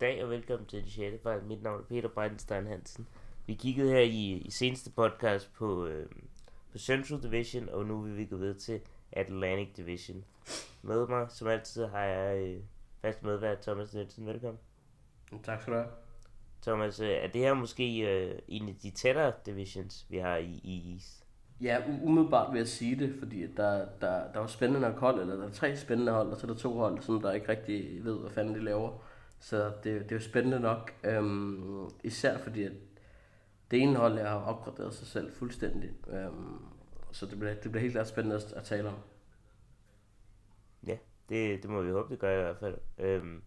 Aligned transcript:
dag 0.00 0.24
og 0.24 0.30
velkommen 0.30 0.66
til 0.66 0.84
det 0.84 0.92
6. 0.92 1.22
fejl. 1.22 1.44
Mit 1.44 1.62
navn 1.62 1.80
er 1.80 1.84
Peter 1.84 2.08
Breitenstein 2.08 2.66
Hansen. 2.66 3.06
Vi 3.46 3.54
kiggede 3.54 3.90
her 3.90 4.00
i, 4.00 4.42
i 4.44 4.50
seneste 4.50 4.90
podcast 4.90 5.54
på, 5.54 5.86
øh, 5.86 6.06
på 6.72 6.78
Central 6.78 7.22
Division, 7.22 7.68
og 7.68 7.86
nu 7.86 8.00
vil 8.00 8.16
vi 8.16 8.24
gå 8.24 8.36
videre 8.36 8.58
til 8.58 8.80
Atlantic 9.12 9.68
Division. 9.76 10.24
Med 10.82 11.06
mig, 11.06 11.26
som 11.30 11.48
altid, 11.48 11.86
har 11.86 12.04
jeg 12.04 12.38
øh, 12.38 12.60
fast 13.02 13.22
medvært 13.22 13.60
Thomas 13.60 13.94
Nielsen. 13.94 14.26
Velkommen. 14.26 14.58
Tak 15.42 15.60
skal 15.60 15.72
du 15.72 15.78
have. 15.78 15.90
Thomas, 16.62 17.00
øh, 17.00 17.08
er 17.08 17.28
det 17.28 17.40
her 17.40 17.54
måske 17.54 17.98
øh, 17.98 18.38
en 18.48 18.68
af 18.68 18.74
de 18.82 18.90
tættere 18.90 19.32
divisions, 19.46 20.06
vi 20.08 20.18
har 20.18 20.36
i, 20.36 20.60
i 20.64 20.92
East? 20.94 21.24
Ja, 21.60 21.78
umiddelbart 22.02 22.52
vil 22.52 22.58
jeg 22.58 22.68
sige 22.68 22.96
det, 22.96 23.14
fordi 23.18 23.46
der, 23.56 23.86
der, 24.00 24.32
der 24.32 24.40
var 24.40 24.46
spændende 24.46 24.80
nok 24.80 24.98
hold, 24.98 25.20
eller 25.20 25.36
der 25.36 25.46
er 25.46 25.52
tre 25.52 25.76
spændende 25.76 26.12
hold, 26.12 26.28
og 26.28 26.36
så 26.36 26.46
er 26.46 26.50
der 26.50 26.58
to 26.58 26.74
hold, 26.74 27.02
som 27.02 27.22
der 27.22 27.32
ikke 27.32 27.48
rigtig 27.48 28.04
ved, 28.04 28.18
hvad 28.18 28.30
fanden 28.30 28.54
de 28.54 28.64
laver. 28.64 29.09
Så 29.40 29.72
det, 29.84 29.84
det 29.84 30.12
er 30.12 30.16
jo 30.16 30.20
spændende 30.20 30.60
nok, 30.60 30.94
øhm, 31.04 31.88
især 32.04 32.38
fordi 32.38 32.62
at 32.62 32.72
det 33.70 33.82
ene 33.82 33.96
hold, 33.96 34.18
jeg 34.18 34.28
har 34.28 34.40
opgraderet 34.40 34.94
sig 34.94 35.06
selv 35.06 35.32
fuldstændig. 35.32 35.90
Øhm, 36.08 36.64
så 37.12 37.26
det 37.26 37.38
bliver, 37.38 37.54
det 37.54 37.70
bliver 37.70 37.80
helt 37.80 37.92
klart 37.92 38.08
spændende 38.08 38.36
at, 38.36 38.52
at 38.52 38.64
tale 38.64 38.88
om. 38.88 38.98
Ja, 40.86 40.96
det, 41.28 41.62
det 41.62 41.70
må 41.70 41.82
vi 41.82 41.90
håbe, 41.90 42.10
det 42.10 42.18
gør 42.18 42.38
i 42.38 42.42
hvert 42.42 42.56
fald. 42.56 42.78
Øhm, 42.98 43.42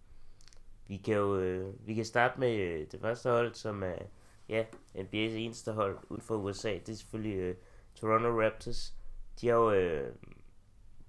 vi 0.88 0.97
kan 0.97 1.16
jo 1.16 1.38
øh, 1.38 1.88
vi 1.88 1.94
kan 1.94 2.05
starte 2.05 2.39
med 2.39 2.55
øh, 2.55 2.88
det 2.91 3.02
første 3.02 3.30
hold, 3.30 3.53
som 3.53 3.83
er 3.83 3.95
ja, 4.49 4.63
NBA's 4.95 5.16
eneste 5.16 5.71
hold 5.71 5.97
uden 6.09 6.21
for 6.21 6.35
USA. 6.35 6.73
Det 6.73 6.89
er 6.89 6.95
selvfølgelig 6.95 7.38
øh, 7.38 7.55
Toronto 7.95 8.41
Raptors. 8.41 8.94
De 9.41 9.47
har 9.47 9.55
jo 9.55 9.71
øh, 9.71 10.13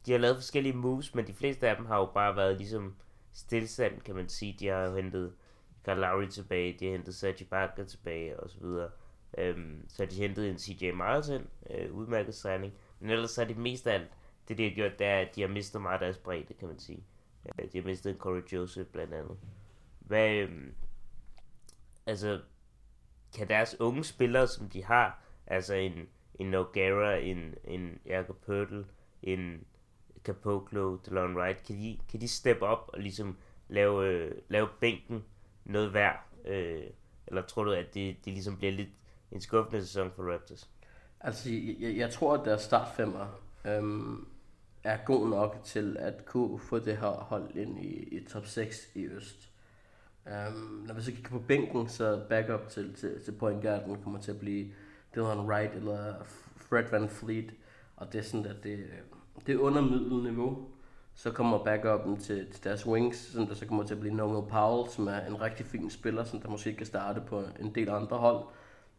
de 0.07 0.13
har 0.13 0.19
lavet 0.19 0.37
forskellige 0.37 0.77
moves, 0.77 1.15
men 1.15 1.27
de 1.27 1.33
fleste 1.33 1.69
af 1.69 1.77
dem 1.77 1.87
har 1.87 1.99
jo 1.99 2.07
bare 2.15 2.37
været 2.37 2.57
ligesom 2.57 2.97
stillstand, 3.35 4.01
kan 4.01 4.15
man 4.15 4.29
sige. 4.29 4.57
De 4.59 4.67
har 4.67 4.81
jo 4.81 4.97
hentet 4.97 5.33
Carl 5.85 5.99
Lowry 5.99 6.29
tilbage, 6.29 6.77
de 6.81 6.85
har 6.85 6.93
hentet 6.93 7.15
Sergi 7.15 7.45
Barker 7.45 7.85
tilbage 7.85 8.41
og 8.41 8.51
så 8.51 8.61
videre. 8.61 8.91
Øhm, 9.39 9.85
så 9.89 10.03
har 10.03 10.11
de 10.11 10.17
hentet 10.17 10.51
en 10.51 10.59
CJ 10.59 10.91
Miles 10.91 11.29
ind, 11.29 11.47
øh, 11.71 11.93
udmærket 11.93 12.35
signing. 12.35 12.75
Men 13.01 13.11
ellers 13.11 13.39
er 13.39 13.45
det 13.45 13.57
mest 13.57 13.87
af 13.87 13.95
alt, 13.95 14.11
det 14.49 14.59
de 14.59 14.63
har 14.63 14.75
gjort, 14.75 14.99
det 14.99 15.07
er, 15.07 15.21
at 15.21 15.37
de 15.37 15.41
har 15.41 15.49
mistet 15.49 15.83
meget 15.83 15.95
af 15.95 16.01
deres 16.01 16.19
bredde, 16.19 16.55
kan 16.55 16.69
man 16.69 16.79
sige. 16.79 17.05
Øh, 17.47 17.73
de 17.73 17.79
har 17.79 17.85
mistet 17.85 18.11
en 18.11 18.19
Corey 18.19 18.43
Joseph 18.53 18.91
blandt 18.91 19.15
andet. 19.15 19.39
Hvad, 19.99 20.35
øhm, 20.35 20.75
altså, 22.07 22.41
kan 23.37 23.49
deres 23.49 23.81
unge 23.81 24.05
spillere, 24.05 24.47
som 24.47 24.69
de 24.69 24.85
har, 24.85 25.23
altså 25.47 25.75
en, 25.75 26.09
en 26.35 26.47
Nogara, 26.47 27.15
en, 27.15 27.55
en 27.65 27.99
Jakob 28.07 28.37
Pørtel, 28.47 28.87
en 29.23 29.67
Capoclo, 30.25 30.97
DeLon 30.97 31.37
Wright, 31.37 31.67
kan 31.67 31.77
de, 31.77 31.99
kan 32.11 32.21
de 32.21 32.29
steppe 32.29 32.67
op 32.67 32.91
og 32.93 33.01
ligesom 33.01 33.37
lave, 33.69 34.09
øh, 34.09 34.33
lave 34.49 34.69
bænken 34.81 35.25
noget 35.65 35.95
værd? 35.95 36.27
Øh, 36.45 36.83
eller 37.27 37.43
tror 37.43 37.65
du, 37.65 37.73
at 37.73 37.95
det, 37.95 38.17
det 38.25 38.33
ligesom 38.33 38.57
bliver 38.57 38.73
lidt 38.73 38.89
en 39.33 39.41
skuffende 39.41 39.87
sæson 39.87 40.11
for 40.17 40.33
Raptors? 40.33 40.71
Altså, 41.21 41.51
jeg, 41.81 41.97
jeg 41.97 42.11
tror, 42.11 42.35
at 42.35 42.45
deres 42.45 42.63
startfemmer 42.63 43.41
øhm, 43.65 44.27
er 44.85 44.97
god 45.07 45.29
nok 45.29 45.61
til 45.65 45.97
at 46.01 46.27
kunne 46.27 46.59
få 46.59 46.79
det 46.79 46.97
her 46.97 47.07
hold 47.11 47.57
ind 47.57 47.85
i, 47.85 48.03
i 48.03 48.25
top 48.25 48.47
6 48.47 48.91
i 48.95 49.05
Øst. 49.05 49.51
Um, 50.27 50.85
når 50.87 50.95
vi 50.95 51.03
så 51.03 51.13
kigger 51.13 51.31
på 51.31 51.39
bænken, 51.39 51.89
så 51.89 52.23
backup 52.29 52.69
til, 52.69 52.95
til, 52.95 53.25
til 53.25 53.33
point 53.33 53.63
guarden 53.63 54.03
kommer 54.03 54.21
til 54.21 54.31
at 54.31 54.39
blive 54.39 54.73
Dylan 55.15 55.41
Wright 55.41 55.75
eller 55.75 56.15
Fred 56.57 56.85
Van 56.91 57.09
Fleet. 57.09 57.55
Og 57.97 58.13
det 58.13 58.19
er 58.19 58.23
sådan, 58.23 58.47
at 58.47 58.65
det, 58.65 58.79
det 59.47 59.55
er 59.55 59.59
under 59.59 59.81
middelniveau. 59.81 60.69
Så 61.15 61.31
kommer 61.31 61.65
backupen 61.65 62.17
til, 62.17 62.47
til 62.53 62.65
deres 62.65 62.87
wings, 62.87 63.17
som 63.19 63.47
der 63.47 63.55
så 63.55 63.67
kommer 63.67 63.85
til 63.85 63.95
at 63.95 64.01
blive 64.01 64.15
Noel 64.15 64.49
Powell, 64.49 64.91
som 64.91 65.09
er 65.09 65.21
en 65.21 65.41
rigtig 65.41 65.67
fin 65.67 65.91
spiller, 65.91 66.25
som 66.25 66.41
der 66.41 66.49
måske 66.49 66.75
kan 66.75 66.87
starte 66.87 67.21
på 67.21 67.43
en 67.61 67.75
del 67.75 67.91
andre 67.91 68.17
hold. 68.17 68.45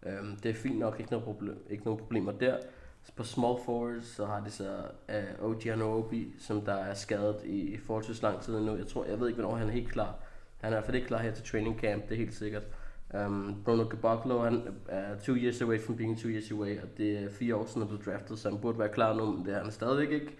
Øhm, 0.05 0.37
det 0.43 0.49
er 0.49 0.53
fint 0.53 0.79
nok, 0.79 0.99
ikke 0.99 1.11
nogen, 1.11 1.25
problem, 1.25 1.57
ikke 1.69 1.83
nogen 1.83 1.99
problemer 1.99 2.31
der. 2.31 2.57
Så 3.03 3.11
på 3.15 3.23
small 3.23 3.55
forwards, 3.65 4.05
så 4.05 4.25
har 4.25 4.43
de 4.43 4.49
så 4.49 4.77
øh, 5.09 5.23
uh, 5.41 5.49
OG 5.49 5.67
Anunoby, 5.67 6.33
som 6.39 6.61
der 6.61 6.73
er 6.73 6.93
skadet 6.93 7.41
i, 7.45 7.61
i 7.61 7.77
forholdsvis 7.77 8.21
lang 8.21 8.41
tid 8.41 8.59
nu. 8.59 8.75
Jeg 8.75 8.87
tror, 8.87 9.05
jeg 9.05 9.19
ved 9.19 9.27
ikke, 9.27 9.41
hvornår 9.41 9.57
han 9.57 9.67
er 9.67 9.73
helt 9.73 9.91
klar. 9.91 10.15
Han 10.61 10.73
er 10.73 10.77
i 10.77 10.79
hvert 10.79 10.85
fald 10.85 10.95
ikke 10.95 11.07
klar 11.07 11.21
her 11.21 11.31
til 11.31 11.45
training 11.45 11.79
camp, 11.79 12.03
det 12.03 12.11
er 12.11 12.17
helt 12.17 12.33
sikkert. 12.33 12.67
Um, 13.13 13.61
Bruno 13.65 13.89
Caboclo, 13.89 14.43
han 14.43 14.67
er 14.89 15.19
two 15.19 15.35
years 15.35 15.61
away 15.61 15.79
from 15.79 15.97
being 15.97 16.19
two 16.19 16.29
years 16.29 16.51
away, 16.51 16.81
og 16.81 16.87
det 16.97 17.23
er 17.23 17.29
fire 17.29 17.55
år 17.55 17.65
siden, 17.65 17.81
han 17.81 17.87
blev 17.87 18.03
draftet, 18.05 18.39
så 18.39 18.49
han 18.49 18.59
burde 18.61 18.79
være 18.79 18.89
klar 18.89 19.13
nu, 19.13 19.31
men 19.31 19.45
det 19.45 19.53
er 19.53 19.63
han 19.63 19.71
stadigvæk 19.71 20.11
ikke. 20.11 20.37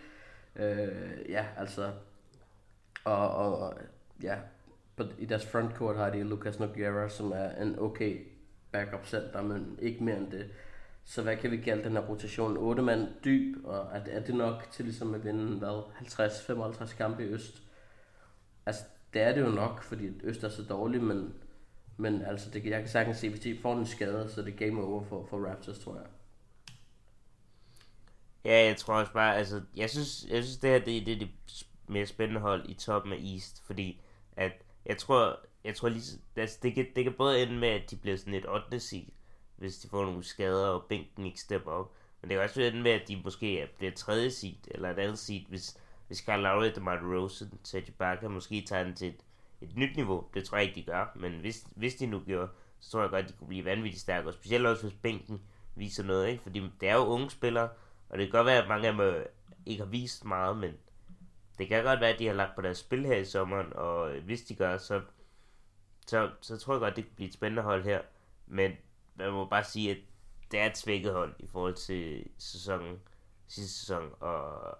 Uh, 0.55 1.29
ja, 1.29 1.45
altså, 1.57 1.91
og, 3.03 3.29
og 3.29 3.73
ja, 4.23 4.35
but 4.95 5.15
i 5.19 5.25
deres 5.25 5.45
frontcourt 5.45 5.95
har 5.95 6.09
de 6.09 6.23
Lucas 6.23 6.59
Nogueira, 6.59 7.09
som 7.09 7.31
er 7.35 7.49
en 7.61 7.79
okay 7.79 8.19
backup 8.71 9.05
center, 9.05 9.41
men 9.41 9.79
ikke 9.81 10.03
mere 10.03 10.17
end 10.17 10.31
det. 10.31 10.45
Så 11.03 11.21
hvad 11.21 11.37
kan 11.37 11.51
vi 11.51 11.57
kalde 11.57 11.83
den 11.83 11.91
her 11.91 12.01
rotation? 12.09 12.57
8 12.57 12.81
mand 12.81 13.07
dyb, 13.25 13.65
og 13.65 13.87
er, 13.93 14.01
er 14.07 14.19
det 14.19 14.35
nok 14.35 14.67
til 14.71 14.85
ligesom 14.85 15.13
at 15.13 15.25
vinde 15.25 15.57
hvad, 15.57 15.81
50-55 16.89 16.97
kampe 16.97 17.23
i 17.23 17.27
Øst? 17.27 17.61
Altså, 18.65 18.83
det 19.13 19.21
er 19.21 19.33
det 19.33 19.41
jo 19.41 19.49
nok, 19.49 19.83
fordi 19.83 20.09
Øst 20.23 20.43
er 20.43 20.49
så 20.49 20.63
dårlig, 20.63 21.03
men, 21.03 21.33
men 21.97 22.21
altså, 22.21 22.49
det, 22.49 22.65
jeg 22.65 22.79
kan 22.79 22.89
sagtens 22.89 23.17
se, 23.17 23.29
hvis 23.29 23.39
de 23.39 23.59
får 23.61 23.75
en 23.77 23.85
skade, 23.85 24.29
så 24.29 24.41
er 24.41 24.45
det 24.45 24.57
game 24.57 24.83
over 24.83 25.03
for, 25.03 25.25
for 25.29 25.37
Raptors, 25.49 25.79
tror 25.79 25.95
jeg. 25.95 26.05
Ja, 28.45 28.65
jeg 28.65 28.77
tror 28.77 28.93
også 28.93 29.13
bare, 29.13 29.35
altså, 29.37 29.61
jeg 29.75 29.89
synes, 29.89 30.25
jeg 30.29 30.43
synes 30.43 30.57
det 30.57 30.69
her, 30.69 30.79
det, 30.79 31.05
det 31.05 31.13
er 31.13 31.19
det 31.19 31.29
mere 31.87 32.05
spændende 32.05 32.41
hold 32.41 32.69
i 32.69 32.73
toppen 32.73 33.13
af 33.13 33.17
East, 33.33 33.63
fordi 33.65 34.01
at, 34.37 34.51
jeg 34.85 34.97
tror, 34.97 35.39
jeg 35.63 35.75
tror 35.75 35.89
lige, 35.89 36.19
altså, 36.35 36.59
det, 36.63 36.75
kan, 36.75 36.87
det 36.95 37.03
kan 37.03 37.13
både 37.13 37.43
ende 37.43 37.57
med, 37.57 37.67
at 37.67 37.91
de 37.91 37.95
bliver 37.95 38.17
sådan 38.17 38.33
et 38.33 38.49
8. 38.49 38.79
seed, 38.79 39.05
hvis 39.55 39.77
de 39.77 39.89
får 39.89 40.05
nogle 40.05 40.23
skader, 40.23 40.67
og 40.67 40.83
bænken 40.89 41.25
ikke 41.25 41.39
stepper 41.39 41.71
op, 41.71 41.91
men 42.21 42.29
det 42.29 42.35
kan 42.35 42.43
også 42.43 42.61
ende 42.61 42.81
med, 42.81 42.91
at 42.91 43.07
de 43.07 43.21
måske 43.23 43.69
bliver 43.77 43.91
tredje 43.91 44.31
seed, 44.31 44.55
eller 44.67 44.89
et 44.89 44.99
andet 44.99 45.19
seed, 45.19 45.45
hvis, 45.49 45.77
hvis 46.07 46.17
Carl 46.17 46.41
Lowry, 46.41 46.71
DeMar 46.75 46.95
DeRozan, 46.95 47.59
Serge 47.63 47.87
Ibaka 47.87 48.27
måske 48.27 48.61
tager 48.61 48.83
den 48.83 48.95
til 48.95 49.07
et, 49.07 49.24
et 49.61 49.75
nyt 49.75 49.95
niveau. 49.95 50.27
Det 50.33 50.43
tror 50.43 50.57
jeg 50.57 50.67
ikke, 50.67 50.79
de 50.79 50.85
gør, 50.85 51.05
men 51.15 51.39
hvis, 51.39 51.67
hvis 51.75 51.95
de 51.95 52.05
nu 52.05 52.19
gjorde, 52.19 52.49
så 52.79 52.91
tror 52.91 53.01
jeg 53.01 53.09
godt, 53.09 53.27
de 53.27 53.33
kunne 53.33 53.47
blive 53.47 53.65
vanvittigt 53.65 54.01
stærke, 54.01 54.27
og 54.27 54.33
specielt 54.33 54.65
også 54.65 54.87
hvis 54.87 54.99
bænken 55.01 55.41
viser 55.75 56.03
noget, 56.03 56.27
ikke? 56.27 56.43
fordi 56.43 56.63
det 56.81 56.89
er 56.89 56.95
jo 56.95 57.05
unge 57.05 57.29
spillere, 57.29 57.69
og 58.09 58.17
det 58.17 58.27
kan 58.27 58.31
godt 58.31 58.45
være, 58.45 58.61
at 58.61 58.67
mange 58.67 58.87
af 58.87 58.93
dem 58.93 59.01
øh, 59.01 59.25
ikke 59.65 59.83
har 59.83 59.89
vist 59.89 60.25
meget, 60.25 60.57
men 60.57 60.73
det 61.57 61.67
kan 61.67 61.83
godt 61.83 61.99
være, 61.99 62.13
at 62.13 62.19
de 62.19 62.27
har 62.27 62.33
lagt 62.33 62.55
på 62.55 62.61
deres 62.61 62.77
spil 62.77 63.05
her 63.05 63.15
i 63.15 63.25
sommeren, 63.25 63.73
og 63.73 64.15
øh, 64.15 64.25
hvis 64.25 64.41
de 64.41 64.55
gør, 64.55 64.77
så, 64.77 65.01
så, 66.07 66.31
så 66.41 66.57
tror 66.57 66.73
jeg 66.73 66.79
godt, 66.79 66.95
det 66.95 67.03
kan 67.03 67.13
blive 67.15 67.27
et 67.27 67.33
spændende 67.33 67.63
hold 67.63 67.83
her. 67.83 68.01
Men 68.47 68.71
man 69.15 69.31
må 69.31 69.45
bare 69.45 69.63
sige, 69.63 69.91
at 69.91 69.97
det 70.51 70.59
er 70.59 70.65
et 70.65 70.77
svækket 70.77 71.13
hold 71.13 71.35
i 71.39 71.47
forhold 71.47 71.75
til 71.75 72.27
sæsonen, 72.37 72.99
sidste 73.47 73.79
sæson, 73.79 74.11
og 74.19 74.77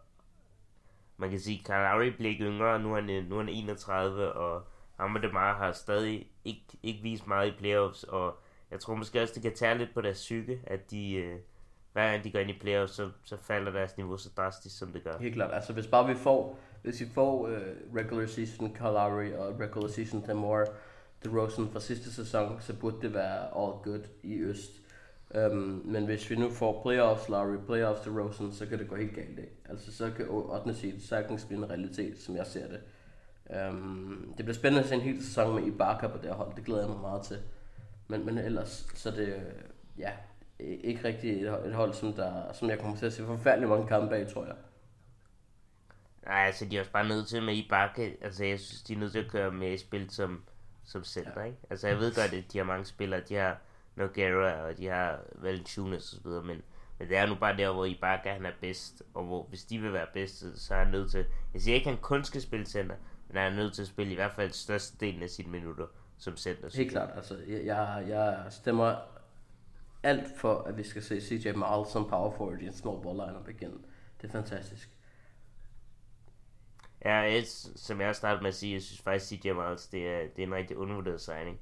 man 1.18 1.30
kan 1.30 1.40
sige, 1.40 1.59
at 1.59 1.66
Kyle 1.66 1.76
Lowry 1.76 2.16
blev 2.18 2.31
ikke 2.31 2.44
yngre, 2.44 2.80
nu 2.80 2.92
er 2.92 3.02
han, 3.02 3.09
øh, 3.09 3.30
nu 3.30 3.36
er 3.36 3.40
han 3.40 3.50
31, 3.50 4.34
og 4.34 4.64
ham 5.00 5.18
Demar 5.22 5.58
har 5.58 5.72
stadig 5.72 6.31
ikke, 6.46 6.66
ikke 6.84 7.03
vist 7.03 7.28
meget 7.28 7.48
i 7.48 7.58
playoffs, 7.58 8.03
og 8.03 8.40
jeg 8.72 8.80
tror 8.80 8.96
måske 8.96 9.22
også, 9.22 9.34
det 9.34 9.44
kan 9.44 9.56
tage 9.56 9.78
lidt 9.78 9.94
på 9.94 10.02
deres 10.02 10.18
psyke, 10.18 10.59
at 10.64 10.92
de, 10.92 11.14
øh, 11.14 11.40
hver 11.94 12.12
gang 12.12 12.24
de 12.24 12.31
går 12.31 12.40
ind 12.40 12.50
i 12.50 12.59
playoffs, 12.59 12.94
så, 12.94 13.09
så 13.24 13.38
falder 13.38 13.72
deres 13.72 13.98
niveau 13.98 14.18
så 14.18 14.30
drastisk, 14.38 14.78
som 14.78 14.92
det 14.92 15.03
gør. 15.03 15.18
Helt 15.18 15.36
klart. 15.36 15.53
Altså, 15.53 15.74
hvis 15.74 15.88
bare 15.88 16.08
vi 16.08 16.16
får, 16.16 16.59
hvis 16.81 17.02
vi 17.02 17.06
får 17.14 17.42
uh, 17.42 17.52
regular 17.96 18.26
season 18.26 18.74
Kyle 18.74 18.88
Lowry 18.88 19.34
og 19.34 19.59
regular 19.59 19.88
season 19.88 20.24
DeMar 20.28 20.68
DeRozan 21.24 21.70
fra 21.72 21.80
sidste 21.80 22.14
sæson, 22.14 22.62
så 22.62 22.80
burde 22.80 23.02
det 23.02 23.14
være 23.14 23.40
all 23.40 23.74
good 23.84 24.03
i 24.24 24.40
Øst. 24.40 24.72
Um, 25.35 25.81
men 25.85 26.06
hvis 26.06 26.29
vi 26.29 26.35
nu 26.35 26.50
får 26.50 26.81
playoffs 26.81 27.29
Lowry, 27.29 27.57
playoffs 27.66 28.01
DeRozan, 28.01 28.51
så 28.51 28.66
kan 28.66 28.79
det 28.79 28.90
gå 28.90 28.96
helt 28.96 29.16
galt. 29.16 29.40
Ikke? 29.40 29.56
Altså, 29.69 29.94
så 29.94 30.12
kan 30.12 30.25
8. 30.29 30.73
seed 30.73 30.99
sagtens 30.99 31.46
blive 31.46 31.58
en 31.58 31.70
realitet, 31.70 32.20
som 32.20 32.35
jeg 32.35 32.47
ser 32.47 32.67
det. 32.67 32.79
Um, 33.70 34.34
det 34.37 34.46
bliver 34.46 34.55
spændende 34.55 34.84
at 34.84 34.90
se 34.90 34.96
en 34.96 35.02
hel 35.02 35.23
sæson 35.23 35.55
med 35.55 35.73
Ibaka 35.73 36.08
på 36.08 36.17
det 36.17 36.26
her 36.26 36.34
hold. 36.34 36.55
Det 36.55 36.66
glæder 36.66 36.82
jeg 36.82 36.90
mig 36.90 36.99
meget 37.02 37.22
til. 37.23 37.37
Men, 38.08 38.26
men 38.26 38.37
ellers, 38.37 38.87
så 38.96 39.11
det, 39.11 39.43
ja, 39.97 40.11
ikke 40.59 41.03
rigtig 41.03 41.41
et, 41.41 41.67
et 41.67 41.73
hold, 41.73 41.93
som, 41.93 42.14
der, 42.14 42.53
som 42.53 42.70
jeg 42.70 42.79
kommer 42.79 42.97
til 42.97 43.05
at 43.05 43.14
se 43.14 43.26
forfærdelig 43.26 43.70
mange 43.70 43.87
kampe 43.87 44.16
af, 44.16 44.28
tror 44.28 44.46
jeg. 44.46 44.55
Nej, 46.26 46.46
altså 46.46 46.66
de 46.66 46.76
er 46.76 46.79
også 46.79 46.91
bare 46.91 47.08
nødt 47.08 47.28
til 47.28 47.43
med 47.43 47.55
Ibaka, 47.55 48.11
altså 48.22 48.46
jeg 48.46 48.59
synes, 48.59 48.82
de 48.82 48.93
er 48.93 48.97
nødt 48.97 49.11
til 49.11 49.20
at 49.20 49.32
køre 49.32 49.52
med 49.52 49.78
spil 49.78 50.09
som, 50.09 50.43
som 50.84 51.03
center, 51.03 51.41
ja. 51.41 51.46
ikke? 51.46 51.58
Altså 51.70 51.87
jeg 51.87 51.97
ved 51.97 52.16
godt, 52.16 52.34
at 52.34 52.53
de 52.53 52.58
har 52.58 52.66
mange 52.66 52.85
spillere, 52.85 53.22
de 53.29 53.35
har 53.35 53.58
Noguera, 53.96 54.62
og 54.62 54.78
de 54.78 54.88
har 54.88 55.20
Valanciunas 55.36 56.14
og 56.14 56.22
så 56.22 56.30
videre, 56.30 56.44
men, 56.44 56.62
men 57.00 57.09
det 57.09 57.18
er 57.18 57.26
nu 57.26 57.36
bare 57.36 57.58
der, 57.58 57.74
hvor 57.74 57.86
Ibaka 57.86 58.34
han 58.34 58.46
er 58.46 58.52
bedst, 58.62 59.03
og 59.14 59.24
hvor 59.24 59.44
hvis 59.44 59.64
de 59.64 59.80
vil 59.80 59.94
være 59.94 60.08
bedst, 60.14 60.46
så 60.56 60.76
er 60.76 60.84
han 60.84 60.92
nødt 60.92 61.12
til, 61.12 61.26
jeg 61.53 61.62
siger 61.62 61.76
ikke, 61.76 61.90
at 61.90 61.96
han 61.96 62.02
kun 62.02 62.24
skal 62.24 62.42
spille 62.42 62.66
center, 62.66 62.96
men 63.28 63.38
han 63.38 63.53
er 63.53 63.56
nødt 63.56 63.74
til 63.74 63.82
at 63.82 63.88
spille 63.88 64.12
i 64.12 64.16
hvert 64.16 64.32
fald 64.32 64.52
størstedelen 64.52 65.24
af 65.24 65.30
sine 65.30 65.52
minutter 65.52 65.88
som 66.18 66.38
center. 66.38 66.70
Helt 66.78 66.92
klart, 66.92 67.09
altså 67.16 67.38
jeg, 67.47 68.06
jeg, 68.08 68.46
stemmer 68.50 68.96
alt 70.03 70.38
for, 70.38 70.62
at 70.62 70.78
vi 70.78 70.84
skal 70.84 71.03
se 71.03 71.22
CJ 71.22 71.52
Miles 71.52 71.88
som 71.88 72.09
power 72.09 72.32
forward 72.32 72.62
i 72.62 72.66
en 72.66 72.74
small 72.74 73.02
ball 73.02 73.18
lineup 73.18 73.50
igen. 73.50 73.86
Det 74.22 74.28
er 74.28 74.32
fantastisk. 74.32 74.90
Ja, 77.06 77.38
et, 77.38 77.47
som 77.76 78.02
jeg 78.02 78.16
startede 78.16 78.42
med 78.42 78.50
at 78.50 78.56
sige, 78.56 78.74
jeg 78.74 78.82
synes 78.82 79.02
faktisk, 79.02 79.42
CJ 79.42 79.52
Miles, 79.52 79.88
det 79.88 80.08
er, 80.08 80.28
det 80.36 80.44
er 80.44 80.47
en 80.47 80.53
rigtig 80.53 80.78
undervurderet 80.78 81.22
signing. 81.22 81.59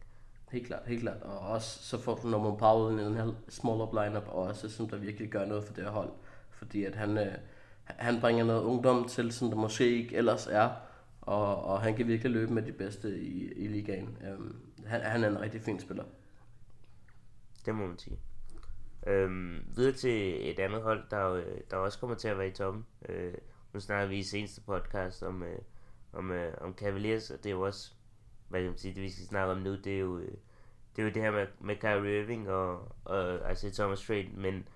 Helt 0.54 0.68
klart, 0.68 0.82
helt 0.86 1.02
klart. 1.02 1.22
Og 1.22 1.40
også 1.40 1.84
så 1.84 2.02
får 2.02 2.16
du 2.16 2.28
Norman 2.28 2.58
Powell 2.58 3.00
i 3.00 3.04
den 3.04 3.16
her 3.16 3.32
small-up 3.50 3.94
lineup, 3.94 4.28
og 4.28 4.44
også 4.44 4.70
som 4.70 4.90
der 4.90 4.98
virkelig 4.98 5.30
gør 5.30 5.46
noget 5.46 5.64
for 5.64 5.74
det 5.74 5.84
her 5.84 5.92
hold. 5.92 6.10
Fordi 6.50 6.84
at 6.84 6.96
han, 6.96 7.18
øh, 7.18 7.34
han 7.84 8.22
bringer 8.22 8.46
noget 8.46 8.64
ungdom 8.64 9.08
til, 9.08 9.32
som 9.32 9.50
der 9.50 9.58
måske 9.58 9.90
ikke 9.90 10.16
ellers 10.16 10.48
er, 10.48 10.70
og, 11.22 11.64
og 11.64 11.82
han 11.82 11.96
kan 11.96 12.08
virkelig 12.08 12.32
løbe 12.32 12.54
med 12.54 12.64
de 12.64 12.72
bedste 12.72 13.20
i, 13.20 13.52
i 13.52 13.68
ligaen. 13.68 14.18
Øhm, 14.28 14.56
han, 14.86 15.02
han 15.02 15.24
er 15.24 15.28
en 15.28 15.42
rigtig 15.42 15.62
fin 15.62 15.80
spiller. 15.80 16.04
Det 17.66 17.76
må 17.76 17.88
man 17.88 18.00
sige. 18.00 18.18
Øhm, 19.08 19.66
videre 19.76 19.94
til 19.94 20.50
et 20.52 20.60
andet 20.60 20.82
hold, 20.82 21.04
der, 21.12 21.34
øh, 21.34 21.58
der 21.72 21.78
også 21.78 22.00
kommer 22.00 22.16
til 22.16 22.28
at 22.28 22.38
være 22.38 22.48
i 22.48 22.52
toppen. 22.52 22.86
Øh, 23.10 23.34
nu 23.74 23.80
snakker 23.80 24.08
vi 24.08 24.18
i 24.18 24.24
seneste 24.24 24.62
podcast 24.62 25.24
om, 25.24 25.44
øh, 25.44 25.60
om, 26.14 26.32
øh, 26.32 26.54
om 26.62 26.74
Cavaliers, 26.74 27.32
og 27.32 27.38
det 27.38 27.46
er 27.46 27.54
jo 27.54 27.62
også, 27.62 27.94
hvad 28.54 28.62
kan 28.62 28.70
man 28.70 28.78
sige, 28.78 28.94
det 28.96 29.04
vi 29.04 29.10
skal 29.10 29.26
snakke 29.26 29.52
om 29.52 29.58
nu, 29.58 29.76
det 29.76 29.96
er 29.96 30.00
jo, 30.00 30.18
øh, 30.18 30.32
det, 30.96 31.02
er 31.02 31.04
jo 31.04 31.10
det 31.10 31.22
her 31.22 31.32
med, 31.32 31.48
med 31.60 31.76
Kyrie 31.76 32.22
Irving 32.22 32.50
og, 32.50 32.96
og 33.06 33.50
altså 33.50 33.72
Thomas 33.72 34.02
Trade, 34.02 34.30
men 34.36 34.68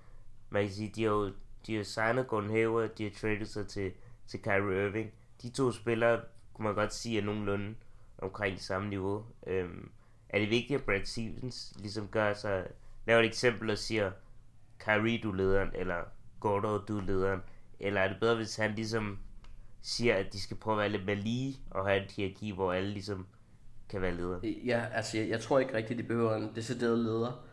man 0.49 0.63
kan 0.63 0.71
sige, 0.71 0.91
de 0.95 1.03
har 1.03 1.09
jo, 1.09 1.31
de 1.67 1.75
har 1.75 1.83
signet 1.83 2.27
Gordon 2.27 2.49
Hayward, 2.49 2.89
de 2.89 3.03
har 3.03 3.11
tradet 3.11 3.47
sig 3.47 3.67
til, 3.67 3.91
til 4.27 4.41
Kyrie 4.41 4.85
Irving. 4.85 5.11
De 5.41 5.49
to 5.49 5.71
spillere, 5.71 6.21
kunne 6.53 6.63
man 6.63 6.75
godt 6.75 6.93
sige, 6.93 7.19
er 7.19 7.23
nogenlunde 7.23 7.75
omkring 8.17 8.59
samme 8.61 8.89
niveau. 8.89 9.25
Øhm, 9.47 9.91
er 10.29 10.39
det 10.39 10.49
vigtigt, 10.49 10.79
at 10.79 10.85
Brad 10.85 11.05
Stevens 11.05 11.73
ligesom 11.79 12.07
gør 12.07 12.33
sig, 12.33 12.67
laver 13.05 13.19
et 13.19 13.25
eksempel 13.25 13.69
og 13.69 13.77
siger, 13.77 14.11
Kyrie, 14.79 15.21
du 15.23 15.31
er 15.31 15.35
lederen, 15.35 15.69
eller 15.73 16.03
Gordo, 16.39 16.77
du 16.77 16.97
er 16.97 17.01
lederen, 17.01 17.41
eller 17.79 18.01
er 18.01 18.07
det 18.07 18.17
bedre, 18.19 18.35
hvis 18.35 18.55
han 18.55 18.75
ligesom 18.75 19.19
siger, 19.81 20.15
at 20.15 20.33
de 20.33 20.41
skal 20.41 20.57
prøve 20.57 20.75
at 20.75 20.79
være 20.79 20.89
lidt 20.89 21.05
mere 21.05 21.15
lige, 21.15 21.59
og 21.71 21.87
have 21.87 22.05
et 22.05 22.11
hierarki, 22.11 22.51
hvor 22.51 22.73
alle 22.73 22.89
ligesom 22.89 23.27
kan 23.89 24.01
være 24.01 24.15
leder? 24.15 24.39
Ja, 24.43 24.85
altså 24.93 25.17
jeg, 25.17 25.29
jeg 25.29 25.39
tror 25.39 25.59
ikke 25.59 25.73
rigtigt, 25.73 25.99
de 25.99 26.03
behøver 26.03 26.35
en 26.35 26.51
decideret 26.55 26.99
leder. 26.99 27.47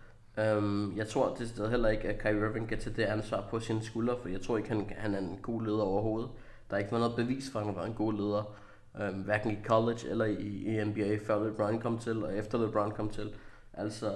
Um, 0.56 0.92
jeg 0.96 1.08
tror 1.08 1.34
decideret 1.34 1.70
heller 1.70 1.88
ikke, 1.88 2.08
at 2.08 2.18
Kyrie 2.18 2.48
Irving 2.48 2.68
kan 2.68 2.78
tage 2.78 2.96
det 2.96 3.02
ansvar 3.02 3.46
på 3.50 3.60
sine 3.60 3.82
skuldre, 3.82 4.16
for 4.22 4.28
jeg 4.28 4.40
tror 4.40 4.56
ikke, 4.56 4.68
han, 4.68 4.90
han 4.96 5.14
er 5.14 5.18
en 5.18 5.38
god 5.42 5.62
leder 5.62 5.82
overhovedet. 5.82 6.30
Der 6.70 6.76
er 6.76 6.80
ikke 6.80 6.92
noget 6.92 7.16
bevis 7.16 7.50
for, 7.52 7.58
at 7.58 7.66
han 7.66 7.76
var 7.76 7.84
en 7.84 7.94
god 7.94 8.12
leder, 8.12 8.56
um, 9.00 9.14
hverken 9.14 9.50
i 9.50 9.58
college 9.64 10.08
eller 10.10 10.24
i, 10.24 10.64
i 10.64 10.84
NBA, 10.84 11.18
før 11.26 11.44
LeBron 11.44 11.80
kom 11.80 11.98
til, 11.98 12.24
og 12.24 12.36
efter 12.36 12.66
LeBron 12.66 12.90
kom 12.90 13.10
til. 13.10 13.34
Altså, 13.72 14.14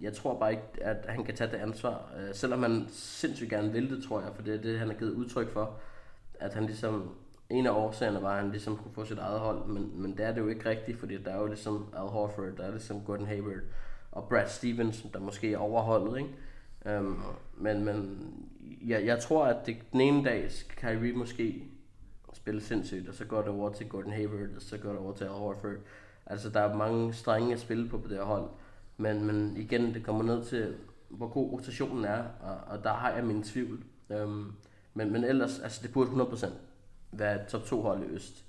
jeg 0.00 0.12
tror 0.12 0.38
bare 0.38 0.50
ikke, 0.50 0.64
at 0.80 1.06
han 1.08 1.24
kan 1.24 1.34
tage 1.34 1.50
det 1.50 1.56
ansvar. 1.56 2.12
Uh, 2.16 2.34
selvom 2.34 2.62
han 2.62 2.86
sindssygt 2.88 3.50
gerne 3.50 3.72
vil 3.72 3.90
det, 3.90 4.04
tror 4.04 4.20
jeg, 4.20 4.30
for 4.34 4.42
det 4.42 4.54
er 4.54 4.62
det, 4.62 4.78
han 4.78 4.88
har 4.88 4.94
givet 4.94 5.12
udtryk 5.12 5.50
for. 5.50 5.76
At 6.40 6.54
han 6.54 6.66
ligesom, 6.66 7.10
en 7.54 7.66
af 7.66 7.70
årsagerne 7.70 8.22
var, 8.22 8.30
at 8.30 8.42
han 8.42 8.50
ligesom 8.50 8.76
kunne 8.76 8.94
få 8.94 9.04
sit 9.04 9.18
eget 9.18 9.40
hold, 9.40 9.66
men, 9.66 10.02
men 10.02 10.16
det 10.16 10.26
er 10.26 10.32
det 10.32 10.40
jo 10.40 10.48
ikke 10.48 10.68
rigtigt, 10.68 10.98
fordi 10.98 11.16
der 11.22 11.30
er 11.30 11.40
jo 11.40 11.46
ligesom 11.46 11.88
Al 11.96 12.08
Horford, 12.08 12.56
der 12.56 12.64
er 12.64 12.70
ligesom 12.70 13.00
Gordon 13.00 13.26
Hayward, 13.26 13.62
og 14.12 14.28
Brad 14.28 14.48
Stevens, 14.48 15.06
der 15.12 15.20
måske 15.20 15.52
er 15.52 15.58
overholdet, 15.58 16.18
ikke? 16.18 16.30
Øhm, 16.86 17.16
men 17.56 17.84
men 17.84 18.28
jeg, 18.86 19.06
jeg 19.06 19.18
tror, 19.18 19.46
at 19.46 19.66
det, 19.66 19.76
den 19.92 20.00
ene 20.00 20.24
dag 20.24 20.50
skal 20.52 20.76
Kyrie 20.76 21.12
måske 21.12 21.64
spille 22.32 22.60
sindssygt, 22.60 23.08
og 23.08 23.14
så 23.14 23.24
går 23.24 23.40
det 23.40 23.48
over 23.48 23.72
til 23.72 23.88
Gordon 23.88 24.12
Hayward, 24.12 24.48
og 24.56 24.62
så 24.62 24.78
går 24.78 24.90
det 24.90 24.98
over 24.98 25.14
til 25.14 25.24
Al 25.24 25.30
Horford. 25.30 25.76
Altså, 26.26 26.50
der 26.50 26.60
er 26.60 26.76
mange 26.76 27.12
strenge 27.12 27.54
at 27.54 27.60
spille 27.60 27.88
på 27.88 27.98
på 27.98 28.08
det 28.08 28.16
her 28.16 28.24
hold. 28.24 28.48
Men, 28.96 29.24
men 29.24 29.56
igen, 29.56 29.94
det 29.94 30.04
kommer 30.04 30.24
ned 30.24 30.44
til, 30.44 30.74
hvor 31.08 31.28
god 31.28 31.52
rotationen 31.52 32.04
er, 32.04 32.24
og, 32.40 32.56
og 32.66 32.84
der 32.84 32.92
har 32.92 33.10
jeg 33.10 33.24
min 33.24 33.42
tvivl. 33.42 33.84
Øhm, 34.10 34.52
men, 34.94 35.12
men 35.12 35.24
ellers, 35.24 35.60
altså 35.60 35.80
det 35.82 35.92
burde 35.92 36.10
100% 36.10 36.46
hvad 37.16 37.34
et 37.34 37.46
top 37.46 37.64
2 37.64 37.82
hold 37.82 38.02
i 38.02 38.06
Øst. 38.06 38.44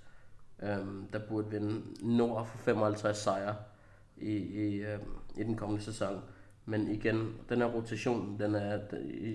øhm, 0.63 1.07
der 1.13 1.19
burde 1.29 1.49
vinde 1.49 1.81
nord 2.01 2.47
for 2.47 2.57
55 2.57 3.17
sejre 3.17 3.55
i, 4.17 4.35
i, 4.35 4.75
øhm, 4.75 5.01
i 5.37 5.43
den 5.43 5.55
kommende 5.55 5.83
sæson. 5.83 6.21
Men 6.65 6.91
igen, 6.91 7.35
den 7.49 7.57
her 7.57 7.65
rotation, 7.65 8.39
den 8.39 8.55
er, 8.55 8.79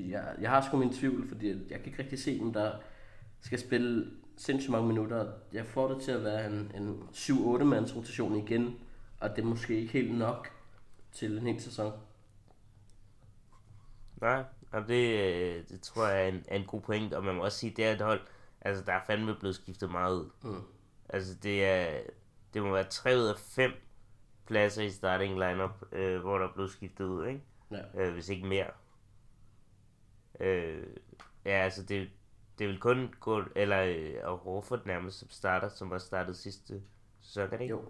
jeg, 0.08 0.34
jeg 0.40 0.50
har 0.50 0.60
sgu 0.60 0.76
min 0.76 0.92
tvivl, 0.92 1.28
fordi 1.28 1.48
jeg 1.48 1.78
kan 1.78 1.86
ikke 1.86 1.98
rigtig 1.98 2.18
se 2.18 2.38
dem, 2.38 2.52
der 2.52 2.72
skal 3.40 3.58
spille 3.58 4.10
sindssygt 4.36 4.72
mange 4.72 4.88
minutter. 4.88 5.32
Jeg 5.52 5.66
får 5.66 5.88
det 5.88 6.02
til 6.02 6.12
at 6.12 6.24
være 6.24 6.46
en, 6.46 6.72
en 6.74 7.02
7-8 7.12 7.64
mands 7.64 7.96
rotation 7.96 8.36
igen, 8.36 8.76
og 9.20 9.30
det 9.36 9.42
er 9.42 9.46
måske 9.46 9.80
ikke 9.80 9.92
helt 9.92 10.18
nok 10.18 10.48
til 11.12 11.38
en 11.38 11.46
hel 11.46 11.60
sæson. 11.60 11.92
Nej, 14.20 14.44
og 14.72 14.88
det, 14.88 15.20
øh, 15.20 15.64
det 15.68 15.80
tror 15.82 16.06
jeg 16.08 16.24
er 16.24 16.28
en, 16.28 16.44
er 16.48 16.56
en 16.56 16.64
god 16.64 16.80
point, 16.80 17.14
og 17.14 17.24
man 17.24 17.34
må 17.34 17.44
også 17.44 17.58
sige, 17.58 17.72
det 17.76 17.84
er 17.86 17.92
et 17.92 18.00
hold, 18.00 18.20
altså 18.60 18.84
der 18.84 18.92
er 18.92 19.00
fandme 19.06 19.34
blevet 19.34 19.54
skiftet 19.54 19.90
meget 19.90 20.14
ud. 20.14 20.30
Mm. 20.42 20.62
Altså 21.08 21.34
det 21.34 21.64
er, 21.64 22.00
det 22.54 22.62
må 22.62 22.72
være 22.72 22.84
3 22.84 23.16
ud 23.16 23.26
af 23.26 23.36
5 23.36 23.72
pladser 24.46 24.82
i 24.82 24.90
starting 24.90 25.32
lineup, 25.32 25.84
øh, 25.92 26.20
hvor 26.20 26.38
der 26.38 26.48
er 26.48 26.52
blevet 26.52 26.70
skiftet 26.70 27.04
ud, 27.04 27.26
ikke? 27.26 27.42
Ja. 27.70 27.82
Øh, 27.94 28.12
hvis 28.12 28.28
ikke 28.28 28.46
mere. 28.46 28.70
Øh, 30.40 30.86
ja, 31.44 31.50
altså 31.50 31.82
det, 31.82 32.10
det 32.58 32.68
vil 32.68 32.80
kun 32.80 33.14
gå, 33.20 33.42
eller 33.56 33.82
øh, 33.82 34.14
og 34.22 34.38
Horford 34.38 34.86
nærmest 34.86 35.18
som 35.18 35.30
starter, 35.30 35.68
som 35.68 35.90
var 35.90 35.98
startet 35.98 36.36
sidste 36.36 36.82
sæson, 37.20 37.42
er 37.42 37.50
det 37.50 37.60
ikke? 37.60 37.74
Jo. 37.74 37.84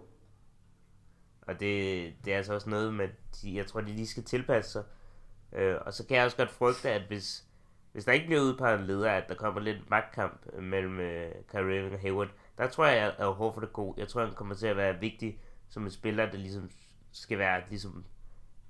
Og 1.41 1.59
det, 1.59 2.13
det 2.25 2.33
er 2.33 2.37
altså 2.37 2.53
også 2.53 2.69
noget 2.69 2.93
med, 2.93 3.09
de, 3.41 3.55
jeg 3.55 3.67
tror, 3.67 3.81
de 3.81 3.91
lige 3.91 4.07
skal 4.07 4.23
tilpasse 4.23 4.71
sig. 4.71 4.83
Øh, 5.53 5.77
og 5.85 5.93
så 5.93 6.07
kan 6.07 6.17
jeg 6.17 6.25
også 6.25 6.37
godt 6.37 6.51
frygte, 6.51 6.89
at 6.89 7.01
hvis, 7.07 7.45
hvis 7.91 8.05
der 8.05 8.11
ikke 8.11 8.25
bliver 8.25 8.41
udpeget 8.41 8.79
en 8.79 8.85
leder, 8.85 9.11
at 9.11 9.29
der 9.29 9.35
kommer 9.35 9.61
lidt 9.61 9.89
magtkamp 9.89 10.45
øh, 10.53 10.63
mellem 10.63 10.99
øh, 10.99 11.31
Kyrie 11.47 11.93
og 11.93 11.99
Hayward, 11.99 12.29
der 12.57 12.67
tror 12.67 12.85
jeg, 12.85 13.15
at 13.17 13.33
Horford 13.33 13.63
er 13.63 13.67
god. 13.67 13.93
Jeg 13.97 14.07
tror, 14.07 14.25
han 14.25 14.33
kommer 14.33 14.55
til 14.55 14.67
at 14.67 14.77
være 14.77 14.99
vigtig 14.99 15.39
som 15.69 15.83
en 15.83 15.91
spiller, 15.91 16.31
der 16.31 16.37
ligesom 16.37 16.69
skal 17.11 17.37
være 17.37 17.63
ligesom 17.69 18.05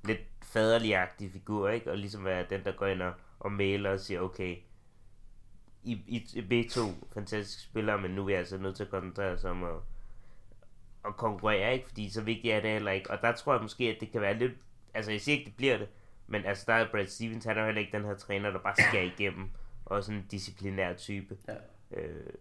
lidt 0.03 0.19
faderligagtig 0.43 1.31
figur, 1.31 1.69
ikke? 1.69 1.91
Og 1.91 1.97
ligesom 1.97 2.25
være 2.25 2.45
den, 2.49 2.63
der 2.63 2.71
går 2.71 2.85
ind 2.85 3.01
og, 3.01 3.13
og 3.39 3.51
mailer 3.51 3.89
og 3.89 3.99
siger, 3.99 4.21
okay, 4.21 4.57
I, 5.83 5.91
I, 6.07 6.27
I 6.33 6.41
begge 6.41 6.69
to 6.69 6.81
fantastiske 7.13 7.61
spillere, 7.61 8.01
men 8.01 8.11
nu 8.11 8.25
er 8.25 8.29
jeg 8.29 8.39
altså 8.39 8.57
nødt 8.57 8.75
til 8.75 8.83
at 8.83 8.89
koncentrere 8.89 9.31
os 9.31 9.43
om 9.43 9.63
at, 9.63 9.75
at 11.05 11.17
konkurrere, 11.17 11.73
ikke? 11.73 11.87
Fordi 11.87 12.09
så 12.09 12.21
vigtigt 12.21 12.53
er 12.53 12.61
det 12.61 12.69
heller 12.69 12.91
ikke. 12.91 13.11
Og 13.11 13.21
der 13.21 13.31
tror 13.31 13.53
jeg 13.53 13.61
måske, 13.61 13.83
at 13.83 13.97
det 13.99 14.11
kan 14.11 14.21
være 14.21 14.37
lidt... 14.37 14.53
Altså, 14.93 15.11
jeg 15.11 15.21
siger 15.21 15.37
ikke, 15.37 15.49
det 15.49 15.57
bliver 15.57 15.77
det, 15.77 15.87
men 16.31 16.45
altså, 16.45 16.63
der 16.67 16.73
er 16.73 16.91
Brad 16.91 17.07
Stevens, 17.07 17.45
han 17.45 17.57
er 17.57 17.61
jo 17.61 17.65
heller 17.65 17.81
ikke 17.81 17.97
den 17.97 18.05
her 18.05 18.15
træner, 18.15 18.51
der 18.51 18.59
bare 18.59 18.75
skal 18.75 19.07
igennem, 19.07 19.49
og 19.85 20.03
sådan 20.03 20.19
en 20.19 20.27
disciplinær 20.31 20.93
type. 20.93 21.37
Ja. 21.47 21.55
Øh, 21.91 22.33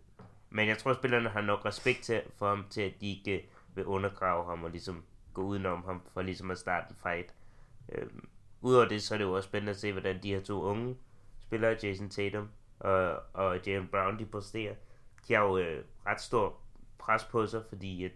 men 0.50 0.68
jeg 0.68 0.78
tror, 0.78 0.90
at 0.90 0.96
spillerne 0.96 1.28
har 1.28 1.40
nok 1.40 1.64
respekt 1.64 2.02
til, 2.02 2.22
for 2.36 2.48
ham, 2.48 2.66
til 2.70 2.82
at 2.82 2.92
de 3.00 3.10
ikke 3.10 3.48
vil 3.74 3.84
undergrave 3.84 4.44
ham 4.44 4.64
og 4.64 4.70
ligesom 4.70 5.04
gå 5.34 5.42
udenom 5.42 5.84
ham 5.84 6.02
for 6.12 6.22
ligesom 6.22 6.50
at 6.50 6.58
starte 6.58 6.86
en 6.90 6.96
fight. 7.02 7.34
Øhm, 7.92 8.28
Udover 8.60 8.84
det, 8.88 9.02
så 9.02 9.14
er 9.14 9.18
det 9.18 9.24
jo 9.24 9.32
også 9.32 9.48
spændende 9.48 9.70
at 9.70 9.76
se, 9.76 9.92
hvordan 9.92 10.22
de 10.22 10.34
her 10.34 10.40
to 10.40 10.62
unge 10.62 10.96
spillere, 11.38 11.76
Jason 11.82 12.10
Tatum 12.10 12.48
og, 12.78 13.22
og 13.32 13.58
Jalen 13.66 13.88
Brown, 13.88 14.18
de 14.18 14.26
præsterer. 14.26 14.74
De 15.28 15.34
har 15.34 15.42
jo 15.42 15.58
øh, 15.58 15.84
ret 16.06 16.20
stor 16.20 16.56
pres 16.98 17.24
på 17.24 17.46
sig, 17.46 17.62
fordi 17.68 18.04
at, 18.04 18.12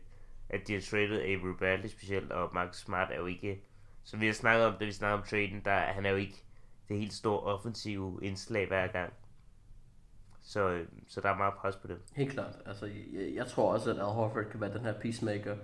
at 0.49 0.68
de 0.68 0.75
har 0.75 0.80
traded 0.80 1.20
Avery 1.22 1.56
Bradley 1.58 1.88
specielt, 1.88 2.32
og 2.32 2.50
Mark 2.54 2.75
Smart 2.75 3.10
er 3.10 3.16
jo 3.16 3.26
ikke, 3.26 3.62
så 4.04 4.16
vi 4.16 4.26
har 4.26 4.32
snakket 4.32 4.66
om, 4.66 4.75
det 4.78 4.87
vi 4.87 4.92
snakker 4.92 5.18
om 5.18 5.25
traden, 5.25 5.62
der 5.64 5.76
han 5.76 6.06
er 6.06 6.11
jo 6.11 6.16
ikke 6.16 6.42
det 6.88 6.99
helt 6.99 7.12
store 7.12 7.40
offensive 7.40 8.18
indslag 8.23 8.68
hver 8.68 8.87
gang. 8.87 9.12
Så, 10.42 10.68
øh, 10.68 10.87
så 11.08 11.20
der 11.20 11.28
er 11.28 11.37
meget 11.37 11.54
pres 11.54 11.76
på 11.76 11.87
det. 11.87 11.96
Helt 12.12 12.32
klart. 12.32 12.54
Altså, 12.66 12.87
jeg, 12.87 13.34
jeg 13.34 13.46
tror 13.46 13.73
også, 13.73 13.90
at 13.90 13.96
Al 13.96 14.04
Horford 14.04 14.44
kan 14.44 14.61
være 14.61 14.75
den 14.75 14.80
her 14.80 14.92
peacemaker. 14.92 15.56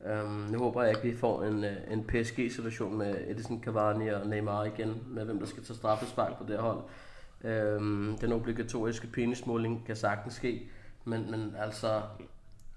Um, 0.00 0.48
nu 0.50 0.58
håber 0.58 0.82
jeg 0.82 0.90
ikke, 0.90 1.14
vi 1.14 1.16
får 1.16 1.42
en, 1.42 1.64
øh, 1.64 1.76
en 1.90 2.04
PSG-situation 2.04 2.98
med 2.98 3.30
Edison 3.30 3.62
Cavani 3.62 4.08
og 4.08 4.26
Neymar 4.26 4.64
igen, 4.64 5.02
med 5.06 5.24
hvem 5.24 5.38
der 5.38 5.46
skal 5.46 5.64
tage 5.64 5.76
straffespark 5.76 6.38
på 6.38 6.44
det 6.44 6.50
her 6.50 6.62
hold. 6.62 6.82
Um, 7.76 8.18
den 8.20 8.32
obligatoriske 8.32 9.06
penismåling 9.06 9.86
kan 9.86 9.96
sagtens 9.96 10.34
ske, 10.34 10.68
men, 11.04 11.30
men 11.30 11.54
altså, 11.58 12.02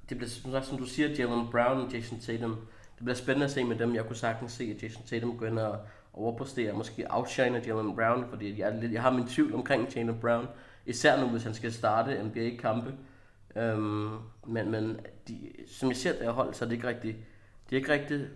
det 0.09 0.17
bliver, 0.17 0.29
som, 0.29 0.51
sagt, 0.51 0.65
som 0.65 0.77
du 0.77 0.85
siger, 0.85 1.09
Jalen 1.09 1.47
Brown 1.51 1.81
og 1.81 1.93
Jason 1.93 2.19
Tatum, 2.19 2.67
det 3.01 3.05
bliver 3.05 3.15
spændende 3.15 3.45
at 3.45 3.51
se 3.51 3.63
med 3.63 3.75
dem. 3.75 3.95
Jeg 3.95 4.05
kunne 4.05 4.15
sagtens 4.15 4.51
se, 4.51 4.73
at 4.75 4.83
Jason 4.83 5.03
Tatum 5.05 5.37
går 5.37 5.45
ind 5.45 5.59
og 5.59 5.79
overpræstere, 6.13 6.73
måske 6.73 7.05
outshine 7.09 7.61
Jalen 7.65 7.95
Brown, 7.95 8.25
fordi 8.29 8.59
jeg, 8.59 8.89
jeg 8.91 9.01
har 9.01 9.11
min 9.11 9.27
tvivl 9.27 9.55
omkring 9.55 9.95
Jalen 9.95 10.19
Brown. 10.19 10.47
Især 10.85 11.21
nu, 11.21 11.27
hvis 11.27 11.43
han 11.43 11.53
skal 11.53 11.73
starte 11.73 12.23
NBA-kampe. 12.23 12.93
Øhm, 13.55 14.17
men 14.47 14.71
men 14.71 14.99
de, 15.27 15.51
som 15.67 15.89
jeg 15.89 15.97
ser 15.97 16.11
det 16.11 16.21
her 16.21 16.31
hold, 16.31 16.53
så 16.53 16.65
er 16.65 16.69
det 16.69 16.75
ikke 16.75 16.87
rigtigt, 16.87 17.17
de 17.69 17.75
har 17.75 17.77
ikke 17.77 17.93
rigtig 17.93 18.27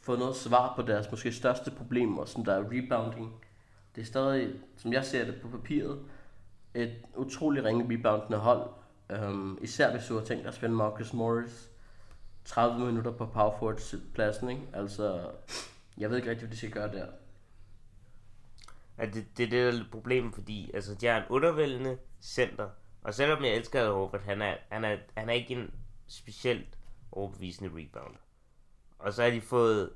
fået 0.00 0.18
noget 0.18 0.36
svar 0.36 0.72
på 0.76 0.82
deres 0.82 1.10
måske 1.10 1.32
største 1.32 1.70
problemer, 1.70 2.24
som 2.24 2.44
der 2.44 2.54
er 2.54 2.64
rebounding. 2.72 3.34
Det 3.96 4.02
er 4.02 4.06
stadig, 4.06 4.54
som 4.76 4.92
jeg 4.92 5.04
ser 5.04 5.24
det 5.24 5.34
på 5.42 5.48
papiret, 5.48 5.98
et 6.74 6.92
utrolig 7.16 7.64
ringe 7.64 7.94
reboundende 7.94 8.38
hold. 8.38 8.70
Øhm, 9.10 9.58
især 9.62 9.90
hvis 9.90 10.06
du 10.06 10.18
har 10.18 10.24
tænkt 10.24 10.42
dig 10.42 10.48
at 10.48 10.54
spille 10.54 10.76
Marcus 10.76 11.12
Morris 11.12 11.70
30 12.46 12.86
minutter 12.86 13.10
på 13.10 13.26
power 13.26 13.58
forward 13.58 13.96
pladsen, 14.14 14.50
ikke? 14.50 14.62
Altså, 14.72 15.30
jeg 15.98 16.10
ved 16.10 16.16
ikke 16.16 16.30
rigtig, 16.30 16.46
hvad 16.46 16.52
de 16.52 16.56
skal 16.56 16.70
gøre 16.70 16.92
der 16.92 17.06
at 18.98 19.14
det, 19.14 19.26
det, 19.38 19.50
det 19.50 19.60
er 19.60 19.70
det 19.70 19.86
problemet, 19.90 20.34
fordi 20.34 20.70
altså, 20.74 20.94
de 20.94 21.06
har 21.06 21.16
en 21.16 21.28
undervældende 21.28 21.98
center, 22.22 22.68
Og 23.02 23.14
selvom 23.14 23.44
jeg 23.44 23.54
elsker 23.54 23.92
Horford, 23.92 24.20
han 24.20 24.42
er, 24.42 24.56
han 24.68 24.84
er, 24.84 24.96
han 25.16 25.28
er 25.28 25.32
ikke 25.32 25.54
en 25.54 25.74
specielt 26.06 26.78
overbevisende 27.12 27.70
rebounder. 27.70 28.18
Og 28.98 29.12
så 29.12 29.22
har 29.22 29.30
de 29.30 29.40
fået 29.40 29.90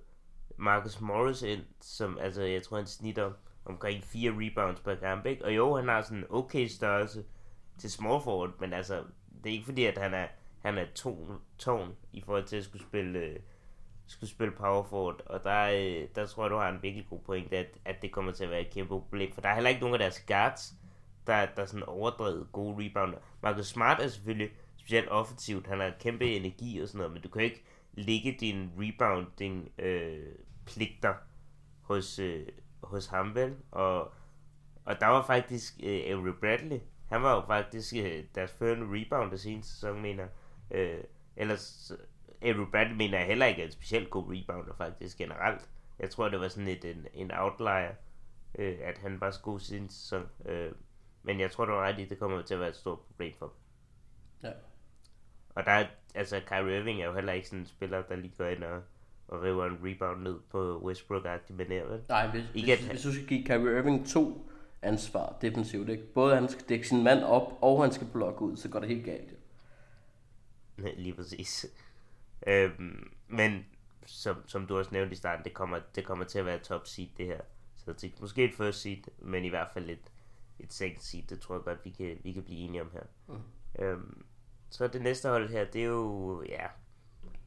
Marcus 0.56 1.00
Morris 1.00 1.42
ind, 1.42 1.64
som, 1.80 2.18
altså, 2.18 2.42
jeg 2.42 2.62
tror, 2.62 2.76
han 2.76 2.86
snitter 2.86 3.32
omkring 3.64 4.04
fire 4.04 4.30
rebounds 4.30 4.80
per 4.80 4.94
kamp, 4.94 5.26
ikke? 5.26 5.44
Og 5.44 5.56
jo, 5.56 5.76
han 5.76 5.88
har 5.88 6.02
sådan 6.02 6.18
en 6.18 6.26
okay 6.30 6.66
størrelse 6.66 7.24
til 7.78 7.90
small 7.90 8.22
forward, 8.22 8.50
men 8.60 8.72
altså, 8.72 9.04
det 9.44 9.50
er 9.50 9.54
ikke 9.54 9.64
fordi, 9.64 9.84
at 9.84 9.98
han 9.98 10.14
er, 10.14 10.26
han 10.60 10.78
er 10.78 10.86
tone, 10.94 11.38
tone 11.58 11.92
i 12.12 12.20
forhold 12.20 12.44
til 12.44 12.56
at 12.56 12.64
skulle 12.64 12.82
spille, 12.82 13.18
øh, 13.18 13.36
skulle 14.06 14.30
spille 14.30 14.54
power 14.54 14.82
forward. 14.82 15.22
Og 15.26 15.44
der, 15.44 15.62
øh, 15.62 16.08
der 16.14 16.26
tror 16.26 16.44
jeg, 16.44 16.50
du 16.50 16.56
har 16.56 16.68
en 16.68 16.82
virkelig 16.82 17.06
god 17.10 17.20
point, 17.20 17.52
at, 17.52 17.78
at 17.84 18.02
det 18.02 18.12
kommer 18.12 18.32
til 18.32 18.44
at 18.44 18.50
være 18.50 18.60
et 18.60 18.70
kæmpe 18.70 18.88
problem. 18.88 19.32
For 19.32 19.40
der 19.40 19.48
er 19.48 19.54
heller 19.54 19.70
ikke 19.70 19.80
nogen 19.80 19.94
af 19.94 19.98
deres 19.98 20.20
guards, 20.20 20.74
der, 21.26 21.46
der 21.46 21.62
er 21.62 21.66
sådan 21.66 21.88
overdrevet 21.88 22.48
gode 22.52 22.84
rebounder. 22.84 23.18
Marcus 23.42 23.66
Smart 23.66 24.00
er 24.00 24.08
selvfølgelig 24.08 24.50
specielt 24.76 25.08
offensivt. 25.08 25.66
Han 25.66 25.80
har 25.80 25.92
kæmpe 26.00 26.36
energi 26.36 26.80
og 26.80 26.88
sådan 26.88 26.98
noget, 26.98 27.12
men 27.12 27.22
du 27.22 27.28
kan 27.28 27.42
ikke 27.42 27.64
ligge 27.92 28.36
din 28.40 28.70
rebounding 28.78 29.72
øh, 29.78 30.26
pligter 30.66 31.14
hos, 31.82 32.18
øh, 32.18 32.46
hos 32.82 33.06
ham 33.06 33.34
vel. 33.34 33.56
Og, 33.70 34.12
og 34.84 35.00
der 35.00 35.06
var 35.06 35.26
faktisk 35.26 35.80
øh, 35.82 36.02
Avery 36.06 36.34
Bradley. 36.40 36.80
Han 37.08 37.22
var 37.22 37.34
jo 37.34 37.42
faktisk 37.46 37.94
øh, 37.96 38.24
deres 38.34 38.52
førende 38.52 38.86
rebounder 38.86 39.36
seneste 39.36 39.72
sæson, 39.72 40.02
mener 40.02 40.22
jeg 40.22 40.30
øh, 40.70 40.98
Ellers, 41.36 41.92
Avery 42.42 42.66
Bradley 42.70 42.96
mener 42.96 43.18
jeg 43.18 43.26
heller 43.26 43.46
ikke 43.46 43.62
er 43.62 43.66
en 43.66 43.72
specielt 43.72 44.10
god 44.10 44.24
rebounder 44.32 44.74
faktisk 44.74 45.18
generelt. 45.18 45.68
Jeg 45.98 46.10
tror, 46.10 46.28
det 46.28 46.40
var 46.40 46.48
sådan 46.48 46.68
et, 46.68 46.84
en, 46.84 47.06
en 47.14 47.30
outlier, 47.34 47.90
øh, 48.58 48.78
at 48.82 48.98
han 48.98 49.20
var 49.20 49.30
så 49.30 49.40
god 49.42 49.60
sin 49.60 49.88
sæson. 49.88 50.26
Øh, 50.46 50.72
men 51.22 51.40
jeg 51.40 51.50
tror, 51.50 51.64
du 51.64 51.72
har 51.72 51.80
ret 51.80 51.98
i, 51.98 52.04
det 52.04 52.18
kommer 52.18 52.42
til 52.42 52.54
at 52.54 52.60
være 52.60 52.68
et 52.68 52.76
stort 52.76 52.98
problem 53.00 53.32
for 53.38 53.46
dem. 53.46 53.54
Ja. 54.50 54.52
Og 55.54 55.64
der 55.64 55.70
er, 55.72 55.86
altså 56.14 56.40
Kyrie 56.46 56.78
Irving 56.78 57.00
er 57.02 57.06
jo 57.06 57.14
heller 57.14 57.32
ikke 57.32 57.46
sådan 57.48 57.58
en 57.58 57.66
spiller, 57.66 58.02
der 58.02 58.16
lige 58.16 58.34
går 58.38 58.44
ind 58.44 58.64
og, 58.64 58.82
og 59.28 59.42
river 59.42 59.66
en 59.66 59.78
rebound 59.84 60.22
ned 60.22 60.38
på 60.50 60.78
Westbrook-agtig 60.84 61.60
manér, 61.60 61.90
vel? 61.92 62.00
Nej, 62.08 62.26
hvis, 62.30 62.44
Ikke 62.54 62.76
hvis, 62.76 62.84
at- 62.86 62.90
hvis 62.92 63.02
du 63.02 63.12
skal 63.12 63.26
give 63.26 63.44
Kyrie 63.44 63.78
Irving 63.78 64.06
to 64.08 64.50
ansvar 64.82 65.36
defensivt, 65.42 65.88
ikke? 65.88 66.12
både 66.14 66.34
han 66.34 66.48
skal 66.48 66.64
dække 66.68 66.88
sin 66.88 67.04
mand 67.04 67.24
op, 67.24 67.52
og 67.60 67.82
han 67.82 67.92
skal 67.92 68.06
blokke 68.12 68.42
ud, 68.42 68.56
så 68.56 68.68
går 68.68 68.78
det 68.80 68.88
helt 68.88 69.04
galt. 69.04 69.30
Jo. 69.30 69.36
Lige 70.96 71.14
præcis. 71.14 71.66
Øhm, 72.46 73.12
men 73.28 73.66
som, 74.06 74.36
som 74.46 74.66
du 74.66 74.78
også 74.78 74.90
nævnte 74.92 75.12
i 75.12 75.16
starten, 75.16 75.44
det 75.44 75.54
kommer, 75.54 75.80
det 75.94 76.04
kommer 76.04 76.24
til 76.24 76.38
at 76.38 76.46
være 76.46 76.58
top 76.58 76.86
seed 76.86 77.08
det 77.16 77.26
her. 77.26 77.40
Så 77.76 77.92
det 77.92 78.04
er 78.04 78.20
måske 78.20 78.44
et 78.44 78.54
first 78.54 78.80
seed, 78.80 79.02
men 79.18 79.44
i 79.44 79.48
hvert 79.48 79.68
fald 79.72 79.90
et, 79.90 80.12
et 80.58 80.72
second 80.72 81.00
seed, 81.00 81.22
det 81.22 81.40
tror 81.40 81.54
jeg 81.54 81.64
godt, 81.64 81.84
vi 81.84 81.90
kan, 81.90 82.18
vi 82.22 82.32
kan 82.32 82.42
blive 82.42 82.58
enige 82.58 82.82
om 82.82 82.90
her. 82.92 83.02
Mm. 83.28 83.84
Øhm, 83.84 84.24
så 84.70 84.88
det 84.88 85.02
næste 85.02 85.28
hold 85.28 85.50
her, 85.50 85.64
det 85.64 85.82
er 85.82 85.86
jo, 85.86 86.42
ja, 86.48 86.66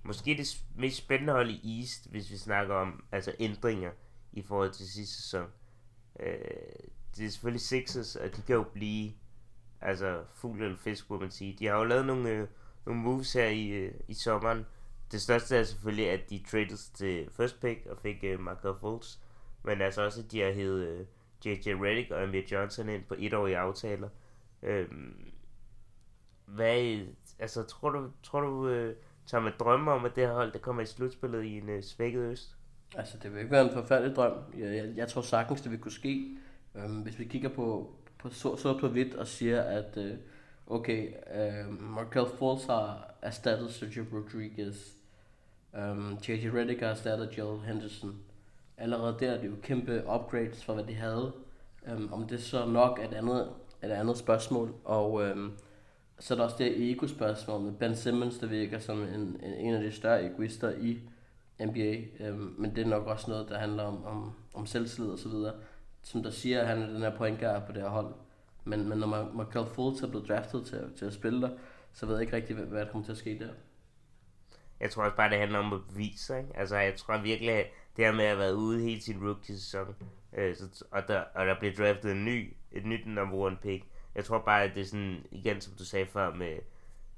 måske 0.03 0.37
det 0.37 0.63
mest 0.75 0.97
spændende 0.97 1.33
hold 1.33 1.49
i 1.49 1.79
East, 1.79 2.09
hvis 2.09 2.31
vi 2.31 2.37
snakker 2.37 2.75
om 2.75 3.03
altså 3.11 3.35
ændringer 3.39 3.91
i 4.31 4.41
forhold 4.41 4.71
til 4.71 4.89
sidste 4.89 5.15
sæson. 5.15 5.47
Øh, 6.19 6.35
det 7.17 7.25
er 7.25 7.29
selvfølgelig 7.29 7.61
Sixers, 7.61 8.15
og 8.15 8.35
de 8.35 8.41
kan 8.41 8.55
jo 8.55 8.63
blive 8.63 9.13
altså 9.81 10.23
fugl 10.33 10.61
eller 10.61 10.77
fisk, 10.77 11.09
må 11.09 11.19
man 11.19 11.31
sige. 11.31 11.55
De 11.59 11.65
har 11.65 11.77
jo 11.77 11.83
lavet 11.83 12.05
nogle, 12.05 12.29
øh, 12.29 12.47
nogle 12.85 13.01
moves 13.01 13.33
her 13.33 13.47
i, 13.47 13.67
øh, 13.67 13.93
i 14.07 14.13
sommeren. 14.13 14.65
Det 15.11 15.21
største 15.21 15.57
er 15.57 15.63
selvfølgelig, 15.63 16.09
at 16.09 16.29
de 16.29 16.43
traded 16.47 16.93
til 16.93 17.29
first 17.31 17.61
pick 17.61 17.85
og 17.85 17.97
fik 17.97 18.23
øh, 18.23 18.39
Marco 18.39 18.73
Fultz. 18.73 19.17
Men 19.63 19.81
altså 19.81 20.05
også, 20.05 20.21
at 20.21 20.31
de 20.31 20.41
har 20.41 20.51
hævet 20.51 20.87
øh, 20.87 21.05
J.J. 21.45 21.67
Redick 21.67 22.11
og 22.11 22.23
Amir 22.23 22.41
Johnson 22.51 22.89
ind 22.89 23.03
på 23.03 23.15
etårige 23.17 23.57
aftaler. 23.57 24.09
Øh, 24.63 24.87
hvad, 26.45 26.99
altså, 27.39 27.63
tror 27.63 27.89
du, 27.89 28.09
tror 28.23 28.41
du 28.41 28.67
øh, 28.67 28.95
tager 29.25 29.41
med 29.41 29.51
drømme 29.59 29.91
om, 29.91 30.05
at 30.05 30.15
det 30.15 30.27
her 30.27 30.33
hold, 30.33 30.51
der 30.51 30.59
kommer 30.59 30.81
i 30.81 30.85
slutspillet 30.85 31.43
i 31.43 31.57
en 31.57 31.69
øh, 31.69 31.83
svækket 31.83 32.21
øst? 32.21 32.55
Altså, 32.95 33.17
det 33.23 33.33
vil 33.33 33.39
ikke 33.39 33.51
være 33.51 33.65
en 33.65 33.73
forfærdelig 33.73 34.15
drøm. 34.15 34.33
Jeg, 34.57 34.75
jeg, 34.75 34.93
jeg 34.95 35.07
tror 35.07 35.21
sagtens, 35.21 35.61
det 35.61 35.71
vil 35.71 35.79
kunne 35.79 35.91
ske. 35.91 36.37
Øhm, 36.75 37.01
hvis 37.01 37.19
vi 37.19 37.25
kigger 37.25 37.49
på, 37.49 37.95
på 38.19 38.29
sort, 38.29 38.59
sort 38.59 38.79
på 38.79 38.87
hvidt 38.87 39.15
og 39.15 39.27
siger, 39.27 39.61
at 39.61 39.97
øh, 39.97 40.17
okay, 40.73 41.13
uh, 41.35 41.81
Markel 41.81 42.25
Fultz 42.37 42.65
har 42.65 43.13
erstattet 43.21 43.73
Sergio 43.73 44.05
Rodriguez. 44.13 44.93
Øh, 45.75 45.91
um, 45.91 46.17
J.J. 46.27 46.49
Redick 46.53 46.79
har 46.79 46.87
erstattet 46.87 47.37
Joel 47.37 47.61
Henderson. 47.61 48.15
Allerede 48.77 49.15
der 49.19 49.31
er 49.31 49.41
det 49.41 49.47
jo 49.47 49.55
kæmpe 49.61 50.03
upgrades 50.15 50.63
fra, 50.63 50.73
hvad 50.73 50.83
de 50.83 50.93
havde. 50.93 51.33
Um, 51.93 52.13
om 52.13 52.27
det 52.27 52.43
så 52.43 52.65
nok 52.65 52.99
er 52.99 53.07
et 53.07 53.13
andet, 53.13 53.49
et 53.83 53.91
andet 53.91 54.17
spørgsmål. 54.17 54.73
Og 54.83 55.13
um, 55.13 55.53
så 56.19 56.33
er 56.33 56.37
der 56.37 56.45
også 56.45 56.57
det 56.59 56.91
ego-spørgsmål 56.91 57.61
med 57.61 57.71
Ben 57.71 57.95
Simmons, 57.95 58.37
der 58.37 58.47
virker 58.47 58.79
som 58.79 59.01
en, 59.01 59.39
en, 59.43 59.53
en 59.53 59.73
af 59.73 59.83
de 59.83 59.91
større 59.91 60.25
egoister 60.25 60.71
i 60.71 60.99
NBA. 61.59 62.29
Um, 62.29 62.55
men 62.57 62.75
det 62.75 62.85
er 62.85 62.89
nok 62.89 63.07
også 63.07 63.31
noget, 63.31 63.49
der 63.49 63.57
handler 63.57 63.83
om, 63.83 64.05
om, 64.05 64.33
om 64.53 64.65
selvtillid 64.65 65.11
og 65.11 65.19
så 65.19 65.29
videre. 65.29 65.53
Som 66.03 66.23
der 66.23 66.29
siger, 66.29 66.61
at 66.61 66.67
han 66.67 66.81
er 66.81 66.87
den 66.87 66.97
her 66.97 67.17
point 67.17 67.39
guard 67.39 67.65
på 67.65 67.71
det 67.71 67.81
her 67.81 67.89
hold. 67.89 68.13
Men, 68.63 68.89
men 68.89 68.97
når 68.97 69.07
Mar- 69.07 69.35
Markel 69.35 69.65
Fultz 69.65 70.01
er 70.01 70.09
blevet 70.09 70.27
draftet 70.27 70.65
til, 70.65 70.93
til 70.97 71.05
at 71.05 71.13
spille 71.13 71.41
der, 71.41 71.57
så 71.93 72.05
ved 72.05 72.15
jeg 72.15 72.21
ikke 72.21 72.35
rigtig, 72.35 72.55
hvad, 72.55 72.65
hvad 72.65 72.85
der 72.85 72.91
kommer 72.91 73.05
til 73.05 73.11
at 73.11 73.17
ske 73.17 73.39
der. 73.39 73.53
Jeg 74.79 74.91
tror 74.91 75.03
også 75.03 75.17
bare, 75.17 75.29
det 75.29 75.37
handler 75.39 75.59
om 75.59 75.73
at 75.73 75.79
bevise 75.89 76.25
sig. 76.25 76.39
Ikke? 76.39 76.57
Altså, 76.57 76.77
jeg 76.77 76.95
tror 76.95 77.17
virkelig, 77.17 77.51
at 77.51 77.67
det 77.97 78.05
her 78.05 78.11
med 78.11 78.23
at 78.23 78.29
have 78.29 78.39
været 78.39 78.53
ude 78.53 78.81
hele 78.81 79.01
sin 79.01 79.27
rookie-sæson, 79.27 79.95
øh, 80.33 80.55
så, 80.55 80.85
og, 80.91 81.07
der, 81.07 81.19
og 81.19 81.45
der 81.45 81.59
bliver 81.59 81.73
draftet 81.73 82.11
en 82.11 82.25
ny, 82.25 82.53
et 82.71 82.85
nyt 82.85 83.07
number 83.07 83.37
one 83.37 83.57
pick. 83.61 83.85
Jeg 84.15 84.25
tror 84.25 84.39
bare, 84.39 84.63
at 84.63 84.75
det 84.75 84.81
er 84.81 84.85
sådan, 84.85 85.25
igen 85.31 85.61
som 85.61 85.73
du 85.73 85.85
sagde 85.85 86.05
før 86.05 86.33
med, 86.33 86.57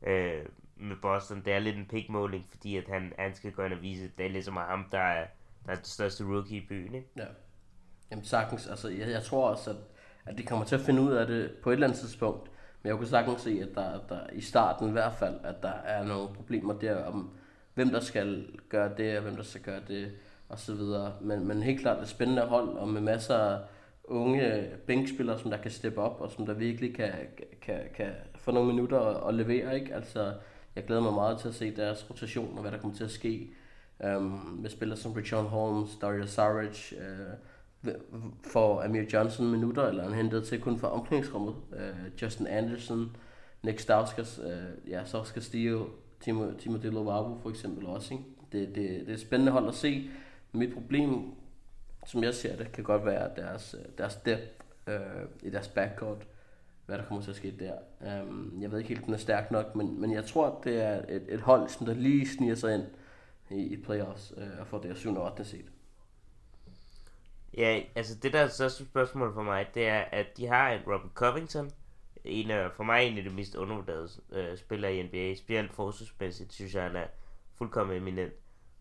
øh, 0.08 0.46
med 0.76 0.96
Boston, 1.02 1.42
det 1.46 1.54
er 1.54 1.60
lidt 1.60 1.78
en 1.78 1.86
pickmåling, 1.86 2.46
fordi 2.50 2.78
at 2.78 2.88
han, 2.88 3.14
han 3.20 3.36
skal 3.36 3.52
gå 3.52 3.64
ind 3.64 3.74
og 3.74 3.82
vise, 3.82 4.04
at 4.04 4.18
det 4.18 4.26
er 4.26 4.30
ligesom 4.30 4.56
ham, 4.56 4.86
der 4.92 5.00
er, 5.00 5.28
der 5.66 5.72
er 5.72 5.76
den 5.76 5.86
største 5.86 6.24
rookie 6.24 6.58
i 6.58 6.66
byen. 6.70 6.96
Ikke? 6.96 7.08
Ja. 7.18 7.26
Jamen 8.12 8.26
sagtens, 8.26 8.68
altså 8.68 8.90
jeg, 8.90 9.10
jeg 9.10 9.24
tror 9.24 9.50
også, 9.50 9.70
at, 9.70 9.76
at 10.26 10.38
de 10.38 10.44
kommer 10.44 10.66
til 10.66 10.76
at 10.76 10.82
finde 10.82 11.02
ud 11.02 11.12
af 11.12 11.28
det 11.28 11.52
på 11.64 11.70
et 11.70 11.74
eller 11.74 11.88
andet 11.88 12.00
tidspunkt. 12.00 12.52
Men 12.84 12.90
jeg 12.90 12.98
kunne 12.98 13.08
sagtens 13.08 13.42
se, 13.42 13.60
at 13.62 13.76
der, 13.76 14.00
der 14.10 14.20
i 14.34 14.42
starten 14.42 14.90
i 14.90 14.92
hvert 14.92 15.14
fald, 15.14 15.36
at 15.44 15.56
der 15.62 15.74
er 15.86 16.04
nogle 16.04 16.28
problemer 16.36 16.74
der 16.74 17.04
om, 17.04 17.30
hvem 17.74 17.90
der 17.90 18.00
skal 18.00 18.46
gøre 18.70 18.92
det, 18.98 19.18
og 19.18 19.24
hvem 19.24 19.36
der 19.36 19.44
skal 19.44 19.62
gøre 19.62 19.82
det, 19.88 20.12
og 20.50 20.60
så 20.60 20.74
videre. 20.74 21.14
Men, 21.22 21.48
men 21.48 21.64
helt 21.64 21.82
klart 21.82 22.02
et 22.02 22.08
spændende 22.08 22.42
hold, 22.42 22.70
og 22.70 22.88
med 22.88 23.02
masser 23.02 23.36
af 23.36 23.60
unge 24.04 24.70
bænkspillere, 24.88 25.40
som 25.40 25.52
der 25.52 25.58
kan 25.58 25.72
steppe 25.72 26.02
op, 26.02 26.22
og 26.22 26.32
som 26.32 26.46
der 26.46 26.54
virkelig 26.54 26.96
kan, 26.96 27.12
kan, 27.62 27.80
kan 27.96 28.12
få 28.36 28.52
nogle 28.52 28.74
minutter 28.74 28.98
og, 28.98 29.24
og 29.24 29.34
levere, 29.34 29.80
ikke? 29.80 29.96
Altså, 29.96 30.34
jeg 30.76 30.86
glæder 30.86 31.02
mig 31.02 31.14
meget 31.14 31.40
til 31.40 31.48
at 31.48 31.56
se 31.56 31.76
deres 31.76 32.10
rotation, 32.10 32.56
og 32.56 32.62
hvad 32.62 32.72
der 32.72 32.78
kommer 32.78 32.98
til 32.98 33.04
at 33.04 33.12
ske. 33.12 33.54
Um, 34.18 34.60
med 34.62 34.70
spillere 34.70 34.98
som 34.98 35.12
Richard 35.12 35.44
Holmes, 35.44 35.98
Dario 36.02 36.26
Saric, 36.26 36.94
uh, 36.94 37.34
får 38.44 38.84
Amir 38.84 39.04
Johnson 39.14 39.52
minutter, 39.52 39.88
eller 39.88 40.04
han 40.04 40.14
hentet 40.14 40.44
til 40.44 40.62
kun 40.62 40.80
for 40.80 40.88
omklædningsrummet. 40.88 41.56
Uh, 41.72 42.22
Justin 42.22 42.48
Anderson, 42.48 43.16
Nick 43.64 43.80
Stauskas, 43.80 44.40
uh, 44.40 44.90
ja, 44.90 45.06
så 45.06 45.24
skal 45.24 45.42
Stio, 45.42 45.90
Timo, 46.20 46.52
Timo 46.52 46.78
Lovabo 46.84 47.38
for 47.42 47.50
eksempel 47.50 47.86
også. 47.86 48.14
Ikke? 48.14 48.26
Det, 48.52 48.68
det, 48.68 48.76
det 48.76 49.10
er 49.10 49.14
et 49.14 49.20
spændende 49.20 49.52
hold 49.52 49.68
at 49.68 49.76
se. 49.76 50.10
Mit 50.52 50.74
problem, 50.74 51.32
som 52.06 52.24
jeg 52.24 52.34
ser 52.34 52.56
det, 52.56 52.72
kan 52.72 52.84
godt 52.84 53.06
være 53.06 53.30
deres, 53.36 53.76
øh, 53.80 53.86
deres 53.98 54.16
depth 54.16 54.66
uh, 54.88 54.94
i 55.48 55.50
deres 55.50 55.68
backcourt, 55.68 56.28
hvad 56.86 56.98
der 56.98 57.06
kommer 57.06 57.24
til 57.24 57.30
at 57.30 57.36
ske 57.36 57.54
der. 57.60 57.74
Um, 58.22 58.58
jeg 58.62 58.72
ved 58.72 58.80
ikke 58.80 58.90
helt, 58.90 59.00
om 59.00 59.06
den 59.06 59.14
er 59.14 59.18
stærk 59.18 59.52
nok, 59.52 59.76
men, 59.76 60.02
men 60.02 60.14
jeg 60.14 60.26
tror, 60.26 60.62
det 60.64 60.82
er 60.82 61.02
et, 61.10 61.26
et 61.30 61.42
hold, 61.42 61.70
som 61.70 61.86
der 61.86 61.94
lige 61.94 62.28
sniger 62.28 62.56
sig 62.56 62.74
ind 62.74 62.84
i, 63.50 63.62
i 63.62 63.84
playoffs 63.84 64.34
uh, 64.38 64.60
og 64.60 64.68
får 64.68 64.80
det 64.80 64.98
7. 64.98 65.16
og 65.16 65.32
8. 65.32 65.44
set. 65.44 65.66
Ja, 67.58 67.82
altså 67.96 68.16
det 68.16 68.34
der 68.34 68.40
er 68.40 68.48
største 68.48 68.86
spørgsmål 68.86 69.34
for 69.34 69.44
mig, 69.44 69.68
det 69.74 69.88
er, 69.88 70.00
at 70.02 70.38
de 70.38 70.48
har 70.48 70.72
en 70.72 70.82
Robert 70.82 71.12
Covington, 71.14 71.72
en 72.24 72.52
af, 72.52 72.72
for 72.72 72.84
mig 72.84 73.04
en 73.04 73.18
af 73.18 73.24
de 73.24 73.30
mest 73.30 73.56
undervurderede 73.56 74.10
øh, 74.32 74.58
spillere 74.58 74.96
i 74.96 75.04
NBA, 75.04 75.36
specielt 75.36 75.74
forsvarsmæssigt, 75.74 76.54
synes 76.54 76.76
jeg, 76.76 76.84
han 76.84 76.96
er 76.96 77.08
fuldkommen 77.54 77.98
eminent. 77.98 78.34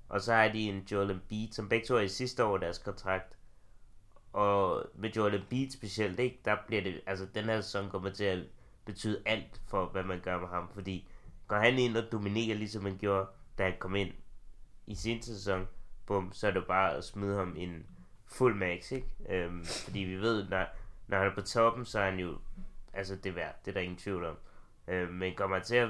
Og 0.09 0.21
så 0.21 0.33
har 0.33 0.49
de 0.49 0.61
en 0.61 0.87
Joel 0.93 1.11
Embiid, 1.11 1.53
som 1.53 1.69
begge 1.69 1.87
to 1.87 1.97
er 1.97 2.01
i 2.01 2.09
sidste 2.09 2.45
år 2.45 2.59
deres 2.59 2.79
kontrakt. 2.79 3.37
Og 4.33 4.87
med 4.95 5.11
Joel 5.11 5.35
Embiid 5.35 5.71
specielt, 5.71 6.21
ikke, 6.21 6.41
der 6.45 6.57
bliver 6.67 6.83
det, 6.83 7.01
altså 7.07 7.27
den 7.35 7.45
her 7.45 7.61
sæson 7.61 7.91
kommer 7.91 8.11
til 8.11 8.25
at 8.25 8.39
betyde 8.85 9.23
alt 9.27 9.61
for, 9.67 9.87
hvad 9.87 10.05
man 10.05 10.21
gør 10.21 10.41
med 10.41 10.49
ham, 10.49 10.69
fordi 10.75 11.09
går 11.49 11.57
han 11.57 11.79
ind 11.79 11.97
og 11.97 12.13
dominerer, 12.13 12.57
ligesom 12.57 12.85
han 12.85 12.99
gjorde, 12.99 13.27
da 13.59 13.65
han 13.65 13.75
kom 13.79 13.95
ind 13.95 14.11
i 14.87 14.95
sin 14.95 15.23
sæson, 15.23 15.69
bum, 16.07 16.33
så 16.33 16.47
er 16.47 16.51
det 16.51 16.67
bare 16.67 16.97
at 16.97 17.05
smide 17.05 17.37
ham 17.37 17.55
en 17.57 17.87
fuld 18.27 18.57
max, 18.57 18.93
ikke? 18.93 19.09
Øhm, 19.29 19.65
fordi 19.65 19.99
vi 19.99 20.17
ved, 20.17 20.49
når, 20.49 20.67
når 21.07 21.19
han 21.19 21.27
er 21.27 21.35
på 21.35 21.43
toppen, 21.43 21.85
så 21.85 22.01
er 22.01 22.11
han 22.11 22.19
jo, 22.19 22.39
altså 22.93 23.17
det 23.17 23.27
er 23.27 23.35
værd, 23.35 23.55
det 23.65 23.71
er 23.71 23.75
der 23.75 23.81
ingen 23.81 23.99
tvivl 23.99 24.25
om. 24.25 24.37
Øhm, 24.89 25.13
men 25.13 25.35
kommer 25.35 25.57
han 25.57 25.65
til 25.65 25.77
at 25.77 25.89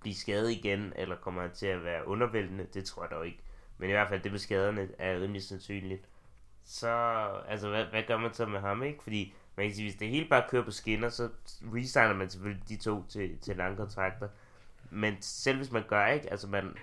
blive 0.00 0.14
skadet 0.14 0.50
igen, 0.50 0.92
eller 0.96 1.16
kommer 1.16 1.42
han 1.42 1.50
til 1.50 1.66
at 1.66 1.84
være 1.84 2.08
undervældende, 2.08 2.66
det 2.74 2.84
tror 2.84 3.02
jeg 3.02 3.10
dog 3.10 3.26
ikke. 3.26 3.40
Men 3.78 3.90
i 3.90 3.92
hvert 3.92 4.08
fald 4.08 4.20
det 4.22 4.32
med 4.32 4.38
skaderne 4.38 4.88
er 4.98 5.20
rimelig 5.20 5.42
sandsynligt. 5.42 6.08
Så, 6.64 6.88
altså 7.48 7.68
hvad, 7.68 7.84
hvad 7.84 8.02
gør 8.06 8.16
man 8.16 8.34
så 8.34 8.46
med 8.46 8.60
ham, 8.60 8.82
ikke? 8.82 9.02
Fordi 9.02 9.34
man 9.56 9.66
kan 9.66 9.74
sige, 9.74 9.88
hvis 9.90 9.98
det 9.98 10.08
hele 10.08 10.28
bare 10.28 10.44
kører 10.48 10.64
på 10.64 10.70
skinner, 10.70 11.08
så 11.08 11.28
resigner 11.74 12.14
man 12.14 12.30
selvfølgelig 12.30 12.68
de 12.68 12.76
to 12.76 13.04
til, 13.08 13.38
til 13.38 13.56
lange 13.56 13.76
kontrakter. 13.76 14.28
Men 14.90 15.16
selv 15.20 15.56
hvis 15.56 15.70
man 15.70 15.84
gør 15.88 16.06
ikke, 16.06 16.30
altså 16.30 16.46
man, 16.46 16.76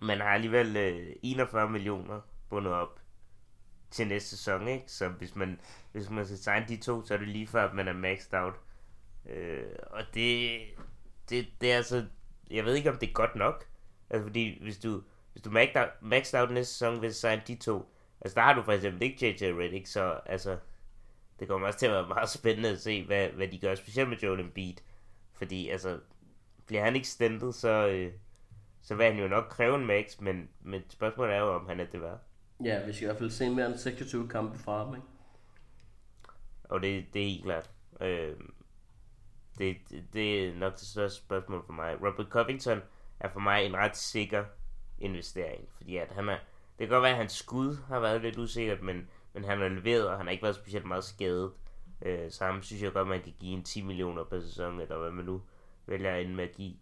man 0.00 0.20
har 0.20 0.28
alligevel 0.28 0.76
øh, 0.76 1.16
41 1.22 1.70
millioner 1.70 2.20
bundet 2.48 2.72
op 2.72 3.00
til 3.90 4.08
næste 4.08 4.30
sæson, 4.30 4.68
ikke? 4.68 4.84
Så 4.86 5.08
hvis 5.08 5.36
man, 5.36 5.60
hvis 5.92 6.10
man 6.10 6.26
skal 6.26 6.38
signe 6.38 6.66
de 6.68 6.76
to, 6.76 7.04
så 7.04 7.14
er 7.14 7.18
det 7.18 7.28
lige 7.28 7.46
før, 7.46 7.68
at 7.68 7.74
man 7.74 7.88
er 7.88 7.92
maxed 7.92 8.34
out. 8.34 8.54
Øh, 9.26 9.66
og 9.90 10.02
det, 10.14 10.60
det, 11.30 11.48
det 11.60 11.72
er 11.72 11.76
altså, 11.76 12.06
jeg 12.50 12.64
ved 12.64 12.74
ikke, 12.74 12.90
om 12.90 12.96
det 12.96 13.08
er 13.08 13.12
godt 13.12 13.34
nok. 13.34 13.66
Altså, 14.10 14.26
fordi 14.26 14.62
hvis 14.62 14.78
du, 14.78 15.02
hvis 15.32 15.42
du 15.42 15.50
maxed 15.50 15.76
out, 15.76 15.88
maxed 16.02 16.40
out 16.40 16.50
næste 16.50 16.72
sæson, 16.72 16.98
hvis 16.98 17.14
du 17.14 17.20
signe 17.20 17.42
de 17.46 17.56
to, 17.56 17.92
altså 18.20 18.34
der 18.34 18.42
har 18.42 18.54
du 18.54 18.62
for 18.62 18.72
eksempel 18.72 19.02
ikke 19.02 19.26
JJ 19.26 19.52
Redick, 19.52 19.86
så 19.86 20.20
altså, 20.26 20.58
det 21.40 21.48
kommer 21.48 21.66
også 21.66 21.78
til 21.78 21.86
at 21.86 21.92
være 21.92 22.08
meget 22.14 22.28
spændende 22.28 22.68
at 22.68 22.80
se, 22.80 23.04
hvad, 23.06 23.28
hvad 23.28 23.48
de 23.48 23.58
gør, 23.58 23.74
specielt 23.74 24.08
med 24.08 24.18
Joel 24.18 24.40
Embiid. 24.40 24.74
Fordi, 25.32 25.68
altså, 25.68 26.00
bliver 26.66 26.84
han 26.84 26.96
ikke 26.96 27.08
stentet, 27.08 27.54
så, 27.54 27.88
øh, 27.88 28.12
så 28.82 28.94
vil 28.94 29.06
han 29.06 29.18
jo 29.18 29.28
nok 29.28 29.44
kræve 29.50 29.74
en 29.74 29.86
max, 29.86 30.20
men, 30.20 30.48
men 30.60 30.82
spørgsmålet 30.88 31.34
er 31.34 31.38
jo, 31.40 31.54
om 31.54 31.66
han 31.66 31.80
er 31.80 31.84
det 31.84 32.02
værd. 32.02 32.27
Ja, 32.64 32.86
vi 32.86 32.92
skal 32.92 33.04
i 33.04 33.06
hvert 33.06 33.18
fald 33.18 33.30
se 33.30 33.50
mere 33.50 33.66
end 33.66 33.78
26 33.78 34.28
kampe 34.28 34.58
fra 34.58 34.84
ham, 34.84 34.94
ikke? 34.94 35.06
Og 36.64 36.82
det, 36.82 37.04
det 37.14 37.22
er 37.22 37.26
helt 37.26 37.44
klart. 37.44 37.70
Øh, 38.00 38.36
det, 39.58 39.76
det, 39.90 40.04
det 40.12 40.48
er 40.48 40.54
nok 40.54 40.72
det 40.72 40.86
største 40.86 41.18
spørgsmål 41.18 41.62
for 41.66 41.72
mig. 41.72 41.96
Robert 42.02 42.26
Covington 42.28 42.82
er 43.20 43.28
for 43.28 43.40
mig 43.40 43.64
en 43.64 43.76
ret 43.76 43.96
sikker 43.96 44.44
investering, 44.98 45.68
fordi 45.76 45.96
at 45.96 46.12
han 46.12 46.28
er, 46.28 46.38
det 46.78 46.86
kan 46.86 46.88
godt 46.88 47.02
være, 47.02 47.10
at 47.10 47.16
hans 47.16 47.32
skud 47.32 47.76
har 47.88 48.00
været 48.00 48.22
lidt 48.22 48.38
usikkert, 48.38 48.82
men, 48.82 49.08
men 49.32 49.44
han 49.44 49.58
har 49.58 49.68
leveret, 49.68 50.08
og 50.08 50.16
han 50.16 50.26
har 50.26 50.30
ikke 50.32 50.42
været 50.42 50.56
specielt 50.56 50.86
meget 50.86 51.04
skadet. 51.04 51.52
Øh, 52.02 52.30
så 52.30 52.44
ham 52.44 52.62
synes 52.62 52.82
jeg 52.82 52.92
godt, 52.92 53.08
man 53.08 53.22
kan 53.22 53.34
give 53.40 53.52
en 53.52 53.64
10 53.64 53.82
millioner 53.82 54.24
per 54.24 54.40
sæson, 54.40 54.80
eller 54.80 54.98
hvad 54.98 55.10
man 55.10 55.24
nu 55.24 55.42
vælger 55.86 56.16
ind 56.16 56.34
med 56.34 56.44
at 56.44 56.56
give. 56.56 56.74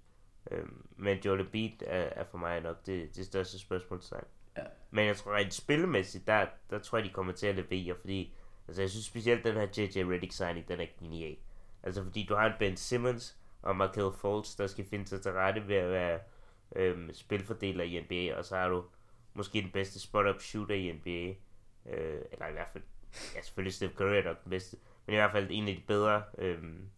Øh, 0.51 0.65
men 0.97 1.19
Joel 1.19 1.49
Beat 1.49 1.83
er, 1.87 2.09
er 2.21 2.25
for 2.25 2.39
mig 2.39 2.61
nok 2.61 2.87
det, 2.87 3.17
det 3.17 3.27
største 3.27 3.59
spørgsmålstegn. 3.59 4.25
Ja. 4.57 4.63
Men 4.91 5.07
jeg 5.07 5.17
tror, 5.17 5.33
at 5.33 5.55
spillemæssigt, 5.55 6.27
der, 6.27 6.47
der 6.71 6.79
tror 6.79 6.99
jeg, 6.99 7.05
de 7.05 7.13
kommer 7.13 7.33
til 7.33 7.47
at 7.47 7.57
levere, 7.57 7.97
fordi 8.01 8.35
altså, 8.69 8.83
jeg 8.83 8.91
synes 8.91 9.07
specielt, 9.07 9.45
den 9.45 9.55
her 9.55 9.67
J.J. 9.77 10.05
Redick 10.05 10.33
signing, 10.33 10.69
den 10.69 10.81
er 10.81 10.87
genial. 11.01 11.37
Altså, 11.83 12.03
fordi 12.03 12.27
du 12.29 12.35
har 12.35 12.47
en 12.47 12.53
Ben 12.59 12.77
Simmons 12.77 13.37
og 13.63 13.77
Markel 13.77 14.13
Fultz, 14.19 14.57
der 14.57 14.67
skal 14.67 14.85
finde 14.85 15.07
sig 15.07 15.23
til 15.23 15.33
rette 15.33 15.69
ved 15.69 15.77
at 15.77 15.91
være 15.91 16.21
øhm, 16.77 17.15
spilfordeler 17.15 17.85
i 17.85 18.01
NBA, 18.01 18.39
og 18.39 18.45
så 18.45 18.57
har 18.57 18.69
du 18.69 18.85
måske 19.35 19.63
den 19.63 19.71
bedste 19.71 20.01
spot-up 20.01 20.41
shooter 20.41 20.75
i 20.75 20.93
NBA. 20.93 21.35
Øh, 21.93 22.23
eller 22.33 22.47
i 22.47 22.53
hvert 22.53 22.69
fald, 22.73 22.85
ja, 23.35 23.43
selvfølgelig 23.43 23.75
Steph 23.75 23.95
Curry 23.95 24.17
er 24.17 24.25
nok 24.25 24.43
den 24.45 24.51
bedste, 24.51 24.77
men 25.07 25.15
i 25.15 25.17
hvert 25.17 25.33
fald 25.33 25.47
en 25.51 25.69
af 25.69 25.75
de 25.75 25.83
bedre 25.87 26.23
øhm, 26.39 26.89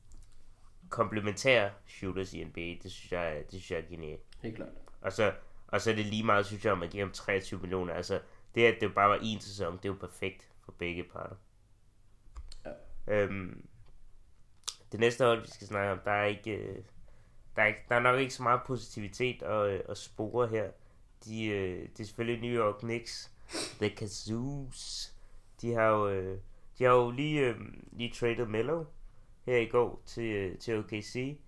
komplementære 0.89 1.71
shooters 1.87 2.35
i 2.35 2.45
NBA. 2.45 2.77
Det 2.83 2.93
synes 2.93 3.13
jeg, 3.13 3.45
det 3.51 3.51
synes 3.51 3.71
jeg 3.71 3.79
er 3.79 3.89
genialt. 3.91 4.23
Helt 4.43 4.57
klart. 4.57 4.69
Og 5.01 5.13
så, 5.13 5.33
og 5.69 5.81
så 5.81 5.91
er 5.91 5.95
det 5.95 6.07
lige 6.07 6.23
meget, 6.23 6.47
synes 6.47 6.65
jeg, 6.65 6.73
om 6.73 6.79
man 6.79 6.89
giver 6.89 7.05
dem 7.05 7.13
23 7.13 7.61
millioner. 7.61 7.95
Altså, 7.95 8.21
det 8.55 8.67
at 8.67 8.81
det 8.81 8.95
bare 8.95 9.09
var 9.09 9.19
en 9.23 9.41
sæson, 9.41 9.77
det 9.77 9.85
er 9.85 9.89
jo 9.89 9.97
perfekt 10.01 10.49
for 10.65 10.73
begge 10.73 11.05
parter. 11.05 11.37
Ja. 12.65 12.73
Øhm, 13.07 13.67
det 14.93 15.01
næste 15.01 15.25
hold, 15.25 15.41
vi 15.41 15.49
skal 15.49 15.67
snakke 15.67 15.93
om, 15.93 15.99
der 16.05 16.11
er 16.11 16.25
ikke... 16.25 16.51
Øh, 16.57 16.83
der 17.57 17.63
er, 17.63 17.67
ikke, 17.67 17.81
der 17.89 17.95
er 17.95 18.01
nok 18.01 18.21
ikke 18.21 18.35
så 18.35 18.43
meget 18.43 18.61
positivitet 18.67 19.43
at, 19.43 19.71
øh, 19.71 19.81
at 19.89 19.99
spore 19.99 20.49
her. 20.49 20.71
De, 21.25 21.47
øh, 21.47 21.89
det 21.89 22.01
er 22.01 22.05
selvfølgelig 22.05 22.51
New 22.51 22.65
York 22.65 22.79
Knicks. 22.79 23.33
The 23.79 23.91
Kazoos. 23.91 25.15
De 25.61 25.73
har 25.73 25.87
jo, 25.87 26.33
de 26.79 26.85
har 26.85 26.93
jo 26.93 27.11
lige, 27.11 27.55
lige 27.93 28.13
traded 28.15 28.47
Melo 28.47 28.85
her 29.47 29.57
i 29.57 29.67
går 29.67 30.03
til, 30.07 30.59
til 30.59 30.79
OKC. 30.79 31.39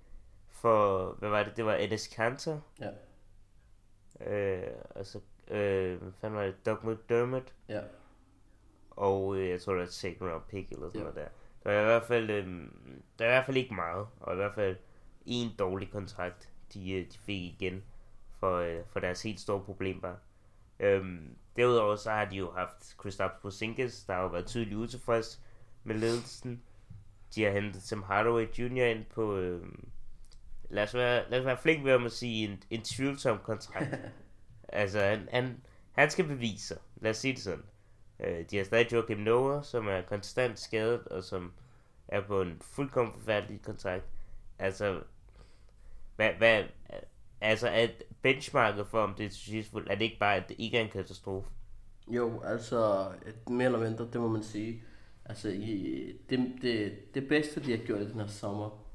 For, 0.49 1.13
hvad 1.19 1.29
var 1.29 1.43
det? 1.43 1.57
Det 1.57 1.65
var 1.65 1.75
Enes 1.75 2.07
Kanter. 2.07 2.61
Ja. 2.81 2.91
Øh, 4.27 4.63
altså, 4.95 5.21
øh, 5.51 6.03
hvad 6.03 6.13
fanden 6.21 6.39
var 6.39 6.45
det? 6.45 6.67
Doug 6.67 6.79
McDermott. 6.85 7.55
Ja. 7.69 7.81
Og 8.91 9.37
øh, 9.37 9.49
jeg 9.49 9.61
tror, 9.61 9.73
det 9.73 9.79
var 9.81 9.87
et 9.87 9.93
second 9.93 10.31
round 10.31 10.43
pick 10.49 10.71
eller 10.73 10.89
sådan 10.89 11.01
Ja. 11.01 11.05
noget 11.05 11.17
der. 11.17 11.29
Der 11.65 11.71
er 11.71 11.81
i 11.81 11.85
hvert 11.85 12.03
fald, 12.05 12.31
øh, 12.31 12.47
der 13.19 13.25
er 13.25 13.29
i 13.29 13.33
hvert 13.33 13.47
fald 13.47 13.57
ikke 13.57 13.75
meget. 13.75 14.07
Og 14.21 14.33
i 14.33 14.37
hvert 14.37 14.55
fald 14.55 14.77
en 15.27 15.51
dårlig 15.59 15.91
kontrakt, 15.93 16.51
de, 16.75 16.93
øh, 16.93 17.07
de 17.13 17.19
fik 17.19 17.43
igen 17.43 17.83
for, 18.39 18.57
øh, 18.57 18.81
for 18.87 19.01
deres 19.01 19.23
helt 19.23 19.41
store 19.41 19.61
problem 19.65 20.01
bare. 20.01 20.17
Øhm, 20.81 21.37
derudover 21.57 21.97
så 21.97 22.11
har 22.11 22.25
de 22.25 22.37
jo 22.37 22.51
haft 22.53 22.95
Kristaps 22.99 23.35
Porzingis, 23.43 24.05
der 24.05 24.15
har 24.15 24.23
jo 24.23 24.29
været 24.29 24.47
tydeligt 24.47 24.77
utilfreds 24.77 25.43
med 25.85 25.95
ledelsen. 25.95 26.63
De 27.35 27.45
har 27.45 27.51
hentet 27.51 27.83
Tim 27.83 28.03
Hardaway 28.03 28.47
Jr. 28.59 28.85
ind 28.85 29.05
på, 29.05 29.37
øh, 29.37 29.67
lad, 30.71 30.83
os 30.83 30.95
være, 30.95 31.31
lad 31.31 31.39
os 31.39 31.47
være 31.47 31.57
flink 31.57 31.85
ved 31.85 31.93
at 31.93 32.13
sige, 32.13 32.49
en, 32.49 32.63
en 32.71 32.83
tvivlsom 32.83 33.39
kontrakt. 33.39 33.99
altså, 34.69 35.01
han, 35.01 35.29
han, 35.33 35.61
han 35.93 36.11
skal 36.11 36.25
bevise 36.25 36.67
sig. 36.67 36.77
Lad 36.97 37.11
os 37.11 37.17
sige 37.17 37.35
det 37.35 37.43
sådan. 37.43 37.65
Øh, 38.21 38.45
de 38.51 38.57
har 38.57 38.65
stadig 38.65 38.93
Joachim 38.93 39.19
Noah, 39.19 39.65
som 39.65 39.89
er 39.89 40.01
konstant 40.03 40.59
skadet, 40.59 41.09
og 41.09 41.25
som 41.25 41.53
er 42.09 42.21
på 42.21 42.43
en 42.43 42.57
fuldkommen 42.61 43.15
forfærdelig 43.15 43.63
kontrakt. 43.63 44.05
Altså, 44.59 45.01
hvad, 46.17 46.31
hvad, 46.39 46.65
altså 47.41 47.69
at 47.69 48.05
benchmarket 48.23 48.87
for, 48.87 49.03
om 49.03 49.15
det 49.15 49.27
er 49.27 49.31
succesfuldt, 49.31 49.91
er 49.91 49.95
det 49.95 50.05
ikke 50.05 50.19
bare, 50.19 50.37
at 50.37 50.49
det 50.49 50.57
ikke 50.59 50.79
er 50.79 50.83
en 50.83 50.91
katastrofe? 50.91 51.49
Jo, 52.09 52.43
altså 52.43 53.11
et, 53.27 53.49
mere 53.49 53.67
eller 53.67 53.79
mindre, 53.79 54.09
det 54.13 54.21
må 54.21 54.29
man 54.29 54.43
sige. 54.43 54.83
Altså 55.25 55.49
i, 55.49 56.13
det, 56.31 56.53
det, 56.63 56.93
det 57.15 57.29
bedste, 57.29 57.65
de 57.65 57.71
har 57.71 57.87
gjort 57.87 58.01
i 58.01 58.09
den 58.09 58.21
her 58.21 58.27
sommer, 58.27 58.90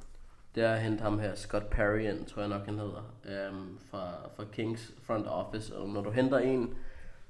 det 0.56 0.64
er 0.64 0.74
at 0.74 0.82
hente 0.82 1.02
ham 1.02 1.20
her, 1.20 1.36
Scott 1.36 1.70
Perry 1.70 2.00
ind, 2.00 2.26
tror 2.26 2.42
jeg 2.42 2.50
nok 2.50 2.66
han 2.66 2.80
hedder, 2.80 3.14
øhm, 3.26 3.78
fra, 3.92 4.12
fra 4.36 4.44
Kings 4.52 4.92
front 5.04 5.26
office. 5.28 5.76
Og 5.76 5.90
når 5.90 6.02
du 6.02 6.12
henter 6.12 6.38
en, 6.38 6.74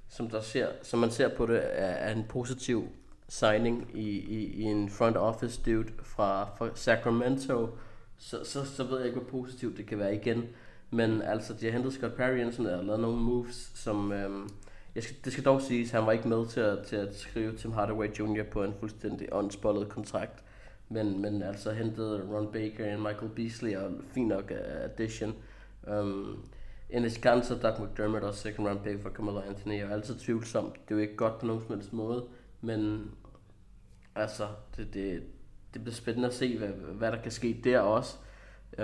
som, 0.10 0.30
der 0.30 0.42
ser, 0.42 0.68
som 0.82 1.00
man 1.00 1.12
ser 1.12 1.28
på 1.28 1.46
det, 1.46 1.58
er, 1.58 1.86
er 1.86 2.14
en 2.14 2.26
positiv 2.30 2.88
signing 3.30 3.90
i, 3.94 4.10
i, 4.10 4.46
i 4.46 4.64
en 4.64 4.90
front 4.90 5.18
office 5.18 5.62
dude 5.66 5.94
fra, 6.04 6.50
fra 6.58 6.70
Sacramento, 6.76 7.70
så, 8.18 8.44
så, 8.44 8.66
så 8.66 8.84
ved 8.84 8.98
jeg 8.98 9.08
ikke, 9.08 9.20
hvor 9.20 9.30
positivt 9.30 9.78
det 9.78 9.86
kan 9.86 10.00
være 10.00 10.16
igen. 10.16 10.44
Men 10.92 11.22
altså, 11.22 11.54
de 11.54 11.66
har 11.66 11.72
hentet 11.72 11.94
Scott 11.94 12.16
Perry 12.16 12.38
ind, 12.38 12.52
som 12.52 12.66
har 12.66 12.82
lavet 12.82 13.00
nogle 13.00 13.18
moves, 13.18 13.72
som... 13.76 14.12
Øhm, 14.12 14.50
jeg 14.96 15.04
skal, 15.04 15.16
det 15.26 15.34
skal 15.34 15.46
dog 15.46 15.62
siges, 15.62 15.90
at 15.90 16.00
han 16.00 16.06
var 16.06 16.12
ikke 16.12 16.28
med 16.28 16.48
til 16.48 16.60
at, 16.60 16.86
til 16.86 16.96
at 16.96 17.16
skrive 17.16 17.56
Tim 17.56 17.72
Hardaway 17.72 18.08
Jr. 18.20 18.44
på 18.44 18.64
en 18.64 18.74
fuldstændig 18.80 19.28
åndsbollet 19.32 19.90
kontrakt. 19.90 20.45
Men, 20.90 21.22
men 21.22 21.42
altså 21.42 21.72
hentede 21.72 22.28
Ron 22.32 22.52
Baker 22.52 22.94
og 22.94 23.02
Michael 23.02 23.32
Beasley 23.36 23.76
og 23.76 23.92
fint 24.14 24.28
nok 24.28 24.52
uh, 24.52 24.84
addition. 24.84 25.36
Øhm, 25.88 25.98
um, 25.98 26.46
Enes 26.90 27.20
og 27.26 27.62
Doug 27.62 27.88
McDermott 27.88 28.24
og 28.24 28.34
second 28.34 28.68
round 28.68 28.80
pick 28.80 29.02
for 29.02 29.10
Carmelo 29.10 29.42
Anthony 29.42 29.74
er 29.74 29.90
altid 29.90 30.16
tvivlsomt. 30.16 30.74
Det 30.74 30.92
er 30.92 30.96
jo 30.96 31.02
ikke 31.02 31.16
godt 31.16 31.40
på 31.40 31.46
nogen 31.46 31.62
som 31.62 31.76
helst 31.76 31.94
måde, 31.94 32.26
men 32.62 33.12
altså, 34.16 34.48
det, 34.78 34.94
det, 34.94 35.24
det 35.74 35.82
bliver 35.82 35.96
spændende 35.96 36.28
at 36.28 36.34
se, 36.34 36.58
hvad, 36.58 36.68
hvad 36.68 37.12
der 37.12 37.22
kan 37.22 37.32
ske 37.32 37.62
der 37.64 37.80
også. 37.80 38.18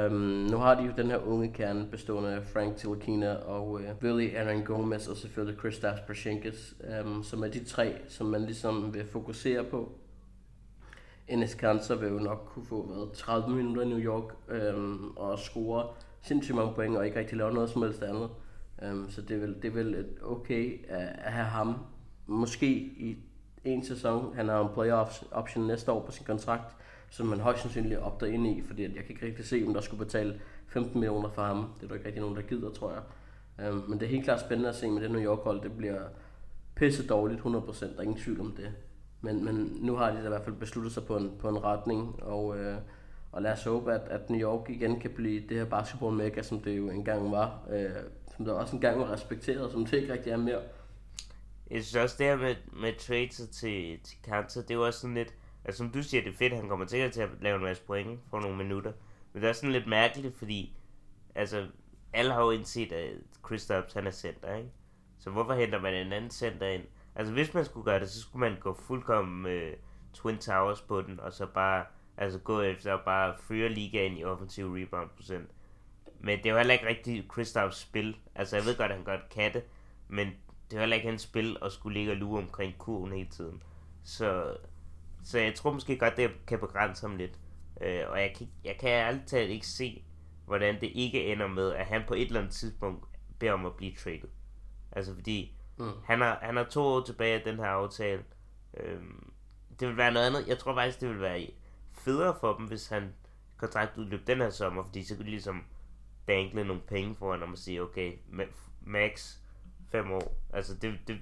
Um, 0.05 0.11
nu 0.51 0.57
har 0.57 0.75
de 0.75 0.83
jo 0.83 0.91
den 0.97 1.07
her 1.07 1.17
unge 1.17 1.53
kerne 1.53 1.87
bestående 1.91 2.29
af 2.29 2.43
Frank 2.43 2.75
Tilakina 2.75 3.33
og 3.33 3.81
øh, 3.81 3.89
uh, 3.89 4.03
Willie 4.03 4.37
Aaron 4.37 4.63
Gomez 4.63 5.07
og 5.07 5.17
selvfølgelig 5.17 5.59
Kristaps 5.59 6.01
Porzingis, 6.01 6.75
um, 7.05 7.23
som 7.23 7.43
er 7.43 7.47
de 7.47 7.63
tre, 7.63 7.95
som 8.07 8.27
man 8.27 8.41
ligesom 8.41 8.93
vil 8.93 9.05
fokusere 9.05 9.63
på. 9.63 9.91
Enes 11.31 11.53
Kanter 11.53 11.95
vil 11.95 12.09
jo 12.09 12.19
nok 12.19 12.51
kunne 12.53 12.65
få 12.65 12.85
hvad, 12.85 13.15
30 13.15 13.55
minutter 13.55 13.81
i 13.81 13.87
New 13.87 13.99
York 13.99 14.35
øhm, 14.49 15.11
og 15.15 15.39
score 15.39 15.87
sindssygt 16.21 16.55
mange 16.55 16.73
point 16.73 16.97
og 16.97 17.05
ikke 17.05 17.19
rigtig 17.19 17.37
lave 17.37 17.53
noget 17.53 17.69
som 17.69 17.81
helst 17.81 18.03
andet. 18.03 18.29
Øhm, 18.83 19.09
så 19.09 19.21
det 19.21 19.35
er, 19.35 19.39
vel, 19.39 19.55
det 19.61 19.65
er 19.65 19.71
vel 19.71 19.95
et 19.95 20.17
okay 20.23 20.85
at, 20.89 21.31
have 21.31 21.45
ham 21.45 21.75
måske 22.27 22.67
i 22.77 23.17
en 23.63 23.85
sæson. 23.85 24.35
Han 24.35 24.47
har 24.47 24.61
en 24.61 24.73
playoff 24.73 25.23
option 25.31 25.67
næste 25.67 25.91
år 25.91 26.05
på 26.05 26.11
sin 26.11 26.25
kontrakt 26.25 26.75
som 27.11 27.27
man 27.27 27.39
højst 27.39 27.61
sandsynligt 27.61 27.99
opter 27.99 28.27
ind 28.27 28.47
i, 28.47 28.61
fordi 28.61 28.83
at 28.83 28.95
jeg 28.95 29.03
kan 29.03 29.15
ikke 29.15 29.25
rigtig 29.25 29.45
se, 29.45 29.63
om 29.67 29.73
der 29.73 29.81
skulle 29.81 30.05
betale 30.05 30.41
15 30.67 30.99
millioner 30.99 31.29
for 31.29 31.41
ham. 31.41 31.73
Det 31.75 31.83
er 31.83 31.87
der 31.87 31.95
ikke 31.95 32.05
rigtig 32.05 32.21
nogen, 32.21 32.35
der 32.35 32.41
gider, 32.41 32.69
tror 32.69 32.91
jeg. 32.91 33.01
Øhm, 33.65 33.83
men 33.89 33.99
det 33.99 34.05
er 34.05 34.09
helt 34.09 34.23
klart 34.23 34.39
spændende 34.39 34.69
at 34.69 34.75
se 34.75 34.89
med 34.89 35.01
det 35.01 35.11
New 35.11 35.21
York-hold. 35.21 35.61
Det 35.61 35.77
bliver 35.77 36.01
pisse 36.75 37.07
dårligt, 37.07 37.41
100%. 37.41 37.45
Der 37.45 37.97
er 37.97 38.01
ingen 38.01 38.17
tvivl 38.17 38.39
om 38.39 38.51
det. 38.57 38.73
Men, 39.21 39.45
men 39.45 39.77
nu 39.81 39.95
har 39.95 40.11
de 40.11 40.17
da 40.17 40.25
i 40.25 40.27
hvert 40.27 40.43
fald 40.43 40.55
besluttet 40.55 40.93
sig 40.93 41.05
på 41.05 41.17
en, 41.17 41.31
på 41.39 41.49
en 41.49 41.63
retning, 41.63 42.23
og, 42.23 42.59
øh, 42.59 42.77
og 43.31 43.41
lad 43.41 43.51
os 43.51 43.63
håbe, 43.63 43.93
at, 43.93 44.01
at 44.01 44.29
New 44.29 44.39
York 44.39 44.69
igen 44.69 44.99
kan 44.99 45.11
blive 45.11 45.41
det 45.49 45.57
her 45.57 45.65
basketball 45.65 46.15
mega, 46.15 46.41
som 46.41 46.59
det 46.59 46.77
jo 46.77 46.89
engang 46.89 47.31
var. 47.31 47.59
Øh, 47.71 47.89
som 48.35 48.45
der 48.45 48.53
også 48.53 48.75
engang 48.75 48.99
var 48.99 49.11
respekteret, 49.11 49.71
som 49.71 49.85
det 49.85 49.93
ikke 49.93 50.13
rigtig 50.13 50.31
er 50.31 50.37
mere. 50.37 50.61
Jeg 51.71 51.83
synes 51.83 51.95
også, 51.95 52.15
det 52.19 52.25
her 52.25 52.37
med, 52.37 52.55
med 52.81 52.93
trades 52.99 53.49
til, 53.51 53.99
til 54.03 54.17
Kanter, 54.23 54.61
det 54.61 54.77
var 54.77 54.85
også 54.85 54.99
sådan 54.99 55.13
lidt, 55.13 55.33
Altså 55.65 55.77
som 55.77 55.89
du 55.89 56.03
siger, 56.03 56.23
det 56.23 56.33
er 56.33 56.37
fedt, 56.37 56.53
han 56.53 56.69
kommer 56.69 56.85
sikkert 56.85 57.11
til 57.11 57.21
at 57.21 57.29
lave 57.41 57.55
en 57.55 57.63
masse 57.63 57.83
point 57.83 58.19
for 58.29 58.39
nogle 58.39 58.57
minutter. 58.57 58.91
Men 59.33 59.41
det 59.41 59.49
er 59.49 59.53
sådan 59.53 59.71
lidt 59.71 59.87
mærkeligt, 59.87 60.37
fordi 60.37 60.77
altså, 61.35 61.67
alle 62.13 62.33
har 62.33 62.41
jo 62.41 62.51
indset, 62.51 62.91
at 62.91 63.13
Kristaps 63.41 63.93
han 63.93 64.07
er 64.07 64.11
center, 64.11 64.55
ikke? 64.55 64.69
Så 65.19 65.29
hvorfor 65.29 65.53
henter 65.53 65.81
man 65.81 65.93
en 65.93 66.13
anden 66.13 66.31
center 66.31 66.67
ind? 66.67 66.83
Altså 67.15 67.33
hvis 67.33 67.53
man 67.53 67.65
skulle 67.65 67.85
gøre 67.85 67.99
det, 67.99 68.09
så 68.09 68.21
skulle 68.21 68.49
man 68.49 68.59
gå 68.59 68.73
fuldkommen 68.73 69.51
øh, 69.51 69.77
Twin 70.13 70.37
Towers 70.37 70.81
på 70.81 71.01
den, 71.01 71.19
og 71.19 71.33
så 71.33 71.45
bare 71.45 71.85
altså 72.17 72.39
gå 72.39 72.61
efter 72.61 72.93
at 72.93 73.05
bare 73.05 73.35
føre 73.39 73.69
ligaen 73.69 74.17
i 74.17 74.23
offensiv 74.23 74.73
rebound 74.73 75.09
procent. 75.15 75.49
Men 76.19 76.37
det 76.37 76.45
er 76.45 76.51
jo 76.51 76.57
heller 76.57 76.73
ikke 76.73 76.87
rigtig 76.87 77.29
Kristaps 77.29 77.77
spil. 77.77 78.17
Altså 78.35 78.55
jeg 78.55 78.65
ved 78.65 78.77
godt, 78.77 78.91
at 78.91 78.97
han 78.97 79.05
godt 79.05 79.29
kan 79.29 79.53
det, 79.53 79.63
men 80.07 80.27
det 80.69 80.75
er 80.75 80.79
heller 80.79 80.95
ikke 80.95 81.07
hans 81.09 81.21
spil 81.21 81.57
at 81.61 81.71
skulle 81.71 81.99
ligge 81.99 82.11
og 82.11 82.17
lure 82.17 82.41
omkring 82.41 82.77
kurven 82.77 83.11
hele 83.11 83.29
tiden. 83.29 83.63
Så, 84.03 84.57
så 85.23 85.39
jeg 85.39 85.55
tror 85.55 85.73
måske 85.73 85.97
godt, 85.97 86.17
det 86.17 86.31
kan 86.47 86.59
begrænse 86.59 87.07
ham 87.07 87.17
lidt. 87.17 87.39
Øh, 87.81 88.03
og 88.09 88.21
jeg 88.21 88.33
kan, 88.37 88.49
jeg 88.63 88.77
kan 88.79 88.89
ærligt 88.89 89.27
talt 89.27 89.49
ikke 89.49 89.67
se, 89.67 90.03
hvordan 90.45 90.81
det 90.81 90.91
ikke 90.93 91.31
ender 91.31 91.47
med, 91.47 91.73
at 91.73 91.85
han 91.85 92.03
på 92.07 92.13
et 92.13 92.21
eller 92.21 92.39
andet 92.39 92.53
tidspunkt 92.53 93.05
beder 93.39 93.53
om 93.53 93.65
at 93.65 93.75
blive 93.75 93.95
traded. 93.95 94.29
Altså 94.91 95.15
fordi, 95.15 95.55
mm. 95.81 95.91
han, 96.05 96.21
har, 96.21 96.39
han 96.41 96.57
har 96.57 96.63
to 96.63 96.81
år 96.81 97.03
tilbage 97.03 97.35
af 97.35 97.41
den 97.43 97.55
her 97.55 97.65
aftale. 97.65 98.23
Øhm, 98.77 99.33
det 99.79 99.87
vil 99.87 99.97
være 99.97 100.11
noget 100.11 100.27
andet. 100.27 100.47
Jeg 100.47 100.59
tror 100.59 100.73
faktisk, 100.73 101.01
det 101.01 101.09
vil 101.09 101.21
være 101.21 101.47
federe 101.91 102.35
for 102.39 102.57
dem, 102.57 102.65
hvis 102.65 102.87
han 102.87 103.13
kontrakt 103.57 103.97
udløb 103.97 104.27
den 104.27 104.37
her 104.37 104.49
sommer, 104.49 104.83
fordi 104.83 105.03
så 105.03 105.15
kunne 105.15 105.25
de 105.25 105.31
ligesom 105.31 105.63
dankle 106.27 106.63
nogle 106.63 106.81
penge 106.81 107.15
for 107.15 107.37
ham 107.37 107.51
og 107.51 107.57
sige, 107.57 107.81
okay, 107.81 108.13
max 108.81 109.37
fem 109.91 110.11
år. 110.11 110.37
Altså 110.53 110.75
det, 110.75 110.99
det, 111.07 111.21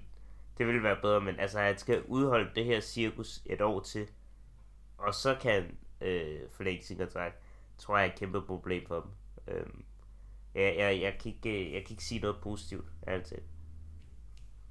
det 0.57 0.67
ville 0.67 0.83
være 0.83 1.01
bedre, 1.01 1.21
men 1.21 1.39
altså 1.39 1.59
han 1.59 1.77
skal 1.77 2.03
udholde 2.03 2.49
det 2.55 2.65
her 2.65 2.79
cirkus 2.79 3.41
et 3.45 3.61
år 3.61 3.79
til, 3.79 4.07
og 4.97 5.13
så 5.13 5.37
kan 5.41 5.77
øh, 6.01 6.39
forlænge 6.51 6.83
sin 6.83 6.97
kontrakt, 6.97 7.35
tror 7.77 7.97
jeg 7.97 8.07
er 8.07 8.11
et 8.11 8.19
kæmpe 8.19 8.41
problem 8.41 8.87
for 8.87 8.99
dem. 8.99 9.11
Øhm, 9.55 9.83
jeg, 10.55 10.75
jeg, 10.77 11.01
jeg, 11.01 11.17
kan 11.21 11.31
ikke, 11.31 11.65
øh, 11.65 11.73
jeg 11.73 11.81
kan 11.85 11.91
ikke 11.91 12.03
sige 12.03 12.21
noget 12.21 12.37
positivt, 12.41 12.85
altid. 13.07 13.37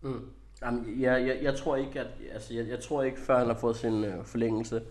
Mm. 0.02 0.30
Jamen, 0.62 1.00
jeg, 1.00 1.26
jeg, 1.26 1.38
jeg, 1.42 1.56
tror 1.56 1.76
ikke, 1.76 2.00
at, 2.00 2.06
altså, 2.32 2.54
jeg, 2.54 2.68
jeg 2.68 2.80
tror 2.80 3.02
ikke, 3.02 3.20
før 3.20 3.38
han 3.38 3.46
har 3.46 3.54
fået 3.54 3.76
sin 3.76 4.04
øh, 4.04 4.24
forlængelse, 4.24 4.82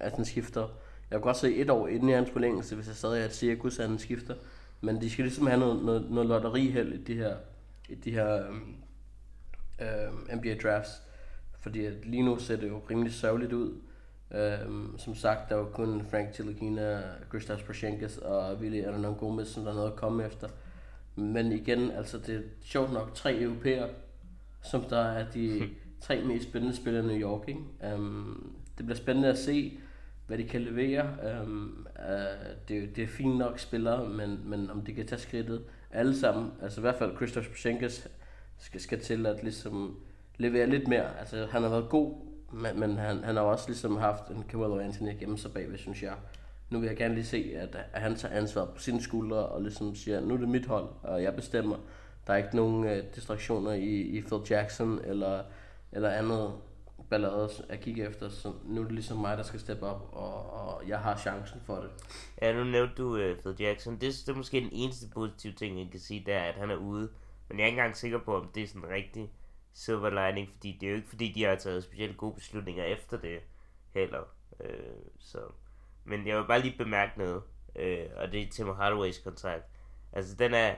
at 0.00 0.12
han 0.12 0.24
skifter. 0.24 0.60
Jeg 1.10 1.16
kan 1.16 1.20
godt 1.20 1.36
se 1.36 1.56
et 1.56 1.70
år 1.70 1.88
inden 1.88 2.08
i 2.08 2.12
hans 2.12 2.30
forlængelse, 2.30 2.74
hvis 2.74 2.86
jeg 2.86 2.96
stadig 2.96 3.20
er 3.20 3.24
et 3.24 3.34
cirkus, 3.34 3.78
at 3.78 3.88
han 3.88 3.98
skifter. 3.98 4.34
Men 4.80 5.00
de 5.00 5.10
skal 5.10 5.24
ligesom 5.24 5.46
have 5.46 5.60
noget, 5.60 5.84
noget, 5.84 6.10
noget 6.10 6.28
lotteriheld 6.28 6.92
i 6.92 7.04
de 7.04 7.14
her, 7.14 7.36
i 7.88 7.94
de 7.94 8.10
her 8.10 8.46
øhm, 8.46 8.74
øh, 9.80 10.36
NBA 10.36 10.54
drafts. 10.62 11.02
Fordi 11.60 11.84
at 11.84 11.92
lige 12.04 12.22
nu 12.22 12.38
ser 12.38 12.56
det 12.56 12.68
jo 12.68 12.80
rimelig 12.90 13.12
sørgeligt 13.12 13.52
ud. 13.52 13.74
Um, 14.66 14.94
som 14.98 15.14
sagt, 15.14 15.48
der 15.48 15.54
var 15.54 15.64
kun 15.64 16.06
Frank 16.10 16.32
Tilakina, 16.32 17.02
Kristaps 17.30 17.62
Porzingis 17.62 18.18
og 18.18 18.56
Willi 18.56 18.80
Adnan 18.80 19.14
Gomez, 19.14 19.48
som 19.48 19.64
der 19.64 19.70
er 19.70 19.74
noget 19.74 19.90
at 19.90 19.96
komme 19.96 20.26
efter. 20.26 20.48
Men 21.16 21.52
igen, 21.52 21.90
altså 21.90 22.18
det 22.18 22.36
er 22.36 22.40
sjovt 22.62 22.92
nok 22.92 23.14
tre 23.14 23.40
europæer, 23.40 23.88
som 24.70 24.84
der 24.84 25.02
er 25.02 25.30
de 25.30 25.68
tre 26.06 26.24
mest 26.24 26.48
spændende 26.48 26.76
spillere 26.76 27.04
i 27.04 27.06
New 27.06 27.16
York. 27.16 27.48
Ikke? 27.48 27.94
Um, 27.94 28.54
det 28.78 28.86
bliver 28.86 28.96
spændende 28.96 29.28
at 29.28 29.38
se, 29.38 29.78
hvad 30.26 30.38
de 30.38 30.44
kan 30.44 30.60
levere. 30.60 31.16
Um, 31.42 31.86
uh, 31.98 32.08
det, 32.68 32.96
det 32.96 33.04
er 33.04 33.08
fint 33.08 33.38
nok 33.38 33.58
spillere, 33.58 34.08
men, 34.08 34.40
men 34.44 34.70
om 34.70 34.80
de 34.80 34.94
kan 34.94 35.06
tage 35.06 35.20
skridtet 35.20 35.62
alle 35.90 36.16
sammen, 36.16 36.52
altså 36.62 36.80
i 36.80 36.82
hvert 36.82 36.94
fald 36.94 37.16
Christoph 37.16 37.48
Pachenkas 37.48 38.08
skal, 38.58 38.80
skal 38.80 39.00
til 39.00 39.26
at 39.26 39.42
ligesom 39.42 39.96
levere 40.38 40.66
lidt 40.66 40.88
mere. 40.88 41.18
Altså 41.18 41.46
han 41.50 41.62
har 41.62 41.68
været 41.68 41.88
god, 41.88 42.14
men, 42.52 42.80
men 42.80 42.96
han, 42.96 43.24
han 43.24 43.36
har 43.36 43.42
også 43.42 43.68
ligesom 43.68 43.96
haft 43.96 44.28
en 44.28 44.44
Carmelo 44.48 44.78
Anthony 44.78 45.18
gennem 45.20 45.36
sig 45.36 45.52
bagved, 45.52 45.78
synes 45.78 46.02
jeg. 46.02 46.14
Nu 46.70 46.78
vil 46.78 46.86
jeg 46.86 46.96
gerne 46.96 47.14
lige 47.14 47.24
se, 47.24 47.52
at, 47.56 47.76
at 47.92 48.00
han 48.02 48.16
tager 48.16 48.34
ansvar 48.34 48.64
på 48.64 48.80
sine 48.80 49.02
skuldre 49.02 49.46
og 49.46 49.62
ligesom 49.62 49.94
siger, 49.94 50.20
nu 50.20 50.34
er 50.34 50.38
det 50.38 50.48
mit 50.48 50.66
hold, 50.66 50.88
og 51.02 51.22
jeg 51.22 51.34
bestemmer. 51.34 51.76
Der 52.26 52.32
er 52.32 52.36
ikke 52.36 52.56
nogen 52.56 52.84
øh, 52.84 53.04
distraktioner 53.14 53.72
i, 53.72 54.00
i 54.00 54.22
Phil 54.22 54.40
Jackson 54.50 55.00
eller, 55.04 55.44
eller 55.92 56.10
andet 56.10 56.54
ballade 57.10 57.50
at 57.68 57.80
kigge 57.80 58.08
efter, 58.08 58.28
så 58.28 58.52
nu 58.64 58.80
er 58.80 58.84
det 58.84 58.92
ligesom 58.92 59.18
mig, 59.18 59.36
der 59.36 59.42
skal 59.42 59.60
steppe 59.60 59.86
op, 59.86 60.08
og, 60.12 60.50
og 60.52 60.88
jeg 60.88 60.98
har 60.98 61.16
chancen 61.16 61.60
for 61.60 61.76
det. 61.76 61.90
Ja, 62.42 62.52
nu 62.52 62.64
nævnte 62.64 62.94
du 62.94 63.14
uh, 63.14 63.38
Phil 63.38 63.66
Jackson. 63.66 63.92
Det, 63.92 64.00
det 64.02 64.28
er 64.28 64.36
måske 64.36 64.60
den 64.60 64.68
eneste 64.72 65.06
positive 65.14 65.52
ting, 65.52 65.78
jeg 65.78 65.88
kan 65.90 66.00
sige, 66.00 66.22
det 66.26 66.34
er, 66.34 66.42
at 66.42 66.54
han 66.54 66.70
er 66.70 66.76
ude. 66.76 67.10
Men 67.48 67.58
jeg 67.58 67.64
er 67.64 67.66
ikke 67.66 67.78
engang 67.78 67.96
sikker 67.96 68.18
på, 68.18 68.36
om 68.36 68.50
det 68.54 68.62
er 68.62 68.66
sådan 68.66 68.88
rigtig 68.88 69.32
silver 69.72 70.10
lining, 70.10 70.48
fordi 70.50 70.78
det 70.80 70.86
er 70.86 70.90
jo 70.90 70.96
ikke, 70.96 71.08
fordi 71.08 71.32
de 71.32 71.44
har 71.44 71.54
taget 71.54 71.84
specielt 71.84 72.16
gode 72.16 72.34
beslutninger 72.34 72.84
efter 72.84 73.16
det 73.16 73.38
heller. 73.94 74.20
Uh, 74.60 74.66
så. 75.18 75.38
Men 76.04 76.26
jeg 76.26 76.36
vil 76.38 76.44
bare 76.46 76.60
lige 76.60 76.78
bemærke 76.78 77.18
noget, 77.18 77.42
uh, 77.74 78.16
og 78.16 78.32
det 78.32 78.42
er 78.42 78.50
Tim 78.50 78.74
Hardaways 78.74 79.18
kontrakt. 79.18 79.64
Altså, 80.12 80.34
den 80.34 80.54
er, 80.54 80.74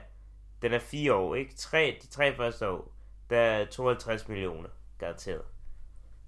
den 0.61 0.73
er 0.73 0.79
fire 0.79 1.13
år, 1.13 1.35
ikke? 1.35 1.55
Tre, 1.55 1.99
de 2.01 2.07
tre 2.07 2.35
første 2.35 2.69
år, 2.69 2.91
der 3.29 3.39
er 3.39 3.65
52 3.65 4.27
millioner 4.27 4.69
garanteret. 4.99 5.41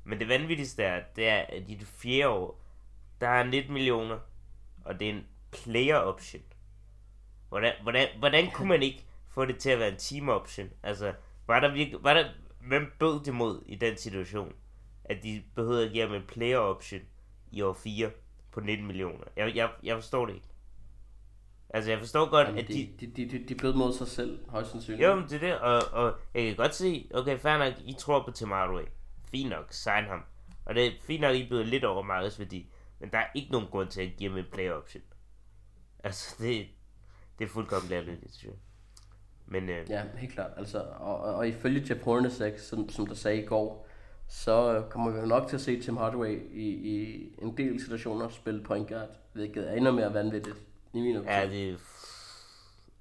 Men 0.03 0.19
det 0.19 0.27
vanvittigste 0.27 0.83
er, 0.83 1.03
det 1.15 1.27
er, 1.27 1.37
at 1.37 1.63
i 1.67 1.75
det 1.75 1.87
fjerde 1.87 2.29
år, 2.29 2.61
der 3.21 3.27
er 3.27 3.43
19 3.43 3.73
millioner, 3.73 4.19
og 4.85 4.99
det 4.99 5.09
er 5.09 5.13
en 5.13 5.25
player 5.51 5.95
option. 5.95 6.43
Hvordan, 7.49 7.73
hvordan, 7.81 8.07
hvordan 8.19 8.51
kunne 8.51 8.67
man 8.67 8.83
ikke 8.83 9.05
få 9.27 9.45
det 9.45 9.57
til 9.57 9.69
at 9.69 9.79
være 9.79 9.89
en 9.89 9.97
team 9.97 10.29
option? 10.29 10.69
Altså, 10.83 11.13
var 11.47 11.59
der 11.59 11.73
virkelig, 11.73 12.03
var 12.03 12.13
der, 12.13 12.29
hvem 12.59 12.93
bød 12.99 13.23
det 13.23 13.33
mod 13.33 13.63
i 13.65 13.75
den 13.75 13.97
situation? 13.97 14.55
At 15.03 15.23
de 15.23 15.43
behøvede 15.55 15.85
at 15.85 15.91
give 15.91 16.07
ham 16.07 16.15
en 16.15 16.27
player 16.27 16.57
option 16.57 17.01
i 17.51 17.61
år 17.61 17.73
4 17.73 18.11
på 18.51 18.59
19 18.59 18.87
millioner. 18.87 19.25
Jeg, 19.35 19.55
jeg, 19.55 19.69
jeg 19.83 19.95
forstår 19.95 20.25
det 20.25 20.33
ikke. 20.33 20.47
Altså, 21.73 21.91
jeg 21.91 21.99
forstår 21.99 22.29
godt, 22.29 22.47
Jamen, 22.47 22.59
at 22.59 22.67
de... 22.67 22.89
De, 22.99 23.07
de, 23.07 23.29
de, 23.29 23.45
de 23.49 23.55
bød 23.55 23.73
mod 23.73 23.93
sig 23.93 24.07
selv, 24.07 24.39
højst 24.49 24.71
sandsynligt. 24.71 25.07
Jo, 25.07 25.15
men 25.15 25.23
det 25.23 25.33
er 25.33 25.39
det, 25.39 25.59
og, 25.59 25.81
og 25.91 26.13
jeg 26.33 26.43
kan 26.43 26.55
godt 26.55 26.75
se, 26.75 27.09
okay, 27.13 27.37
fair 27.37 27.57
nok, 27.57 27.73
I 27.85 27.95
tror 27.99 28.23
på 28.25 28.31
Tim 28.31 28.51
Hardaway 28.51 28.83
fint 29.31 29.49
nok, 29.49 29.65
sign 29.69 30.05
ham. 30.05 30.23
Og 30.65 30.75
det 30.75 30.87
er 30.87 30.91
fint 31.01 31.21
nok, 31.21 31.35
I 31.35 31.47
byder 31.49 31.63
lidt 31.63 31.83
over 31.83 32.03
markedsværdi, 32.03 32.71
men 32.99 33.09
der 33.11 33.17
er 33.17 33.25
ikke 33.35 33.51
nogen 33.51 33.67
grund 33.67 33.89
til 33.89 34.01
at 34.01 34.11
give 34.17 34.29
ham 34.29 34.39
en 34.39 34.45
play 34.51 34.69
option. 34.69 35.03
Altså, 36.03 36.35
det, 36.43 36.67
det 37.39 37.45
er 37.45 37.49
fuldkommen 37.49 37.89
lærligt, 37.89 38.17
synes 38.19 38.43
jeg. 38.43 38.51
Men, 39.45 39.69
øh, 39.69 39.89
ja, 39.89 40.03
helt 40.17 40.33
klart. 40.33 40.51
Altså, 40.57 40.79
og, 40.79 41.19
og, 41.19 41.35
og 41.35 41.47
ifølge 41.47 41.85
Jeff 41.89 42.03
Hornacek, 42.03 42.59
som, 42.59 42.89
som 42.89 43.07
der 43.07 43.15
sagde 43.15 43.43
i 43.43 43.45
går, 43.45 43.87
så 44.27 44.83
kommer 44.89 45.11
vi 45.11 45.27
nok 45.27 45.47
til 45.47 45.55
at 45.55 45.61
se 45.61 45.81
Tim 45.81 45.97
Hardaway 45.97 46.41
i, 46.51 46.69
i 46.69 47.25
en 47.41 47.57
del 47.57 47.81
situationer 47.81 48.29
spille 48.29 48.63
point 48.63 48.87
guard, 48.87 49.09
hvilket 49.33 49.69
er 49.69 49.73
endnu 49.73 49.91
mere 49.91 50.13
vanvittigt 50.13 50.57
i 50.93 51.01
min 51.01 51.17
optik. 51.17 51.29
Ja, 51.29 51.49
det, 51.49 51.79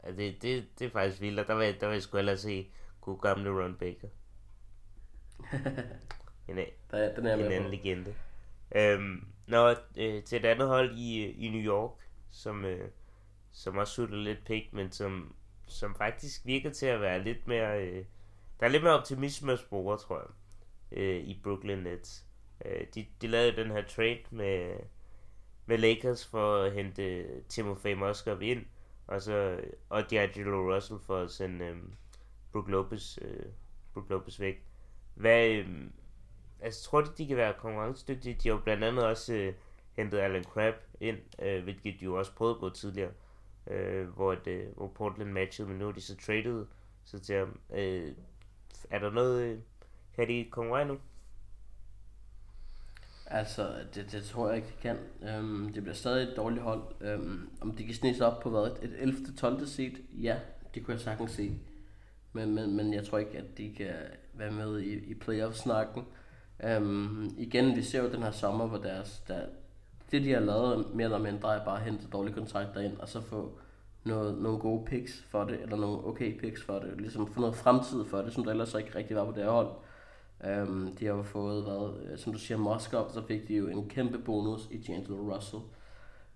ja, 0.05 0.11
det, 0.12 0.42
det, 0.42 0.66
det 0.79 0.87
er 0.87 0.90
faktisk 0.90 1.20
vildt, 1.20 1.40
og 1.40 1.46
der 1.46 1.55
vil, 1.55 1.81
der 1.81 1.87
vil 1.87 1.94
jeg 1.94 2.03
sgu 2.03 2.16
hellere 2.16 2.37
se 2.37 2.70
god 3.00 3.20
gamle 3.20 3.50
Ron 3.50 3.74
Baker. 3.74 4.09
en, 6.48 6.57
der, 6.90 7.14
den 7.14 7.26
er 7.26 7.35
en 7.35 7.53
anden 7.53 7.70
legende. 7.70 8.14
Øhm, 8.74 9.26
nå, 9.46 9.70
øh, 9.96 10.22
til 10.22 10.38
et 10.38 10.44
andet 10.44 10.68
hold 10.68 10.98
i, 10.98 11.31
i 11.31 11.48
New 11.48 11.61
York, 11.61 11.90
som, 12.31 12.64
øh, 12.64 12.88
som 13.53 13.76
også 13.76 13.94
sutter 13.94 14.16
lidt 14.16 14.44
pik, 14.44 14.72
men 14.72 14.92
som, 14.92 15.35
som 15.66 15.94
faktisk 15.94 16.46
virker 16.46 16.70
til 16.70 16.87
at 16.87 17.00
være 17.00 17.24
lidt 17.24 17.46
mere... 17.46 17.87
Øh, 17.87 18.05
der 18.61 18.66
er 18.66 18.70
lidt 18.70 18.83
mere 18.83 18.98
optimisme 18.98 19.53
at 19.53 19.59
spore, 19.59 19.98
tror 19.98 20.18
jeg, 20.18 20.29
øh, 20.98 21.16
i 21.16 21.40
Brooklyn 21.42 21.79
Nets. 21.79 22.26
Øh, 22.64 22.87
de, 22.94 23.07
de 23.22 23.26
lavede 23.26 23.57
den 23.57 23.70
her 23.70 23.83
trade 23.83 24.22
med, 24.31 24.76
med 25.70 25.78
Lakers 25.78 26.26
for 26.26 26.56
at 26.56 26.72
hente 26.72 27.26
Timofey 27.48 27.94
Moskov 27.94 28.42
ind, 28.42 28.66
og 29.06 29.22
så 29.22 29.61
og 29.88 30.00
D'Angelo 30.00 30.74
Russell 30.74 31.00
for 31.00 31.16
at 31.16 31.30
sende 31.30 31.64
øhm, 31.64 31.92
Brook 32.52 32.68
Lopez, 32.68 33.18
øh, 33.22 33.46
Brook 33.94 34.11
Lopez 34.11 34.40
væk. 34.40 34.62
Hvad, 35.14 35.48
øhm, 35.48 35.92
altså, 36.61 36.83
tror 36.83 37.00
du, 37.00 37.11
de 37.18 37.26
kan 37.26 37.37
være 37.37 37.54
konkurrencedygtige? 37.59 38.35
De 38.35 38.48
har 38.48 38.56
jo 38.56 38.62
blandt 38.62 38.85
andet 38.85 39.06
også 39.06 39.35
øh, 39.35 39.54
hentet 39.96 40.18
Alan 40.18 40.44
Crabb 40.44 40.76
ind, 41.00 41.18
øh, 41.42 41.62
hvilket 41.62 42.00
de 42.00 42.04
jo 42.04 42.18
også 42.18 42.35
prøvede 42.35 42.59
på 42.61 42.70
tidligere, 42.70 43.12
øh, 43.66 44.09
hvor, 44.09 44.35
det, 44.35 44.61
øh, 44.61 44.76
hvor 44.76 44.88
Portland 44.88 45.30
matchede, 45.33 45.68
men 45.68 45.78
nu 45.78 45.88
er 45.88 45.92
de 45.92 46.00
så 46.00 46.16
traded 46.16 46.66
så 47.04 47.18
til 47.18 47.37
ham. 47.37 47.61
Øh, 47.72 48.12
er 48.90 48.98
der 48.98 49.11
noget, 49.11 49.42
øh, 49.42 49.59
kan 50.16 50.28
de 50.28 50.48
konkurrere 50.50 50.85
nu? 50.85 50.98
Altså, 53.31 53.69
det, 53.95 54.12
det 54.12 54.25
tror 54.25 54.49
jeg 54.49 54.57
ikke, 54.57 54.69
det 54.69 54.81
kan. 54.81 54.97
Øhm, 55.29 55.73
det 55.73 55.83
bliver 55.83 55.95
stadig 55.95 56.23
et 56.23 56.37
dårligt 56.37 56.62
hold. 56.62 56.83
Øhm, 57.01 57.49
om 57.61 57.73
de 57.73 57.85
kan 57.85 57.95
snige 57.95 58.16
sig 58.16 58.27
op 58.27 58.40
på 58.40 58.51
hvad? 58.51 58.71
Et 58.83 58.95
11. 58.99 59.16
12. 59.38 59.66
seed? 59.66 59.93
Ja, 60.12 60.37
det 60.75 60.85
kunne 60.85 60.95
jeg 60.95 61.01
sagtens 61.01 61.31
se. 61.31 61.59
Men, 62.33 62.55
men, 62.55 62.77
men 62.77 62.95
jeg 62.95 63.07
tror 63.07 63.19
ikke, 63.19 63.38
at 63.38 63.59
de 63.59 63.75
kan 63.77 63.95
være 64.35 64.51
med 64.51 64.81
i, 64.81 64.95
i 64.95 65.14
playoff-snakken. 65.14 66.05
Øhm, 66.64 67.35
igen, 67.38 67.77
vi 67.77 67.83
ser 67.83 68.03
jo 68.03 68.12
den 68.12 68.23
her 68.23 68.31
sommer, 68.31 68.66
hvor 68.66 68.79
deres, 68.79 69.23
der, 69.29 69.40
det 70.11 70.25
de 70.25 70.33
har 70.33 70.40
lavet 70.40 70.95
mere 70.95 71.05
eller 71.05 71.19
mindre 71.19 71.57
er 71.57 71.64
bare 71.64 71.79
at 71.79 71.85
hente 71.85 72.07
dårlige 72.12 72.35
kontrakter 72.35 72.81
ind, 72.81 72.97
og 72.97 73.09
så 73.09 73.21
få 73.21 73.59
noget, 74.05 74.43
nogle 74.43 74.59
gode 74.59 74.85
picks 74.85 75.25
for 75.29 75.45
det, 75.45 75.62
eller 75.62 75.77
nogle 75.77 76.07
okay 76.07 76.38
picks 76.40 76.62
for 76.62 76.79
det, 76.79 77.01
ligesom 77.01 77.33
få 77.33 77.40
noget 77.40 77.57
fremtid 77.57 78.05
for 78.05 78.19
det, 78.23 78.33
som 78.33 78.45
der 78.45 78.51
ellers 78.51 78.75
ikke 78.75 78.95
rigtig 78.95 79.16
var 79.16 79.25
på 79.25 79.33
det 79.33 79.45
her 79.45 79.51
hold. 79.51 79.69
Um, 80.44 80.96
de 81.00 81.07
har 81.07 81.14
jo 81.14 81.22
fået, 81.22 81.62
hvad, 81.62 82.12
øh, 82.12 82.18
som 82.18 82.33
du 82.33 82.38
siger, 82.38 82.59
Moskov, 82.59 83.11
så 83.11 83.22
fik 83.29 83.48
de 83.48 83.55
jo 83.55 83.68
en 83.68 83.88
kæmpe 83.88 84.18
bonus 84.18 84.68
i 84.70 84.76
D'Angelo 84.76 85.35
Russell. 85.35 85.62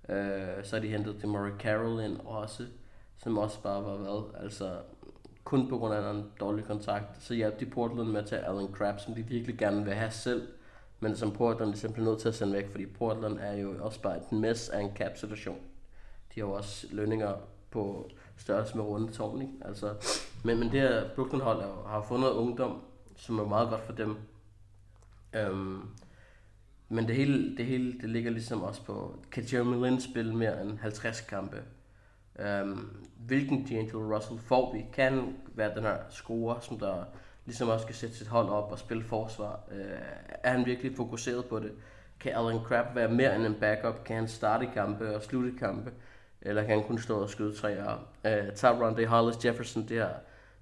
Uh, 0.08 0.64
så 0.64 0.76
har 0.76 0.80
de 0.80 0.88
hentet 0.88 1.22
Demary 1.22 1.50
Carroll 1.58 2.04
ind 2.04 2.16
også, 2.24 2.66
som 3.18 3.38
også 3.38 3.62
bare 3.62 3.84
var 3.84 3.96
hvad, 3.96 4.42
altså 4.44 4.76
kun 5.44 5.68
på 5.68 5.78
grund 5.78 5.94
af 5.94 6.10
en 6.10 6.24
dårlig 6.40 6.64
kontakt. 6.64 7.22
Så 7.22 7.34
hjalp 7.34 7.60
de 7.60 7.66
Portland 7.66 8.08
med 8.08 8.20
at 8.20 8.26
tage 8.26 8.46
Alan 8.46 8.68
Crabbe, 8.72 9.00
som 9.00 9.14
de 9.14 9.22
virkelig 9.22 9.58
gerne 9.58 9.84
vil 9.84 9.94
have 9.94 10.10
selv, 10.10 10.48
men 11.00 11.16
som 11.16 11.32
Portland 11.32 11.70
ligesom 11.70 11.92
bliver 11.92 12.08
nødt 12.08 12.20
til 12.20 12.28
at 12.28 12.34
sende 12.34 12.52
væk, 12.52 12.70
fordi 12.70 12.86
Portland 12.86 13.38
er 13.38 13.52
jo 13.52 13.74
også 13.80 14.00
bare 14.02 14.16
et 14.16 14.32
mess 14.32 14.68
af 14.68 14.80
en 14.80 14.96
cap-situation. 14.96 15.58
De 16.34 16.40
har 16.40 16.46
jo 16.46 16.52
også 16.52 16.86
lønninger 16.90 17.34
på 17.70 18.10
størrelse 18.36 18.76
med 18.76 18.84
rundetårn, 18.84 19.42
ikke? 19.42 19.52
Altså, 19.64 19.94
men, 20.44 20.58
men 20.58 20.72
det 20.72 20.80
her 20.80 21.08
Brooklyn-hold 21.14 21.62
har 21.86 22.04
fundet 22.08 22.30
ungdom, 22.30 22.82
som 23.16 23.38
er 23.38 23.44
meget 23.44 23.70
godt 23.70 23.86
for 23.86 23.92
dem. 23.92 24.16
Øhm, 25.34 25.80
men 26.88 27.08
det 27.08 27.16
hele, 27.16 27.56
det 27.56 27.66
hele 27.66 27.92
det 28.00 28.10
ligger 28.10 28.30
ligesom 28.30 28.62
også 28.62 28.84
på, 28.84 29.18
kan 29.32 29.44
Jeremy 29.52 29.84
Lin 29.84 30.00
spille 30.00 30.36
mere 30.36 30.62
end 30.62 30.78
50 30.78 31.20
kampe? 31.20 31.62
Øhm, 32.38 33.06
hvilken 33.18 33.66
D'Angelo 33.70 34.14
Russell 34.14 34.40
får 34.40 34.72
vi? 34.72 34.84
Kan 34.92 35.36
være 35.54 35.74
den 35.74 35.82
her 35.82 35.96
scorer, 36.10 36.60
som 36.60 36.78
der 36.78 37.04
ligesom 37.44 37.68
også 37.68 37.82
skal 37.82 37.94
sætte 37.94 38.16
sit 38.16 38.26
hold 38.26 38.48
op 38.48 38.72
og 38.72 38.78
spille 38.78 39.04
forsvar? 39.04 39.60
Øh, 39.72 39.98
er 40.42 40.50
han 40.50 40.66
virkelig 40.66 40.96
fokuseret 40.96 41.44
på 41.44 41.58
det? 41.58 41.72
Kan 42.20 42.32
Alan 42.32 42.60
Crabb 42.60 42.94
være 42.94 43.08
mere 43.08 43.36
end 43.36 43.46
en 43.46 43.54
backup? 43.60 44.04
Kan 44.04 44.16
han 44.16 44.28
starte 44.28 44.66
kampe 44.74 45.16
og 45.16 45.22
slutte 45.22 45.52
kampe? 45.58 45.92
Eller 46.42 46.62
kan 46.62 46.70
han 46.70 46.86
kun 46.86 46.98
stå 46.98 47.22
og 47.22 47.30
skyde 47.30 47.54
træer? 47.54 48.06
Øh, 48.26 48.52
tager 48.54 48.74
Rondé 48.74 49.06
Hollis 49.06 49.44
Jefferson 49.44 49.88
det 49.88 49.96
her 49.96 50.14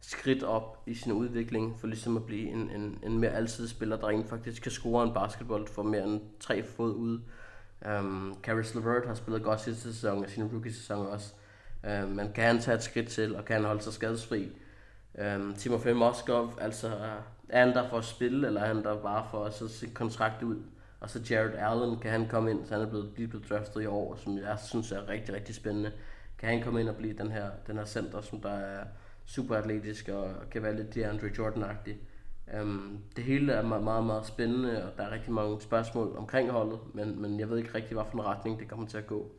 skridt 0.02 0.42
op 0.42 0.82
i 0.86 0.94
sin 0.94 1.12
udvikling, 1.12 1.80
for 1.80 1.86
ligesom 1.86 2.16
at 2.16 2.26
blive 2.26 2.48
en, 2.48 2.70
en, 2.70 2.98
en 3.02 3.18
mere 3.18 3.30
altid 3.30 3.68
spiller, 3.68 3.96
der 3.96 4.08
rent 4.08 4.28
faktisk 4.28 4.62
kan 4.62 4.72
score 4.72 5.04
en 5.04 5.14
basketball 5.14 5.66
for 5.66 5.82
mere 5.82 6.04
end 6.04 6.20
tre 6.40 6.62
fod 6.62 6.94
ud. 6.94 7.20
Um, 7.98 8.36
Caris 8.42 8.74
LeVert 8.74 9.06
har 9.06 9.14
spillet 9.14 9.42
godt 9.42 9.60
sidste 9.60 9.82
sæson, 9.82 10.24
og 10.24 10.30
sin 10.30 10.44
rookie-sæson 10.44 11.06
også. 11.06 11.32
Um, 11.84 12.08
men 12.08 12.32
kan 12.32 12.44
han 12.44 12.58
tage 12.58 12.74
et 12.74 12.82
skridt 12.82 13.08
til, 13.08 13.36
og 13.36 13.44
kan 13.44 13.56
han 13.56 13.64
holde 13.64 13.82
sig 13.82 13.92
skadesfri? 13.92 14.52
Øhm, 15.18 15.42
um, 15.42 15.54
Timofey 15.54 15.92
Moskov, 15.92 16.52
altså 16.60 16.88
er 17.48 17.64
han 17.64 17.74
der 17.74 17.88
for 17.88 17.98
at 17.98 18.04
spille, 18.04 18.46
eller 18.46 18.60
er 18.60 18.66
han 18.66 18.84
der 18.84 19.02
bare 19.02 19.26
for 19.30 19.44
at 19.44 19.54
sætte 19.54 19.74
sin 19.74 19.94
kontrakt 19.94 20.42
ud? 20.42 20.56
Og 21.00 21.10
så 21.10 21.20
Jared 21.30 21.54
Allen, 21.58 21.98
kan 21.98 22.10
han 22.10 22.28
komme 22.28 22.50
ind, 22.50 22.66
så 22.66 22.74
han 22.74 22.82
er 22.82 22.88
blevet, 22.88 23.12
lige 23.16 23.28
blevet 23.28 23.50
draftet 23.50 23.82
i 23.82 23.86
år, 23.86 24.16
som 24.16 24.38
jeg 24.38 24.58
synes 24.66 24.92
er 24.92 25.08
rigtig, 25.08 25.34
rigtig 25.34 25.54
spændende. 25.54 25.92
Kan 26.38 26.48
han 26.48 26.62
komme 26.62 26.80
ind 26.80 26.88
og 26.88 26.96
blive 26.96 27.18
den 27.18 27.32
her, 27.32 27.50
den 27.66 27.76
her 27.76 27.84
center, 27.84 28.20
som 28.20 28.40
der 28.40 28.52
er 28.52 28.84
super 29.26 29.56
atletisk 29.56 30.08
og 30.08 30.34
kan 30.50 30.62
være 30.62 30.76
lidt 30.76 30.94
DeAndre 30.94 31.26
Jordan-agtig. 31.26 31.94
Um, 32.60 32.98
det 33.16 33.24
hele 33.24 33.52
er 33.52 33.62
meget, 33.62 33.84
meget, 33.84 34.04
meget 34.04 34.26
spændende, 34.26 34.84
og 34.84 34.98
der 34.98 35.04
er 35.04 35.10
rigtig 35.10 35.32
mange 35.32 35.60
spørgsmål 35.60 36.16
omkring 36.16 36.50
holdet, 36.50 36.80
men, 36.94 37.22
men 37.22 37.40
jeg 37.40 37.50
ved 37.50 37.58
ikke 37.58 37.74
rigtig, 37.74 37.94
hvilken 37.96 38.24
retning 38.24 38.60
det 38.60 38.68
kommer 38.68 38.86
til 38.86 38.98
at 38.98 39.06
gå. 39.06 39.30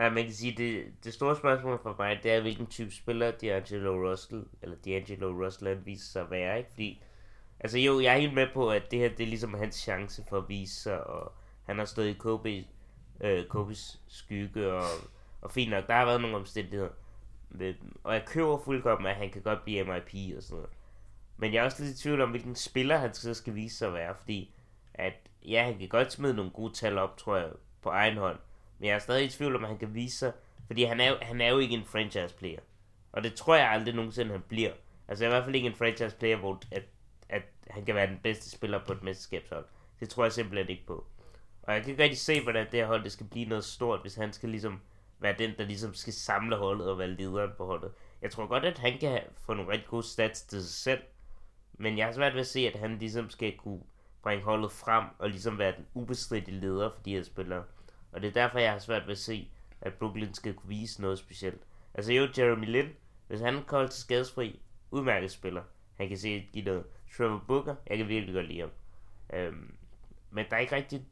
Ja, 0.00 0.10
man 0.10 0.24
kan 0.24 0.32
sige, 0.32 0.54
det, 0.56 0.84
det 1.04 1.14
store 1.14 1.36
spørgsmål 1.36 1.78
for 1.82 1.94
mig, 1.98 2.20
det 2.22 2.32
er, 2.32 2.40
hvilken 2.40 2.66
type 2.66 2.90
spiller 2.90 3.32
D'Angelo 3.32 4.10
Russell, 4.10 4.44
eller 4.62 4.76
D'Angelo 4.86 5.44
Russell 5.44 5.86
viser 5.86 6.12
sig 6.12 6.22
at 6.22 6.30
være, 6.30 6.58
ikke? 6.58 6.70
Fordi, 6.70 7.02
altså 7.60 7.78
jo, 7.78 8.00
jeg 8.00 8.14
er 8.14 8.18
helt 8.18 8.34
med 8.34 8.46
på, 8.54 8.70
at 8.70 8.90
det 8.90 8.98
her, 8.98 9.08
det 9.08 9.20
er 9.20 9.28
ligesom 9.28 9.54
hans 9.54 9.74
chance 9.74 10.24
for 10.28 10.38
at 10.38 10.48
vise 10.48 10.82
sig, 10.82 11.06
og 11.06 11.32
han 11.62 11.78
har 11.78 11.84
stået 11.84 12.06
i 12.06 12.12
Kobe, 12.12 12.64
øh, 13.20 13.46
Kobes 13.46 14.00
skygge, 14.08 14.72
og, 14.72 14.84
og 15.40 15.50
fint 15.50 15.70
nok, 15.70 15.86
der 15.86 15.94
har 15.94 16.04
været 16.04 16.20
nogle 16.20 16.36
omstændigheder. 16.36 16.90
Og 18.04 18.14
jeg 18.14 18.24
køber 18.26 18.58
fuldkommen, 18.64 19.06
at 19.06 19.16
han 19.16 19.30
kan 19.30 19.42
godt 19.42 19.64
blive 19.64 19.84
MIP 19.84 20.36
og 20.36 20.42
sådan 20.42 20.56
noget. 20.56 20.70
Men 21.36 21.54
jeg 21.54 21.60
er 21.60 21.64
også 21.64 21.82
lidt 21.82 21.98
i 21.98 22.02
tvivl 22.02 22.20
om, 22.20 22.30
hvilken 22.30 22.54
spiller 22.54 22.96
han 22.96 23.14
så 23.14 23.34
skal 23.34 23.54
vise 23.54 23.76
sig 23.76 23.88
at 23.88 23.94
være, 23.94 24.14
fordi 24.20 24.54
at 24.94 25.12
ja, 25.42 25.64
han 25.64 25.78
kan 25.78 25.88
godt 25.88 26.12
smide 26.12 26.34
nogle 26.34 26.50
gode 26.50 26.72
tal 26.72 26.98
op, 26.98 27.16
tror 27.16 27.36
jeg, 27.36 27.50
på 27.82 27.88
egen 27.88 28.16
hånd. 28.16 28.38
Men 28.78 28.88
jeg 28.88 28.94
er 28.94 28.98
stadig 28.98 29.24
i 29.24 29.28
tvivl 29.28 29.56
om, 29.56 29.64
at 29.64 29.68
han 29.68 29.78
kan 29.78 29.94
vise 29.94 30.18
sig, 30.18 30.32
fordi 30.66 30.84
han 30.84 31.00
er, 31.00 31.08
jo, 31.08 31.16
han 31.22 31.40
er 31.40 31.48
jo 31.48 31.58
ikke 31.58 31.74
en 31.74 31.84
franchise 31.84 32.34
player. 32.34 32.60
Og 33.12 33.22
det 33.22 33.34
tror 33.34 33.56
jeg 33.56 33.70
aldrig 33.70 33.94
nogensinde, 33.94 34.32
han 34.32 34.42
bliver. 34.48 34.72
Altså 35.08 35.24
i 35.24 35.28
hvert 35.28 35.44
fald 35.44 35.54
ikke 35.54 35.68
en 35.68 35.74
franchise 35.74 36.16
player, 36.16 36.36
hvor 36.36 36.62
at, 36.70 36.84
at 37.28 37.42
han 37.70 37.84
kan 37.84 37.94
være 37.94 38.06
den 38.06 38.20
bedste 38.22 38.50
spiller 38.50 38.84
på 38.86 38.92
et 38.92 39.02
mesterskabshold. 39.02 39.64
Det 40.00 40.08
tror 40.08 40.24
jeg 40.24 40.32
simpelthen 40.32 40.68
ikke 40.68 40.86
på. 40.86 41.06
Og 41.62 41.74
jeg 41.74 41.82
kan 41.82 41.90
ikke 41.90 42.02
rigtig 42.02 42.18
se, 42.18 42.42
hvordan 42.42 42.66
det 42.72 42.80
her 42.80 42.86
hold 42.86 43.04
det 43.04 43.12
skal 43.12 43.26
blive 43.26 43.48
noget 43.48 43.64
stort, 43.64 44.00
hvis 44.00 44.14
han 44.14 44.32
skal 44.32 44.48
ligesom 44.48 44.80
være 45.22 45.34
den, 45.38 45.54
der 45.58 45.64
ligesom 45.64 45.94
skal 45.94 46.12
samle 46.12 46.56
holdet 46.56 46.90
og 46.90 46.98
være 46.98 47.08
lederen 47.08 47.50
på 47.56 47.66
holdet. 47.66 47.92
Jeg 48.22 48.30
tror 48.30 48.46
godt, 48.46 48.64
at 48.64 48.78
han 48.78 48.98
kan 48.98 49.20
få 49.36 49.54
nogle 49.54 49.72
rigtig 49.72 49.88
gode 49.88 50.02
stats 50.02 50.42
til 50.42 50.62
sig 50.62 50.74
selv, 50.74 51.02
men 51.72 51.98
jeg 51.98 52.06
har 52.06 52.12
svært 52.12 52.34
ved 52.34 52.40
at 52.40 52.46
se, 52.46 52.60
at 52.60 52.80
han 52.80 52.98
ligesom 52.98 53.30
skal 53.30 53.56
kunne 53.56 53.82
bringe 54.22 54.44
holdet 54.44 54.72
frem 54.72 55.04
og 55.18 55.30
ligesom 55.30 55.58
være 55.58 55.76
den 55.76 55.86
ubestridte 55.94 56.50
leder 56.50 56.90
for 56.90 57.00
de 57.02 57.14
her 57.14 57.22
spillere. 57.22 57.64
Og 58.12 58.22
det 58.22 58.28
er 58.28 58.32
derfor, 58.32 58.58
jeg 58.58 58.72
har 58.72 58.78
svært 58.78 59.06
ved 59.06 59.12
at 59.12 59.18
se, 59.18 59.50
at 59.80 59.94
Brooklyn 59.94 60.34
skal 60.34 60.54
kunne 60.54 60.68
vise 60.68 61.02
noget 61.02 61.18
specielt. 61.18 61.62
Altså 61.94 62.12
jo, 62.12 62.28
Jeremy 62.38 62.66
Lin, 62.66 62.88
hvis 63.28 63.40
han 63.40 63.62
kommer 63.66 63.88
til 63.88 64.00
skadesfri, 64.00 64.60
udmærket 64.90 65.30
spiller. 65.30 65.62
Han 65.96 66.08
kan 66.08 66.18
se 66.18 66.48
give 66.52 66.64
noget. 66.64 66.84
Trevor 67.16 67.44
Booker, 67.48 67.74
jeg 67.86 67.98
kan 67.98 68.08
virkelig 68.08 68.34
godt 68.34 68.46
lide 68.46 68.60
ham. 68.60 68.70
Øhm, 69.32 69.74
men 70.30 70.46
der 70.50 70.56
er 70.56 70.60
ikke 70.60 70.76
rigtig 70.76 71.06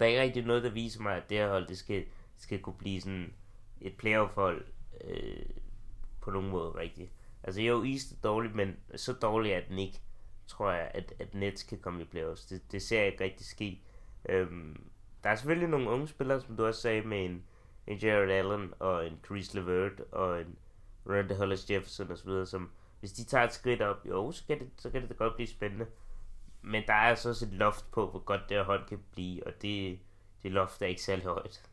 der 0.00 0.06
er 0.06 0.10
ikke 0.10 0.22
rigtig 0.22 0.44
noget, 0.44 0.62
der 0.62 0.70
viser 0.70 1.02
mig, 1.02 1.16
at 1.16 1.30
det 1.30 1.38
her 1.38 1.48
hold, 1.48 1.66
det 1.66 1.78
skal 1.78 2.04
skal 2.40 2.60
kunne 2.60 2.78
blive 2.78 3.00
sådan 3.00 3.34
et 3.80 3.96
playoff-hold 3.96 4.64
øh, 5.04 5.46
på 6.20 6.30
nogen 6.30 6.50
måde 6.50 6.70
rigtigt. 6.70 7.10
Altså 7.42 7.60
jo, 7.60 7.84
East 7.84 8.12
er 8.12 8.16
dårligt, 8.22 8.54
men 8.54 8.76
så 8.96 9.12
dårligt 9.12 9.54
er 9.54 9.60
den 9.68 9.78
ikke, 9.78 10.00
tror 10.46 10.72
jeg, 10.72 10.90
at, 10.94 11.12
at 11.18 11.34
Nets 11.34 11.62
kan 11.62 11.78
komme 11.78 12.02
i 12.02 12.04
playoffs. 12.04 12.46
Det, 12.46 12.72
det 12.72 12.82
ser 12.82 12.98
jeg 12.98 13.12
ikke 13.12 13.24
rigtig 13.24 13.46
ske. 13.46 13.82
Øhm, 14.28 14.90
der 15.24 15.30
er 15.30 15.34
selvfølgelig 15.34 15.68
nogle 15.68 15.90
unge 15.90 16.08
spillere, 16.08 16.40
som 16.40 16.56
du 16.56 16.66
også 16.66 16.80
sagde, 16.80 17.02
med 17.02 17.24
en, 17.24 17.44
en 17.86 17.98
Jared 17.98 18.30
Allen 18.30 18.74
og 18.78 19.06
en 19.06 19.18
Chris 19.24 19.54
LeVert 19.54 20.00
og 20.00 20.40
en 20.40 20.58
Randall 21.06 21.38
Hollis 21.38 21.70
Jefferson 21.70 22.10
osv., 22.10 22.46
som 22.46 22.70
hvis 23.00 23.12
de 23.12 23.24
tager 23.24 23.44
et 23.44 23.52
skridt 23.52 23.82
op, 23.82 24.06
jo, 24.08 24.32
så 24.32 24.46
kan 24.46 24.58
det, 24.58 24.70
så 24.76 24.90
kan 24.90 25.02
det 25.02 25.08
da 25.08 25.14
godt 25.14 25.34
blive 25.34 25.46
spændende. 25.46 25.86
Men 26.62 26.82
der 26.86 26.92
er 26.92 27.08
altså 27.08 27.28
også 27.28 27.46
et 27.46 27.52
loft 27.52 27.90
på, 27.90 28.10
hvor 28.10 28.18
godt 28.18 28.40
det 28.48 28.56
her 28.56 28.64
hold 28.64 28.88
kan 28.88 29.04
blive, 29.12 29.46
og 29.46 29.52
det, 29.62 29.98
det 30.42 30.52
loft 30.52 30.82
er 30.82 30.86
ikke 30.86 31.02
særlig 31.02 31.24
højt. 31.24 31.69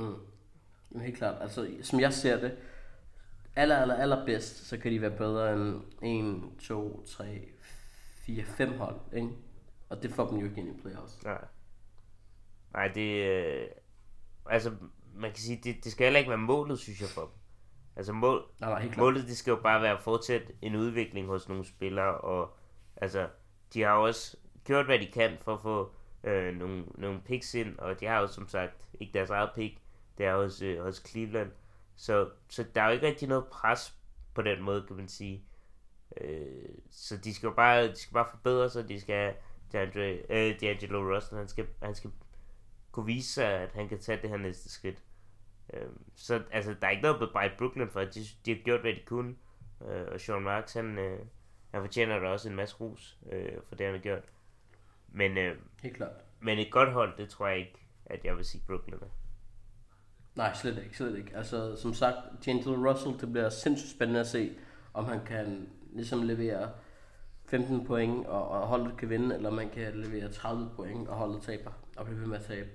Mm. 0.00 1.00
Helt 1.00 1.16
klart. 1.16 1.42
Altså, 1.42 1.70
som 1.82 2.00
jeg 2.00 2.12
ser 2.12 2.40
det, 2.40 2.56
aller, 3.56 3.76
aller, 3.76 3.94
aller 3.94 4.26
bedst, 4.26 4.66
så 4.66 4.78
kan 4.78 4.92
de 4.92 5.00
være 5.00 5.16
bedre 5.16 5.52
end 6.02 6.42
1, 6.52 6.60
2, 6.60 7.04
3, 7.06 7.48
4, 8.14 8.44
5 8.44 8.78
hold, 8.78 8.96
ikke? 9.12 9.28
Og 9.88 10.02
det 10.02 10.10
får 10.10 10.26
dem 10.26 10.38
jo 10.38 10.44
ikke 10.46 10.60
ind 10.60 10.78
i 10.78 10.80
playoffs. 10.82 11.24
Nej. 11.24 11.44
Nej, 12.72 12.88
det... 12.88 13.26
Øh, 13.26 13.66
altså, 14.46 14.72
man 15.14 15.30
kan 15.30 15.38
sige, 15.38 15.60
det, 15.64 15.84
det 15.84 15.92
skal 15.92 16.04
heller 16.04 16.18
ikke 16.18 16.30
være 16.30 16.38
målet, 16.38 16.78
synes 16.78 17.00
jeg, 17.00 17.08
for 17.08 17.20
dem. 17.20 17.30
Altså, 17.96 18.12
mål, 18.12 18.44
nej, 18.60 18.70
nej, 18.70 18.80
helt 18.80 18.94
klart. 18.94 19.04
målet, 19.04 19.26
det 19.26 19.36
skal 19.36 19.50
jo 19.50 19.60
bare 19.62 19.82
være 19.82 19.96
at 19.96 20.02
fortsætte 20.02 20.46
en 20.62 20.76
udvikling 20.76 21.26
hos 21.26 21.48
nogle 21.48 21.64
spillere, 21.64 22.18
og 22.18 22.56
altså, 22.96 23.28
de 23.74 23.82
har 23.82 23.92
også 23.92 24.36
gjort, 24.64 24.86
hvad 24.86 24.98
de 24.98 25.06
kan 25.06 25.36
for 25.40 25.54
at 25.54 25.60
få 25.62 25.92
øh, 26.24 26.54
nogle, 26.54 26.84
nogle 26.94 27.20
picks 27.20 27.54
ind, 27.54 27.78
og 27.78 28.00
de 28.00 28.06
har 28.06 28.20
jo 28.20 28.26
som 28.26 28.48
sagt 28.48 28.72
ikke 29.00 29.12
deres 29.12 29.30
eget 29.30 29.50
pick, 29.54 29.78
det 30.20 30.28
er 30.28 30.36
hos, 30.36 30.62
øh, 30.62 30.82
hos 30.82 31.02
Cleveland. 31.08 31.50
Så, 31.96 32.30
så 32.48 32.64
der 32.74 32.82
er 32.82 32.86
jo 32.86 32.92
ikke 32.92 33.06
rigtig 33.06 33.28
noget 33.28 33.44
pres 33.46 33.94
på 34.34 34.42
den 34.42 34.62
måde, 34.62 34.84
kan 34.86 34.96
man 34.96 35.08
sige. 35.08 35.44
Øh, 36.20 36.68
så 36.90 37.16
de 37.16 37.34
skal 37.34 37.46
jo 37.46 37.52
bare, 37.52 37.88
de 37.88 37.96
skal 37.96 38.14
bare 38.14 38.28
forbedre 38.30 38.70
sig, 38.70 38.88
de 38.88 39.00
skal 39.00 39.14
have 39.14 39.34
DeAndre, 39.72 40.12
øh, 40.30 40.56
D'Angelo 40.62 41.14
Russell, 41.14 41.38
han 41.38 41.48
skal, 41.48 41.66
han 41.82 41.94
skal 41.94 42.10
kunne 42.92 43.06
vise 43.06 43.32
sig, 43.32 43.46
at 43.46 43.72
han 43.72 43.88
kan 43.88 44.00
tage 44.00 44.22
det 44.22 44.30
her 44.30 44.36
næste 44.36 44.70
skridt. 44.70 45.04
Øh, 45.74 45.88
så 46.14 46.42
altså, 46.50 46.74
der 46.80 46.86
er 46.86 46.90
ikke 46.90 47.02
noget 47.02 47.30
bare 47.32 47.46
i 47.46 47.56
Brooklyn 47.58 47.88
for, 47.88 48.00
de, 48.00 48.20
de 48.46 48.54
har 48.54 48.62
gjort, 48.64 48.80
hvad 48.80 48.92
de 48.92 49.02
kunne. 49.06 49.34
Øh, 49.88 50.06
og 50.12 50.20
Sean 50.20 50.42
Marks, 50.42 50.72
han, 50.72 50.98
øh, 50.98 51.20
han 51.70 51.80
fortjener 51.80 52.18
da 52.18 52.28
også 52.28 52.48
en 52.48 52.56
masse 52.56 52.76
ros 52.80 53.18
øh, 53.32 53.52
for 53.68 53.74
det, 53.74 53.86
han 53.86 53.94
har 53.94 54.02
gjort. 54.02 54.22
Men, 55.08 55.38
øh, 55.38 55.56
Helt 55.82 55.96
klart. 55.96 56.12
men 56.40 56.58
et 56.58 56.72
godt 56.72 56.92
hold, 56.92 57.16
det 57.16 57.28
tror 57.28 57.46
jeg 57.46 57.58
ikke, 57.58 57.86
at 58.06 58.24
jeg 58.24 58.36
vil 58.36 58.44
sige 58.44 58.62
Brooklyn 58.66 58.94
er. 58.94 59.19
Nej, 60.34 60.54
slet 60.54 60.78
ikke, 60.84 60.96
slet 60.96 61.18
ikke. 61.18 61.36
Altså, 61.36 61.76
som 61.76 61.94
sagt, 61.94 62.16
D'Angelo 62.16 62.88
Russell, 62.88 63.20
det 63.20 63.32
bliver 63.32 63.48
sindssygt 63.48 63.90
spændende 63.90 64.20
at 64.20 64.26
se, 64.26 64.50
om 64.94 65.04
han 65.04 65.20
kan 65.26 65.68
ligesom 65.92 66.22
levere 66.22 66.68
15 67.46 67.86
point, 67.86 68.26
og, 68.26 68.48
og 68.48 68.66
holdet 68.66 68.96
kan 68.96 69.10
vinde, 69.10 69.34
eller 69.34 69.50
man 69.50 69.70
kan 69.70 69.94
levere 69.94 70.32
30 70.32 70.70
point, 70.76 71.08
og 71.08 71.16
holdet 71.16 71.42
taber, 71.42 71.70
og 71.96 72.04
bliver 72.04 72.18
ved 72.18 72.26
med 72.26 72.36
at 72.36 72.44
tabe. 72.44 72.68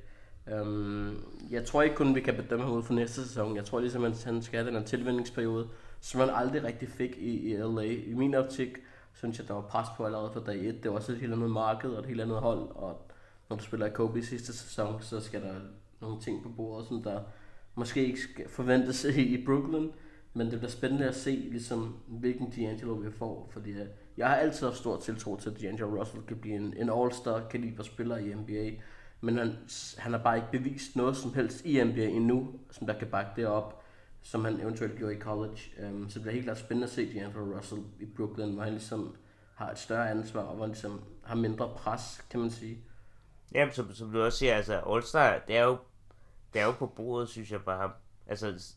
Um, 0.61 1.23
jeg 1.49 1.65
tror 1.65 1.81
ikke 1.81 1.95
kun, 1.95 2.15
vi 2.15 2.21
kan 2.21 2.35
bedømme 2.35 2.65
ham 2.65 2.73
ud 2.73 2.83
for 2.83 2.93
næste 2.93 3.23
sæson. 3.27 3.55
Jeg 3.55 3.65
tror 3.65 3.79
ligesom, 3.79 4.03
at 4.03 4.23
han 4.23 4.41
skal 4.41 4.57
have 4.57 4.67
den 4.67 4.79
her 4.79 4.85
tilvændingsperiode, 4.85 5.67
som 5.99 6.19
han 6.19 6.29
aldrig 6.29 6.63
rigtig 6.63 6.89
fik 6.89 7.17
i, 7.17 7.53
i 7.53 7.57
LA. 7.57 7.81
I 7.81 8.13
min 8.13 8.35
optik, 8.35 8.77
synes 9.13 9.39
jeg, 9.39 9.47
der 9.47 9.53
var 9.53 9.61
pres 9.61 9.87
på 9.97 10.05
allerede 10.05 10.31
fra 10.33 10.39
dag 10.45 10.65
1. 10.65 10.83
Det 10.83 10.91
var 10.91 10.97
også 10.97 11.11
et 11.11 11.17
helt 11.17 11.33
andet 11.33 11.51
marked 11.51 11.89
og 11.89 11.99
et 11.99 12.05
helt 12.05 12.21
andet 12.21 12.37
hold, 12.37 12.59
og 12.75 13.11
når 13.49 13.57
du 13.57 13.63
spiller 13.63 13.85
i 13.85 13.89
Kobe 13.89 14.23
sidste 14.23 14.53
sæson, 14.53 15.01
så 15.01 15.19
skal 15.19 15.41
der 15.41 15.53
nogle 16.01 16.21
ting 16.21 16.43
på 16.43 16.49
bordet, 16.49 16.87
som 16.87 17.03
der 17.03 17.19
måske 17.75 18.05
ikke 18.05 18.19
skal 18.19 18.49
forventes 18.49 19.03
i, 19.17 19.21
i 19.21 19.45
Brooklyn, 19.45 19.89
men 20.33 20.51
det 20.51 20.59
bliver 20.59 20.71
spændende 20.71 21.07
at 21.07 21.15
se, 21.15 21.47
ligesom, 21.51 21.95
hvilken 22.07 22.47
D'Angelo 22.47 22.91
vi 22.91 23.11
får, 23.11 23.49
fordi 23.53 23.71
øh, 23.71 23.87
jeg 24.17 24.27
har 24.27 24.35
altid 24.35 24.67
haft 24.67 24.77
stor 24.77 24.99
tiltro 24.99 25.37
til, 25.37 25.49
at 25.49 25.55
D'Angelo 25.55 25.99
Russell 25.99 26.23
kan 26.23 26.37
blive 26.37 26.55
en, 26.55 26.73
en 26.77 26.89
all-star 26.89 27.47
kaliber 27.49 27.83
spiller 27.83 28.17
i 28.17 28.33
NBA, 28.33 28.71
men 29.21 29.37
han, 29.37 29.53
han 29.97 30.11
har 30.11 30.19
bare 30.19 30.35
ikke 30.35 30.51
bevist 30.51 30.95
noget 30.95 31.17
som 31.17 31.33
helst 31.33 31.65
i 31.65 31.83
NBA 31.83 32.05
endnu, 32.05 32.59
som 32.71 32.87
der 32.87 32.99
kan 32.99 33.07
bakke 33.07 33.31
det 33.35 33.47
op, 33.47 33.83
som 34.21 34.45
han 34.45 34.61
eventuelt 34.61 34.97
gjorde 34.97 35.15
i 35.15 35.19
college. 35.19 35.59
Um, 35.83 36.09
så 36.09 36.13
det 36.13 36.21
bliver 36.21 36.33
helt 36.33 36.45
klart 36.45 36.57
spændende 36.57 36.85
at 36.87 36.91
se 36.91 37.07
D'Angelo 37.07 37.57
Russell 37.57 37.81
i 37.99 38.05
Brooklyn, 38.05 38.53
hvor 38.53 38.63
han 38.63 38.73
ligesom 38.73 39.15
har 39.55 39.71
et 39.71 39.77
større 39.77 40.09
ansvar, 40.09 40.41
og 40.41 40.55
hvor 40.55 40.65
han 40.65 40.71
ligesom 40.71 41.01
har 41.23 41.35
mindre 41.35 41.69
pres, 41.75 42.25
kan 42.29 42.39
man 42.39 42.49
sige. 42.49 42.77
Jamen, 43.53 43.73
som, 43.73 43.93
som 43.93 44.11
du 44.11 44.21
også 44.21 44.37
siger, 44.37 44.55
altså 44.55 44.79
All-Star, 44.79 45.45
det 45.47 45.57
er 45.57 45.63
jo, 45.63 45.77
det 46.53 46.61
er 46.61 46.65
jo 46.65 46.71
på 46.71 46.87
bordet, 46.87 47.29
synes 47.29 47.51
jeg 47.51 47.61
bare. 47.61 47.91
Altså, 48.27 48.75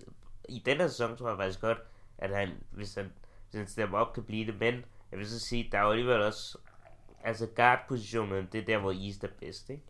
i 0.49 0.63
denne 0.67 0.89
sæson 0.89 1.17
tror 1.17 1.29
jeg 1.29 1.39
faktisk 1.39 1.61
godt, 1.61 1.79
at 2.19 2.37
han, 2.37 2.49
hvis 2.71 2.95
han, 2.95 3.13
hvis 3.51 3.59
han 3.59 3.69
stemmer 3.69 3.99
op, 3.99 4.15
kan 4.15 4.23
blive 4.25 4.47
det. 4.47 4.61
Men 4.61 4.85
jeg 5.11 5.19
vil 5.19 5.29
så 5.29 5.41
sige, 5.41 5.69
der 5.73 5.79
er 5.79 5.83
jo 5.83 5.91
alligevel 5.91 6.23
også, 6.23 6.59
altså 7.25 7.47
guard-positionen, 7.47 8.49
det 8.53 8.61
er 8.61 8.65
der, 8.65 8.79
hvor 8.79 9.07
East 9.07 9.25
er 9.25 9.29
bedst, 9.41 9.71
ikke? 9.71 9.83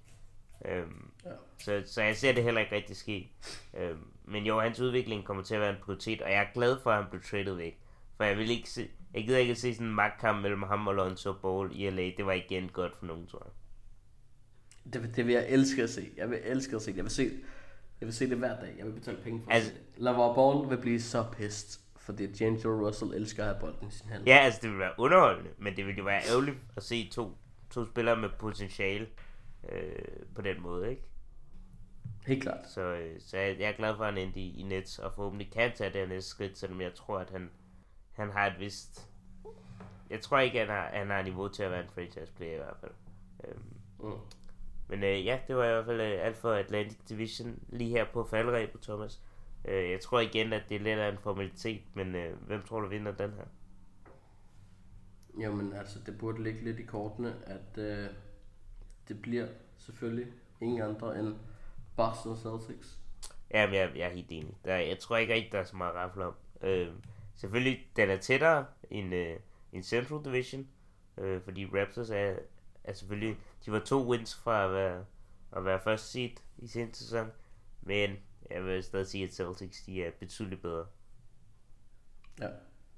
Øhm, 0.64 1.10
ja. 1.24 1.30
så, 1.58 1.82
så 1.86 2.02
jeg 2.02 2.16
ser 2.16 2.32
det 2.32 2.44
heller 2.44 2.60
ikke 2.60 2.76
rigtig 2.76 2.96
ske. 2.96 3.32
Øhm, 3.74 4.06
men 4.24 4.46
jo, 4.46 4.60
hans 4.60 4.80
udvikling 4.80 5.24
kommer 5.24 5.42
til 5.42 5.54
at 5.54 5.60
være 5.60 5.70
en 5.70 5.82
prioritet, 5.82 6.22
og 6.22 6.30
jeg 6.30 6.42
er 6.42 6.52
glad 6.54 6.76
for, 6.82 6.90
at 6.90 6.96
han 6.96 7.10
blev 7.10 7.22
traded 7.22 7.54
væk. 7.54 7.78
For 8.16 8.24
jeg 8.24 8.36
vil 8.36 8.50
ikke 8.50 8.70
se, 8.70 8.88
jeg 9.14 9.24
gider 9.24 9.38
ikke 9.38 9.54
se 9.54 9.74
sådan 9.74 9.86
en 9.86 9.94
magtkamp 9.94 10.42
mellem 10.42 10.62
ham 10.62 10.86
og 10.86 10.94
Lonzo 10.94 11.32
Ball 11.32 11.70
i 11.72 11.90
LA. 11.90 12.10
Det 12.16 12.26
var 12.26 12.32
igen 12.32 12.68
godt 12.68 12.96
for 12.96 13.06
nogen, 13.06 13.26
tror 13.26 13.42
jeg. 13.44 13.52
Det, 14.92 15.16
det 15.16 15.26
vil 15.26 15.34
jeg 15.34 15.46
elske 15.48 15.82
at 15.82 15.90
se. 15.90 16.10
Jeg 16.16 16.30
vil 16.30 16.38
elske 16.44 16.76
at 16.76 16.82
se. 16.82 16.92
Jeg 16.96 17.04
vil 17.04 17.10
se, 17.12 17.30
jeg 18.00 18.06
vil 18.06 18.14
se 18.14 18.30
det 18.30 18.38
hver 18.38 18.61
dag. 18.61 18.74
Jeg 18.78 18.87
vil 18.87 18.92
betale 18.92 19.18
penge 19.24 19.42
for 19.44 19.50
altså, 19.50 19.70
det. 19.70 19.80
LaVar 19.96 20.34
Ball 20.34 20.70
vil 20.70 20.78
blive 20.78 21.00
så 21.00 21.24
pissed, 21.32 21.80
fordi 21.96 22.26
D'Angelo 22.26 22.68
Russell 22.68 23.14
elsker 23.14 23.42
at 23.42 23.48
have 23.48 23.61
bolden 23.61 23.88
i 23.88 23.90
sin 23.90 24.08
hand. 24.08 24.26
Ja, 24.26 24.37
altså 24.37 24.61
det 24.62 24.70
vil 24.70 24.78
være 24.78 24.92
underholdende, 24.98 25.50
men 25.58 25.76
det 25.76 25.87
vil 25.87 25.96
jo 25.96 26.04
være 26.04 26.22
ærgerligt 26.30 26.56
at 26.76 26.82
se 26.82 27.08
to, 27.08 27.38
to 27.70 27.84
spillere 27.87 28.16
med 28.16 28.28
potentiale 28.38 29.06
øh, 29.72 30.26
på 30.34 30.42
den 30.42 30.62
måde, 30.62 30.90
ikke? 30.90 31.02
Helt 32.26 32.42
klart. 32.42 32.68
Så, 32.68 32.80
øh, 32.80 33.20
så 33.20 33.37
jeg, 33.38 33.56
jeg 33.58 33.68
er 33.68 33.76
glad 33.76 33.96
for, 33.96 34.04
at 34.04 34.14
han 34.14 34.22
endte 34.22 34.40
i, 34.40 34.61
i 34.61 34.62
Nets, 34.62 34.98
og 34.98 35.12
forhåbentlig 35.14 35.52
kan 35.52 35.72
tage 35.74 35.92
det 35.92 36.00
her 36.00 36.08
næste 36.08 36.30
skridt, 36.30 36.58
selvom 36.58 36.80
jeg 36.80 36.94
tror, 36.94 37.18
at 37.18 37.30
han, 37.30 37.50
han 38.12 38.30
har 38.30 38.46
et 38.46 38.61
vist... 38.61 39.08
Jeg 40.11 40.20
tror 40.20 40.38
ikke, 40.38 40.61
at 40.61 40.66
han 40.66 40.76
har, 40.76 40.90
han 40.98 41.11
har 41.11 41.22
niveau 41.22 41.48
til 41.48 41.62
at 41.62 41.70
være 41.70 41.82
en 41.82 41.90
franchise 41.94 42.32
player 42.32 42.52
i 42.52 42.56
hvert 42.56 42.76
fald. 42.80 42.92
Øhm, 43.44 43.62
mm. 44.00 44.12
Men 44.88 45.05
øh, 45.05 45.27
ja, 45.27 45.40
det 45.48 45.57
var 45.57 45.64
i 45.64 45.68
hvert 45.68 45.85
fald 45.85 46.01
øh, 46.01 46.27
alt 46.27 46.37
for 46.37 46.53
Atlantic 46.53 46.98
Division 47.09 47.59
lige 47.68 47.90
her 47.90 48.05
på 48.12 48.24
faldrebet, 48.24 48.81
Thomas. 48.81 49.20
Øh, 49.64 49.90
jeg 49.90 50.01
tror 50.01 50.20
igen, 50.20 50.53
at 50.53 50.62
det 50.68 50.74
er 50.74 50.81
lidt 50.81 50.98
af 50.98 51.12
en 51.12 51.18
formalitet, 51.18 51.83
men 51.94 52.14
øh, 52.14 52.37
hvem 52.46 52.62
tror 52.62 52.81
du 52.81 52.88
vinder 52.88 53.12
den 53.12 53.31
her? 53.31 53.44
Jamen 55.40 55.72
altså, 55.72 55.98
det 56.07 56.18
burde 56.18 56.42
ligge 56.42 56.64
lidt 56.64 56.79
i 56.79 56.83
kortene, 56.83 57.35
at 57.46 57.79
øh, 57.79 58.09
det 59.09 59.22
bliver 59.22 59.46
selvfølgelig 59.77 60.33
ingen 60.61 60.83
andre 60.83 61.18
end 61.18 61.37
Boston 61.96 62.37
Celtics. 62.37 62.98
Jamen, 63.55 63.74
jeg, 63.74 63.92
jeg 63.96 64.07
er 64.07 64.12
helt 64.12 64.31
enig. 64.31 64.55
Der, 64.64 64.77
jeg 64.77 64.98
tror 64.98 65.16
ikke 65.16 65.35
rigtig, 65.35 65.53
der 65.53 65.59
er 65.59 65.64
så 65.64 65.77
meget 65.77 65.94
rafle 65.94 66.24
om. 66.24 66.35
Øh, 66.62 66.88
selvfølgelig, 67.35 67.87
den 67.96 68.11
er 68.11 68.16
tættere 68.16 68.66
end, 68.90 69.14
øh, 69.14 69.37
end 69.72 69.83
Central 69.83 70.24
Division, 70.24 70.68
øh, 71.18 71.42
fordi 71.42 71.66
Raptors 71.66 72.11
er, 72.11 72.35
er 72.85 72.92
selvfølgelig, 72.92 73.37
de 73.64 73.72
var 73.72 73.78
to 73.78 74.08
wins 74.10 74.34
fra 74.34 74.64
at 74.64 74.72
være, 74.72 75.04
at 75.52 75.64
være 75.64 75.80
første 75.80 76.06
seed 76.06 76.30
i 76.58 76.66
sin 76.66 76.94
sæson, 76.94 77.30
men 77.82 78.16
jeg 78.50 78.64
vil 78.64 78.82
stadig 78.82 79.06
sige, 79.06 79.24
at 79.24 79.34
Celtics 79.34 79.82
de 79.82 80.04
er 80.04 80.10
betydeligt 80.10 80.62
bedre. 80.62 80.86
Ja. 82.40 82.48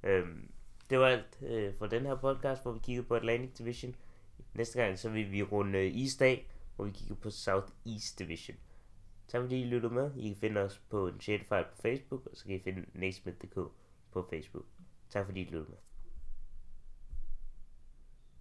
Øhm, 0.02 0.50
det 0.90 0.98
var 0.98 1.06
alt 1.06 1.42
øh, 1.42 1.74
for 1.78 1.86
den 1.86 2.06
her 2.06 2.14
podcast, 2.14 2.62
hvor 2.62 2.72
vi 2.72 2.80
kiggede 2.82 3.06
på 3.06 3.14
Atlantic 3.14 3.52
Division. 3.58 3.96
Næste 4.54 4.82
gang 4.82 4.98
så 4.98 5.10
vil 5.10 5.32
vi 5.32 5.42
runde 5.42 6.02
East 6.02 6.22
af, 6.22 6.46
hvor 6.76 6.84
vi 6.84 6.90
kigger 6.90 7.14
på 7.14 7.30
South 7.30 7.72
East 7.86 8.18
Division. 8.18 8.56
Tak 9.28 9.40
fordi 9.40 9.62
I 9.62 9.64
lyttede 9.64 9.94
med. 9.94 10.10
I 10.16 10.28
kan 10.28 10.36
finde 10.36 10.60
os 10.60 10.78
på 10.88 11.08
en 11.08 11.20
på 11.48 11.76
Facebook, 11.82 12.26
og 12.26 12.36
så 12.36 12.44
kan 12.44 12.54
I 12.54 12.58
finde 12.58 12.84
Nasmith.dk 12.94 13.54
på 14.10 14.26
Facebook. 14.30 14.64
Tak 15.10 15.26
fordi 15.26 15.40
I 15.40 15.44
lyttede 15.44 15.66
med. 15.68 15.78